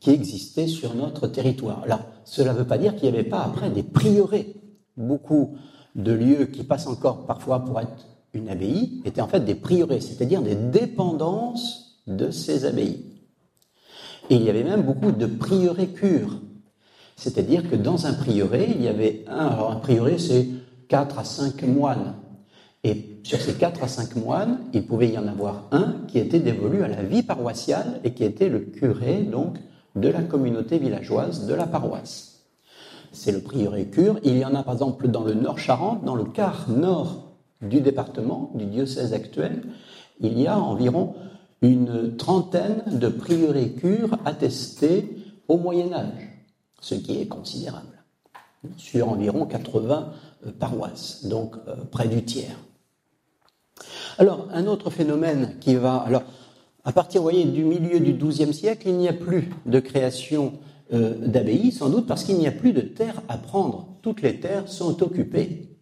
qui 0.00 0.10
existaient 0.10 0.66
sur 0.66 0.94
notre 0.94 1.26
territoire. 1.26 1.82
Alors, 1.84 2.00
cela 2.24 2.52
ne 2.52 2.58
veut 2.58 2.66
pas 2.66 2.78
dire 2.78 2.96
qu'il 2.96 3.10
n'y 3.10 3.16
avait 3.16 3.28
pas 3.28 3.42
après 3.42 3.70
des 3.70 3.82
prieurés. 3.82 4.56
beaucoup 4.96 5.54
de 5.94 6.12
lieux 6.12 6.46
qui 6.46 6.62
passent 6.62 6.86
encore 6.86 7.26
parfois 7.26 7.64
pour 7.64 7.80
être 7.80 8.06
une 8.32 8.48
abbaye 8.48 9.02
étaient 9.04 9.20
en 9.20 9.28
fait 9.28 9.44
des 9.44 9.54
prieurés, 9.54 10.00
c'est-à-dire 10.00 10.42
des 10.42 10.54
dépendances 10.54 12.00
de 12.06 12.30
ces 12.30 12.64
abbayes. 12.64 13.04
Il 14.30 14.42
y 14.42 14.50
avait 14.50 14.62
même 14.62 14.82
beaucoup 14.82 15.10
de 15.10 15.26
prieurés 15.26 15.88
cures, 15.88 16.40
c'est-à-dire 17.20 17.68
que 17.68 17.76
dans 17.76 18.06
un 18.06 18.14
prieuré, 18.14 18.74
il 18.74 18.82
y 18.82 18.88
avait 18.88 19.26
un, 19.28 19.48
alors 19.48 19.72
un 19.72 19.76
prieuré 19.76 20.16
c'est 20.16 20.46
4 20.88 21.18
à 21.18 21.24
5 21.24 21.64
moines, 21.64 22.14
et 22.82 23.20
sur 23.24 23.38
ces 23.38 23.52
4 23.52 23.82
à 23.84 23.88
5 23.88 24.16
moines, 24.16 24.58
il 24.72 24.86
pouvait 24.86 25.10
y 25.10 25.18
en 25.18 25.26
avoir 25.26 25.68
un 25.70 25.96
qui 26.08 26.18
était 26.18 26.38
dévolu 26.38 26.82
à 26.82 26.88
la 26.88 27.02
vie 27.02 27.22
paroissiale 27.22 28.00
et 28.04 28.14
qui 28.14 28.24
était 28.24 28.48
le 28.48 28.60
curé 28.60 29.18
donc 29.18 29.58
de 29.96 30.08
la 30.08 30.22
communauté 30.22 30.78
villageoise 30.78 31.46
de 31.46 31.52
la 31.52 31.66
paroisse. 31.66 32.46
C'est 33.12 33.32
le 33.32 33.40
prieuré 33.40 33.84
cure. 33.84 34.18
Il 34.24 34.38
y 34.38 34.44
en 34.46 34.54
a 34.54 34.62
par 34.62 34.72
exemple 34.72 35.08
dans 35.08 35.24
le 35.24 35.34
Nord-Charente, 35.34 36.02
dans 36.04 36.14
le 36.14 36.24
quart 36.24 36.70
nord 36.70 37.34
du 37.60 37.82
département, 37.82 38.50
du 38.54 38.64
diocèse 38.64 39.12
actuel, 39.12 39.62
il 40.20 40.40
y 40.40 40.46
a 40.46 40.58
environ 40.58 41.16
une 41.60 42.16
trentaine 42.16 42.82
de 42.86 43.08
prieurés 43.08 43.72
cures 43.72 44.16
attestés 44.24 45.18
au 45.48 45.58
Moyen 45.58 45.92
Âge, 45.92 46.29
ce 46.80 46.94
qui 46.94 47.20
est 47.20 47.26
considérable, 47.26 48.02
sur 48.76 49.08
environ 49.08 49.46
80 49.46 50.12
euh, 50.46 50.52
paroisses, 50.52 51.24
donc 51.26 51.56
euh, 51.68 51.76
près 51.90 52.08
du 52.08 52.24
tiers. 52.24 52.58
Alors, 54.18 54.48
un 54.52 54.66
autre 54.66 54.90
phénomène 54.90 55.56
qui 55.60 55.74
va. 55.74 55.96
Alors, 55.96 56.22
à 56.84 56.92
partir, 56.92 57.22
voyez, 57.22 57.44
du 57.44 57.64
milieu 57.64 58.00
du 58.00 58.12
XIIe 58.14 58.52
siècle, 58.52 58.88
il 58.88 58.96
n'y 58.96 59.08
a 59.08 59.12
plus 59.12 59.50
de 59.66 59.80
création 59.80 60.54
euh, 60.92 61.14
d'abbayes, 61.26 61.72
sans 61.72 61.88
doute 61.88 62.06
parce 62.06 62.24
qu'il 62.24 62.36
n'y 62.36 62.46
a 62.46 62.52
plus 62.52 62.72
de 62.72 62.80
terres 62.80 63.22
à 63.28 63.38
prendre. 63.38 63.96
Toutes 64.02 64.22
les 64.22 64.40
terres 64.40 64.68
sont 64.68 65.02
occupées, 65.02 65.76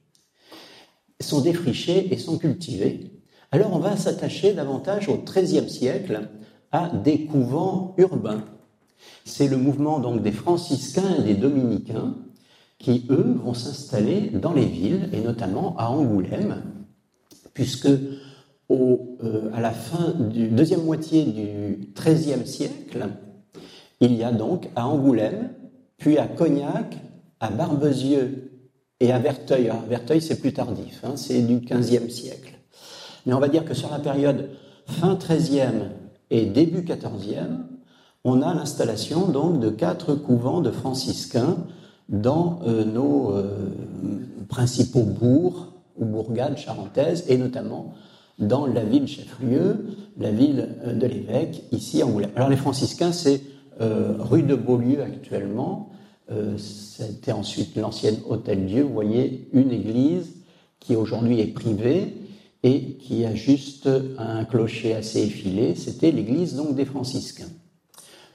sont 1.21 1.41
défrichées 1.41 2.13
et 2.13 2.19
sont 2.19 2.39
cultivées. 2.39 3.13
Alors, 3.51 3.73
on 3.73 3.79
va 3.79 3.97
s'attacher 3.97 4.53
davantage 4.53 5.09
au 5.09 5.17
XIIIe 5.17 5.71
siècle 5.71 6.29
à 6.71 6.89
des 6.89 7.25
couvents 7.25 7.95
urbains. 7.97 8.45
C'est 9.25 9.49
le 9.49 9.57
mouvement 9.57 10.01
donc 10.01 10.23
des 10.23 10.33
franciscains 10.33 11.17
et 11.19 11.23
des 11.23 11.35
dominicains 11.35 12.17
qui, 12.79 13.07
eux, 13.11 13.37
vont 13.43 13.55
s'installer 13.55 14.31
dans 14.31 14.53
les 14.53 14.65
villes, 14.65 15.09
et 15.13 15.21
notamment 15.21 15.77
à 15.77 15.89
Angoulême, 15.89 16.63
puisque 17.53 17.89
euh, 18.71 19.51
à 19.53 19.61
la 19.61 19.71
fin 19.71 20.13
du 20.13 20.49
deuxième 20.49 20.85
moitié 20.85 21.25
du 21.25 21.91
XIIIe 21.95 22.47
siècle, 22.47 23.09
il 24.01 24.15
y 24.15 24.23
a 24.23 24.31
donc 24.31 24.69
à 24.77 24.87
Angoulême, 24.87 25.51
puis 25.97 26.19
à 26.19 26.29
Cognac, 26.29 26.97
à 27.41 27.51
Barbezieux 27.51 28.53
et 29.01 29.13
à 29.13 29.19
Verteuil. 29.19 29.69
Alors, 29.69 29.83
Verteuil, 29.83 30.21
c'est 30.21 30.41
plus 30.41 30.53
tardif, 30.53 31.01
hein, 31.03 31.17
c'est 31.17 31.43
du 31.43 31.57
XVe 31.57 32.09
siècle. 32.09 32.55
Mais 33.27 33.33
on 33.35 33.41
va 33.41 33.49
dire 33.49 33.65
que 33.65 33.75
sur 33.75 33.91
la 33.91 33.99
période 33.99 34.51
fin 34.87 35.17
XIIIe 35.17 35.91
et 36.31 36.47
début 36.47 36.83
XIVe, 36.83 37.59
on 38.25 38.43
a 38.43 38.55
l'installation 38.55 39.29
donc 39.29 39.61
de 39.61 39.71
quatre 39.71 40.15
couvents 40.15 40.61
de 40.61 40.71
franciscains 40.71 41.57
dans 42.09 42.61
euh, 42.67 42.85
nos 42.85 43.33
euh, 43.33 43.69
principaux 44.49 45.03
bourgs 45.03 45.73
ou 45.97 46.05
bourgades 46.05 46.57
charentaises, 46.57 47.25
et 47.29 47.37
notamment 47.37 47.95
dans 48.39 48.67
la 48.67 48.85
ville 48.85 49.07
chef-lieu, 49.07 49.87
la 50.19 50.31
ville 50.31 50.69
euh, 50.85 50.95
de 50.95 51.07
l'évêque, 51.07 51.65
ici 51.73 52.03
à 52.03 52.07
Angoulême. 52.07 52.31
Alors 52.37 52.49
les 52.49 52.57
franciscains, 52.57 53.13
c'est 53.13 53.43
rue 53.81 54.43
de 54.43 54.57
Beaulieu 54.57 55.03
actuellement. 55.03 55.91
C'était 56.57 57.31
ensuite 57.31 57.77
l'ancienne 57.77 58.17
Hôtel-Dieu. 58.29 58.83
Vous 58.83 58.93
voyez 58.93 59.49
une 59.53 59.71
église 59.71 60.35
qui 60.81 60.97
aujourd'hui 60.97 61.39
est 61.39 61.55
privée 61.55 62.17
et 62.65 62.95
qui 62.95 63.25
a 63.25 63.37
juste 63.37 63.89
un 64.19 64.45
clocher 64.45 64.97
assez 64.97 65.21
effilé. 65.21 65.77
C'était 65.77 66.11
l'église 66.11 66.57
donc 66.57 66.75
des 66.75 66.87
franciscains. 66.87 67.47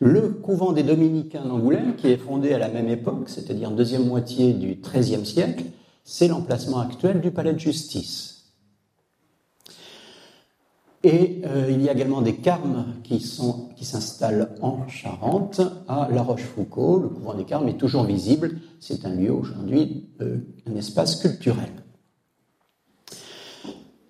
Le 0.06 0.32
couvent 0.32 0.74
des 0.74 0.84
dominicains 0.84 1.46
d'Angoulême, 1.46 1.96
qui 1.96 2.10
est 2.10 2.18
fondé 2.18 2.54
à 2.54 2.58
la 2.58 2.68
même 2.68 2.90
époque, 2.90 3.30
c'est-à-dire 3.30 3.72
deuxième 3.72 4.06
moitié 4.06 4.52
du 4.52 4.76
XIIIe 4.76 5.26
siècle, 5.26 5.64
c'est 6.04 6.28
l'emplacement 6.28 6.80
actuel 6.80 7.22
du 7.22 7.32
palais 7.32 7.54
de 7.54 7.60
justice. 7.60 8.52
Et 11.04 11.42
euh, 11.46 11.70
il 11.70 11.82
y 11.82 11.88
a 11.88 11.94
également 11.94 12.22
des 12.22 12.36
carmes 12.36 12.96
qui 13.06 13.22
s'installent 13.22 14.50
en 14.60 14.86
Charente, 14.90 15.62
à 15.88 16.10
La 16.12 16.22
Rochefoucauld. 16.22 17.04
Le 17.04 17.08
couvent 17.08 17.36
des 17.36 17.46
carmes 17.46 17.70
est 17.70 17.78
toujours 17.78 18.04
visible. 18.04 18.60
C'est 18.82 19.06
un 19.06 19.16
lieu 19.16 19.32
aujourd'hui, 19.32 20.10
euh, 20.20 20.40
un 20.70 20.76
espace 20.76 21.16
culturel. 21.16 21.72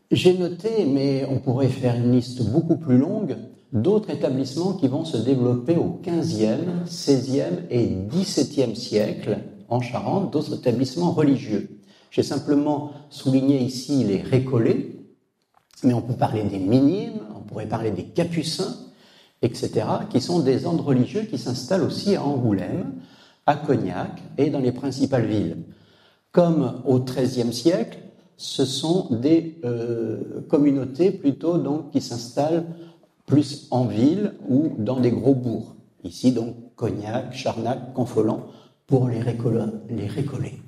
J'ai 0.10 0.36
noté, 0.36 0.86
mais 0.88 1.24
on 1.30 1.38
pourrait 1.38 1.68
faire 1.68 1.96
une 1.96 2.14
liste 2.14 2.44
beaucoup 2.50 2.78
plus 2.78 2.98
longue, 2.98 3.36
d'autres 3.74 4.12
établissements 4.12 4.74
qui 4.74 4.88
vont 4.88 5.04
se 5.04 5.18
développer 5.18 5.76
au 5.76 6.00
XVe, 6.06 6.86
XVIe 6.86 7.66
et 7.72 7.88
XVIIe 8.08 8.76
siècle 8.76 9.40
en 9.68 9.82
Charente, 9.82 10.32
d'autres 10.32 10.56
établissements 10.56 11.12
religieux. 11.12 11.80
J'ai 12.12 12.24
simplement 12.24 12.92
souligné 13.10 13.60
ici 13.60 14.04
les 14.04 14.22
récollets, 14.22 14.92
mais 15.84 15.96
on 15.96 16.02
peut 16.02 16.14
parler 16.14 16.44
des 16.44 16.60
minimes, 16.60 17.20
on 17.36 17.42
pourrait 17.42 17.66
parler 17.66 17.90
des 17.90 18.04
capucins, 18.04 18.76
etc., 19.42 19.88
qui 20.10 20.22
sont 20.22 20.40
des 20.40 20.66
ordres 20.66 20.86
religieux 20.86 21.24
qui 21.24 21.40
s'installent 21.40 21.84
aussi 21.84 22.16
à 22.16 22.24
Angoulême, 22.24 22.94
à 23.48 23.56
Cognac 23.56 24.22
et 24.38 24.52
dans 24.52 24.60
les 24.60 24.72
principales 24.72 25.26
villes. 25.26 25.58
Comme 26.32 26.82
au 26.86 27.00
XIIIe 27.00 27.52
siècle, 27.52 27.98
ce 28.38 28.66
sont 28.66 29.08
des 29.10 29.60
euh, 29.66 30.42
communautés 30.48 31.12
plutôt 31.12 31.58
donc 31.58 31.92
qui 31.92 32.02
s'installent 32.02 32.66
plus 33.26 33.68
en 33.72 33.86
ville 33.86 34.34
ou 34.48 34.74
dans 34.78 35.00
des 35.00 35.12
gros 35.12 35.36
bourgs. 35.36 35.76
Ici 36.04 36.32
donc 36.32 36.56
Cognac, 36.76 37.34
Charnac, 37.34 37.94
Confolens 37.94 38.46
pour 38.88 39.08
les, 39.08 39.24
les 39.90 40.08
récoller. 40.08 40.60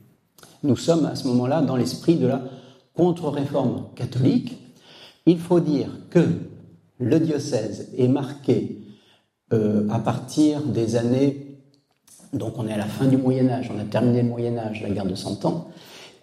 Nous 0.64 0.78
sommes 0.78 1.06
à 1.06 1.16
ce 1.16 1.28
moment-là 1.28 1.62
dans 1.62 1.76
l'esprit 1.76 2.16
de 2.16 2.28
la 2.28 2.42
contre-réforme 2.96 3.88
catholique. 3.96 4.58
Il 5.26 5.40
faut 5.40 5.60
dire 5.60 5.90
que 6.10 6.26
le 7.00 7.20
diocèse 7.20 7.90
est 7.98 8.08
marqué 8.08 8.82
euh, 9.54 9.88
à 9.90 10.00
partir 10.00 10.62
des 10.64 10.96
années, 10.96 11.60
donc 12.34 12.58
on 12.58 12.68
est 12.68 12.74
à 12.74 12.78
la 12.78 12.86
fin 12.86 13.06
du 13.06 13.18
Moyen 13.18 13.50
Âge, 13.50 13.72
on 13.76 13.80
a 13.80 13.84
terminé 13.84 14.22
le 14.22 14.30
Moyen 14.30 14.58
Âge, 14.58 14.82
la 14.82 14.90
guerre 14.90 15.06
de 15.06 15.16
Cent 15.16 15.46
Ans, 15.46 15.68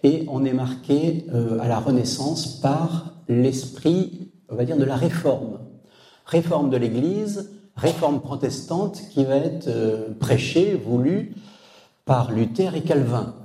et 0.03 0.25
on 0.29 0.43
est 0.43 0.53
marqué 0.53 1.25
euh, 1.33 1.59
à 1.59 1.67
la 1.67 1.79
Renaissance 1.79 2.59
par 2.59 3.13
l'esprit, 3.29 4.31
on 4.49 4.55
va 4.55 4.65
dire, 4.65 4.77
de 4.77 4.83
la 4.83 4.95
réforme. 4.95 5.59
Réforme 6.25 6.69
de 6.69 6.77
l'Église, 6.77 7.51
réforme 7.75 8.21
protestante 8.21 9.01
qui 9.11 9.25
va 9.25 9.35
être 9.35 9.67
euh, 9.67 10.09
prêchée, 10.19 10.75
voulue 10.75 11.35
par 12.05 12.31
Luther 12.31 12.75
et 12.75 12.81
Calvin. 12.81 13.35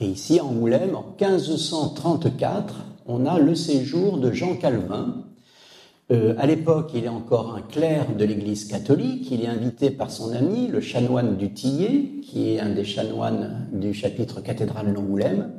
Et 0.00 0.06
ici, 0.06 0.38
à 0.38 0.44
Angoulême, 0.44 0.94
en 0.94 1.04
1534, 1.20 2.74
on 3.06 3.26
a 3.26 3.38
le 3.38 3.54
séjour 3.54 4.18
de 4.18 4.30
Jean 4.32 4.54
Calvin. 4.56 5.24
Euh, 6.10 6.34
à 6.38 6.46
l'époque, 6.46 6.92
il 6.94 7.04
est 7.04 7.08
encore 7.08 7.54
un 7.54 7.60
clerc 7.60 8.14
de 8.16 8.24
l'Église 8.24 8.66
catholique. 8.66 9.30
Il 9.30 9.42
est 9.42 9.48
invité 9.48 9.90
par 9.90 10.10
son 10.10 10.32
ami, 10.32 10.68
le 10.68 10.80
chanoine 10.80 11.36
du 11.36 11.52
Tillet, 11.52 12.20
qui 12.22 12.52
est 12.52 12.60
un 12.60 12.70
des 12.70 12.84
chanoines 12.84 13.68
du 13.72 13.92
chapitre 13.92 14.40
cathédral 14.40 14.94
d'Angoulême. 14.94 15.50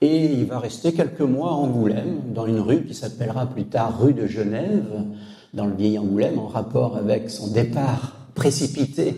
Et 0.00 0.24
il 0.24 0.44
va 0.46 0.58
rester 0.58 0.92
quelques 0.92 1.20
mois 1.20 1.50
à 1.50 1.54
Angoulême, 1.54 2.20
dans 2.34 2.46
une 2.46 2.60
rue 2.60 2.84
qui 2.84 2.94
s'appellera 2.94 3.46
plus 3.46 3.64
tard 3.64 4.00
rue 4.00 4.14
de 4.14 4.26
Genève, 4.26 5.04
dans 5.54 5.66
le 5.66 5.74
vieil 5.74 5.98
Angoulême, 5.98 6.38
en 6.38 6.46
rapport 6.46 6.96
avec 6.96 7.30
son 7.30 7.48
départ 7.48 8.16
précipité 8.34 9.14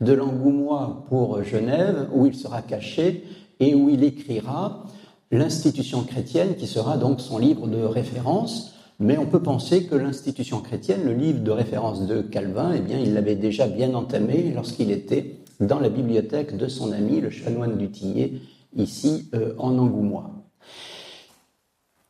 de 0.00 0.12
l'Angoumois 0.12 1.04
pour 1.08 1.42
Genève, 1.42 2.08
où 2.12 2.26
il 2.26 2.34
sera 2.34 2.62
caché 2.62 3.24
et 3.60 3.74
où 3.74 3.88
il 3.88 4.04
écrira 4.04 4.84
l'institution 5.30 6.02
chrétienne 6.02 6.56
qui 6.56 6.66
sera 6.66 6.96
donc 6.96 7.20
son 7.20 7.38
livre 7.38 7.66
de 7.66 7.82
référence. 7.82 8.74
Mais 8.98 9.18
on 9.18 9.26
peut 9.26 9.42
penser 9.42 9.84
que 9.84 9.94
l'institution 9.94 10.60
chrétienne, 10.60 11.04
le 11.04 11.12
livre 11.12 11.40
de 11.40 11.50
référence 11.50 12.06
de 12.06 12.22
Calvin, 12.22 12.72
eh 12.74 12.80
bien, 12.80 12.98
il 12.98 13.14
l'avait 13.14 13.34
déjà 13.34 13.66
bien 13.66 13.94
entamé 13.94 14.52
lorsqu'il 14.54 14.90
était 14.90 15.40
dans 15.60 15.80
la 15.80 15.88
bibliothèque 15.88 16.56
de 16.56 16.68
son 16.68 16.92
ami, 16.92 17.20
le 17.20 17.30
chanoine 17.30 17.76
du 17.76 17.90
Tillet, 17.90 18.32
ici 18.74 19.28
euh, 19.34 19.54
en 19.58 19.78
Angoumois. 19.78 20.35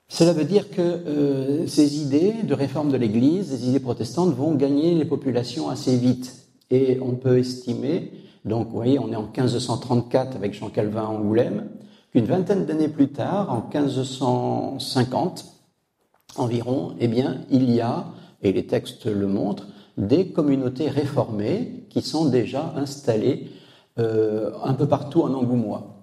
Cela 0.09 0.33
veut 0.33 0.45
dire 0.45 0.71
que 0.71 0.81
euh, 0.81 1.67
ces 1.67 2.01
idées 2.01 2.35
de 2.45 2.55
réforme 2.55 2.91
de 2.91 2.97
l'Église, 2.97 3.51
ces 3.51 3.69
idées 3.69 3.81
protestantes, 3.81 4.35
vont 4.35 4.55
gagner 4.55 4.95
les 4.95 5.05
populations 5.05 5.69
assez 5.69 5.97
vite. 5.97 6.47
Et 6.71 6.99
on 7.01 7.15
peut 7.15 7.39
estimer 7.39 8.13
donc, 8.47 8.69
vous 8.69 8.77
voyez, 8.77 9.01
on 9.01 9.11
est 9.11 9.17
en 9.17 9.23
1534 9.23 10.37
avec 10.37 10.55
Jean 10.55 10.71
Calvin 10.71 11.03
à 11.03 11.07
Angoulême, 11.07 11.69
qu'une 12.13 12.27
vingtaine 12.27 12.65
d'années 12.65 12.89
plus 12.89 13.09
tard, 13.09 13.53
en 13.53 13.69
1550 13.69 15.47
environ, 16.37 16.95
eh 17.01 17.09
bien, 17.09 17.41
il 17.51 17.69
y 17.73 17.81
a, 17.81 18.07
et 18.43 18.53
les 18.53 18.67
textes 18.67 19.07
le 19.07 19.27
montrent, 19.27 19.67
des 19.99 20.29
communautés 20.29 20.89
réformées 20.89 21.87
qui 21.91 22.03
sont 22.03 22.27
déjà 22.27 22.73
installées 22.77 23.51
euh, 23.99 24.53
un 24.63 24.75
peu 24.75 24.87
partout 24.87 25.23
en 25.23 25.35
Angoumois. 25.35 26.03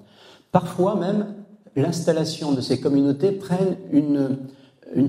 Parfois 0.51 0.95
même, 0.95 1.42
l'installation 1.75 2.51
de 2.51 2.61
ces 2.61 2.79
communautés 2.79 3.31
prenne 3.31 3.77
une, 3.91 4.37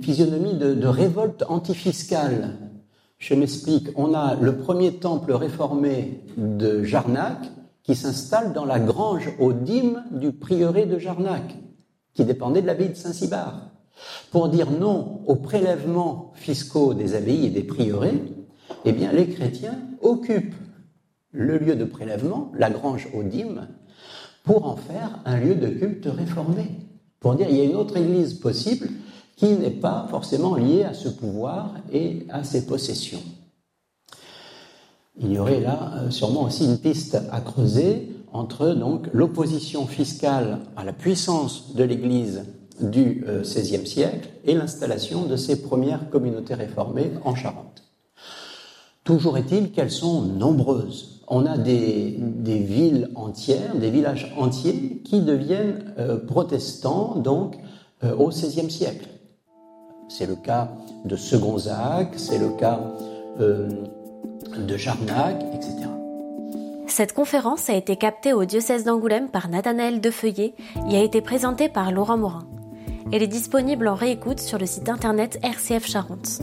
physionomie 0.01 0.55
de, 0.55 0.75
de 0.75 0.87
révolte 0.87 1.45
antifiscale. 1.49 2.57
Je 3.19 3.35
m'explique, 3.35 3.89
on 3.97 4.15
a 4.15 4.35
le 4.35 4.57
premier 4.57 4.95
temple 4.95 5.33
réformé 5.33 6.23
de 6.37 6.83
Jarnac 6.83 7.39
qui 7.83 7.95
s'installe 7.95 8.53
dans 8.53 8.65
la 8.65 8.81
grange 8.81 9.31
aux 9.39 9.53
dîmes 9.53 10.05
du 10.11 10.33
prieuré 10.33 10.87
de 10.87 10.99
Jarnac, 10.99 11.55
qui 12.15 12.25
dépendait 12.25 12.63
de 12.63 12.67
l'abbaye 12.67 12.89
de 12.89 12.95
Saint-Cybard. 12.95 13.71
Pour 14.33 14.49
dire 14.49 14.71
non 14.71 15.21
aux 15.27 15.37
prélèvements 15.37 16.33
fiscaux 16.35 16.95
des 16.95 17.15
abbayes 17.15 17.47
et 17.47 17.51
des 17.51 17.63
prieurés, 17.63 18.23
eh 18.85 18.93
bien, 18.93 19.13
les 19.13 19.29
chrétiens 19.29 19.79
occupent 20.01 20.55
le 21.31 21.59
lieu 21.59 21.77
de 21.77 21.85
prélèvement, 21.85 22.51
la 22.57 22.71
grange 22.71 23.09
aux 23.15 23.23
dîmes, 23.23 23.69
pour 24.45 24.67
en 24.67 24.77
faire 24.77 25.19
un 25.25 25.39
lieu 25.39 25.57
de 25.57 25.67
culte 25.69 26.07
réformé. 26.07 26.71
Pour 27.19 27.35
dire 27.35 27.49
il 27.51 27.57
y 27.57 27.61
a 27.63 27.65
une 27.65 27.75
autre 27.75 27.97
église 27.97 28.35
possible 28.35 28.89
qui 29.37 29.49
n'est 29.55 29.71
pas 29.71 30.07
forcément 30.11 30.55
liée 30.55 30.85
à 30.85 30.95
ce 30.95 31.09
pouvoir 31.09 31.75
et 31.93 32.27
à 32.29 32.45
ses 32.45 32.67
possessions. 32.67 33.23
Il 35.19 35.33
y 35.33 35.39
aurait 35.39 35.61
là 35.61 35.95
euh, 35.97 36.11
sûrement 36.11 36.43
aussi 36.43 36.65
une 36.65 36.79
piste 36.79 37.19
à 37.33 37.41
creuser 37.41 38.09
entre 38.33 38.69
donc 38.75 39.09
l'opposition 39.13 39.87
fiscale 39.87 40.61
à 40.77 40.85
la 40.85 40.93
puissance 40.93 41.75
de 41.75 41.85
l'Église 41.85 42.45
du 42.81 43.25
XVIe 43.27 43.77
euh, 43.77 43.85
siècle 43.85 44.29
et 44.45 44.55
l'installation 44.55 45.25
de 45.27 45.37
ces 45.37 45.63
premières 45.63 46.11
communautés 46.11 46.55
réformées 46.55 47.13
en 47.25 47.35
Charente. 47.35 47.85
Toujours 49.05 49.39
est-il 49.39 49.71
qu'elles 49.71 49.91
sont 49.91 50.23
nombreuses. 50.23 51.14
On 51.29 51.47
a 51.47 51.57
des, 51.57 52.19
villes 52.47 53.11
entières, 53.15 53.75
des 53.77 53.91
villages 53.91 54.35
entiers 54.37 55.01
qui 55.05 55.21
deviennent 55.21 55.95
euh, 55.99 56.19
protestants 56.19 57.17
donc 57.17 57.59
au 58.19 58.29
XVIe 58.29 58.71
siècle. 58.71 59.09
C'est 60.09 60.27
le 60.27 60.37
cas 60.37 60.73
de 61.07 61.17
Segonzac, 61.17 62.13
c'est 62.17 62.39
le 62.39 62.51
cas 62.51 62.79
de 63.39 64.77
Jarnac, 64.77 65.43
etc. 65.55 65.89
Cette 66.87 67.13
conférence 67.13 67.69
a 67.71 67.75
été 67.75 67.97
captée 67.97 68.33
au 68.33 68.45
diocèse 68.45 68.85
d'Angoulême 68.85 69.29
par 69.29 69.49
Nathanaël 69.49 70.01
Defeuillet 70.01 70.55
et 70.91 70.97
a 70.97 71.03
été 71.03 71.21
présentée 71.23 71.69
par 71.69 71.91
Laurent 71.91 72.19
Morin. 72.19 72.47
Elle 73.13 73.23
est 73.23 73.27
disponible 73.27 73.89
en 73.89 73.95
réécoute 73.95 74.41
sur 74.41 74.59
le 74.59 74.67
site 74.67 74.89
internet 74.89 75.39
RCF 75.43 75.87
Charente. 75.87 76.41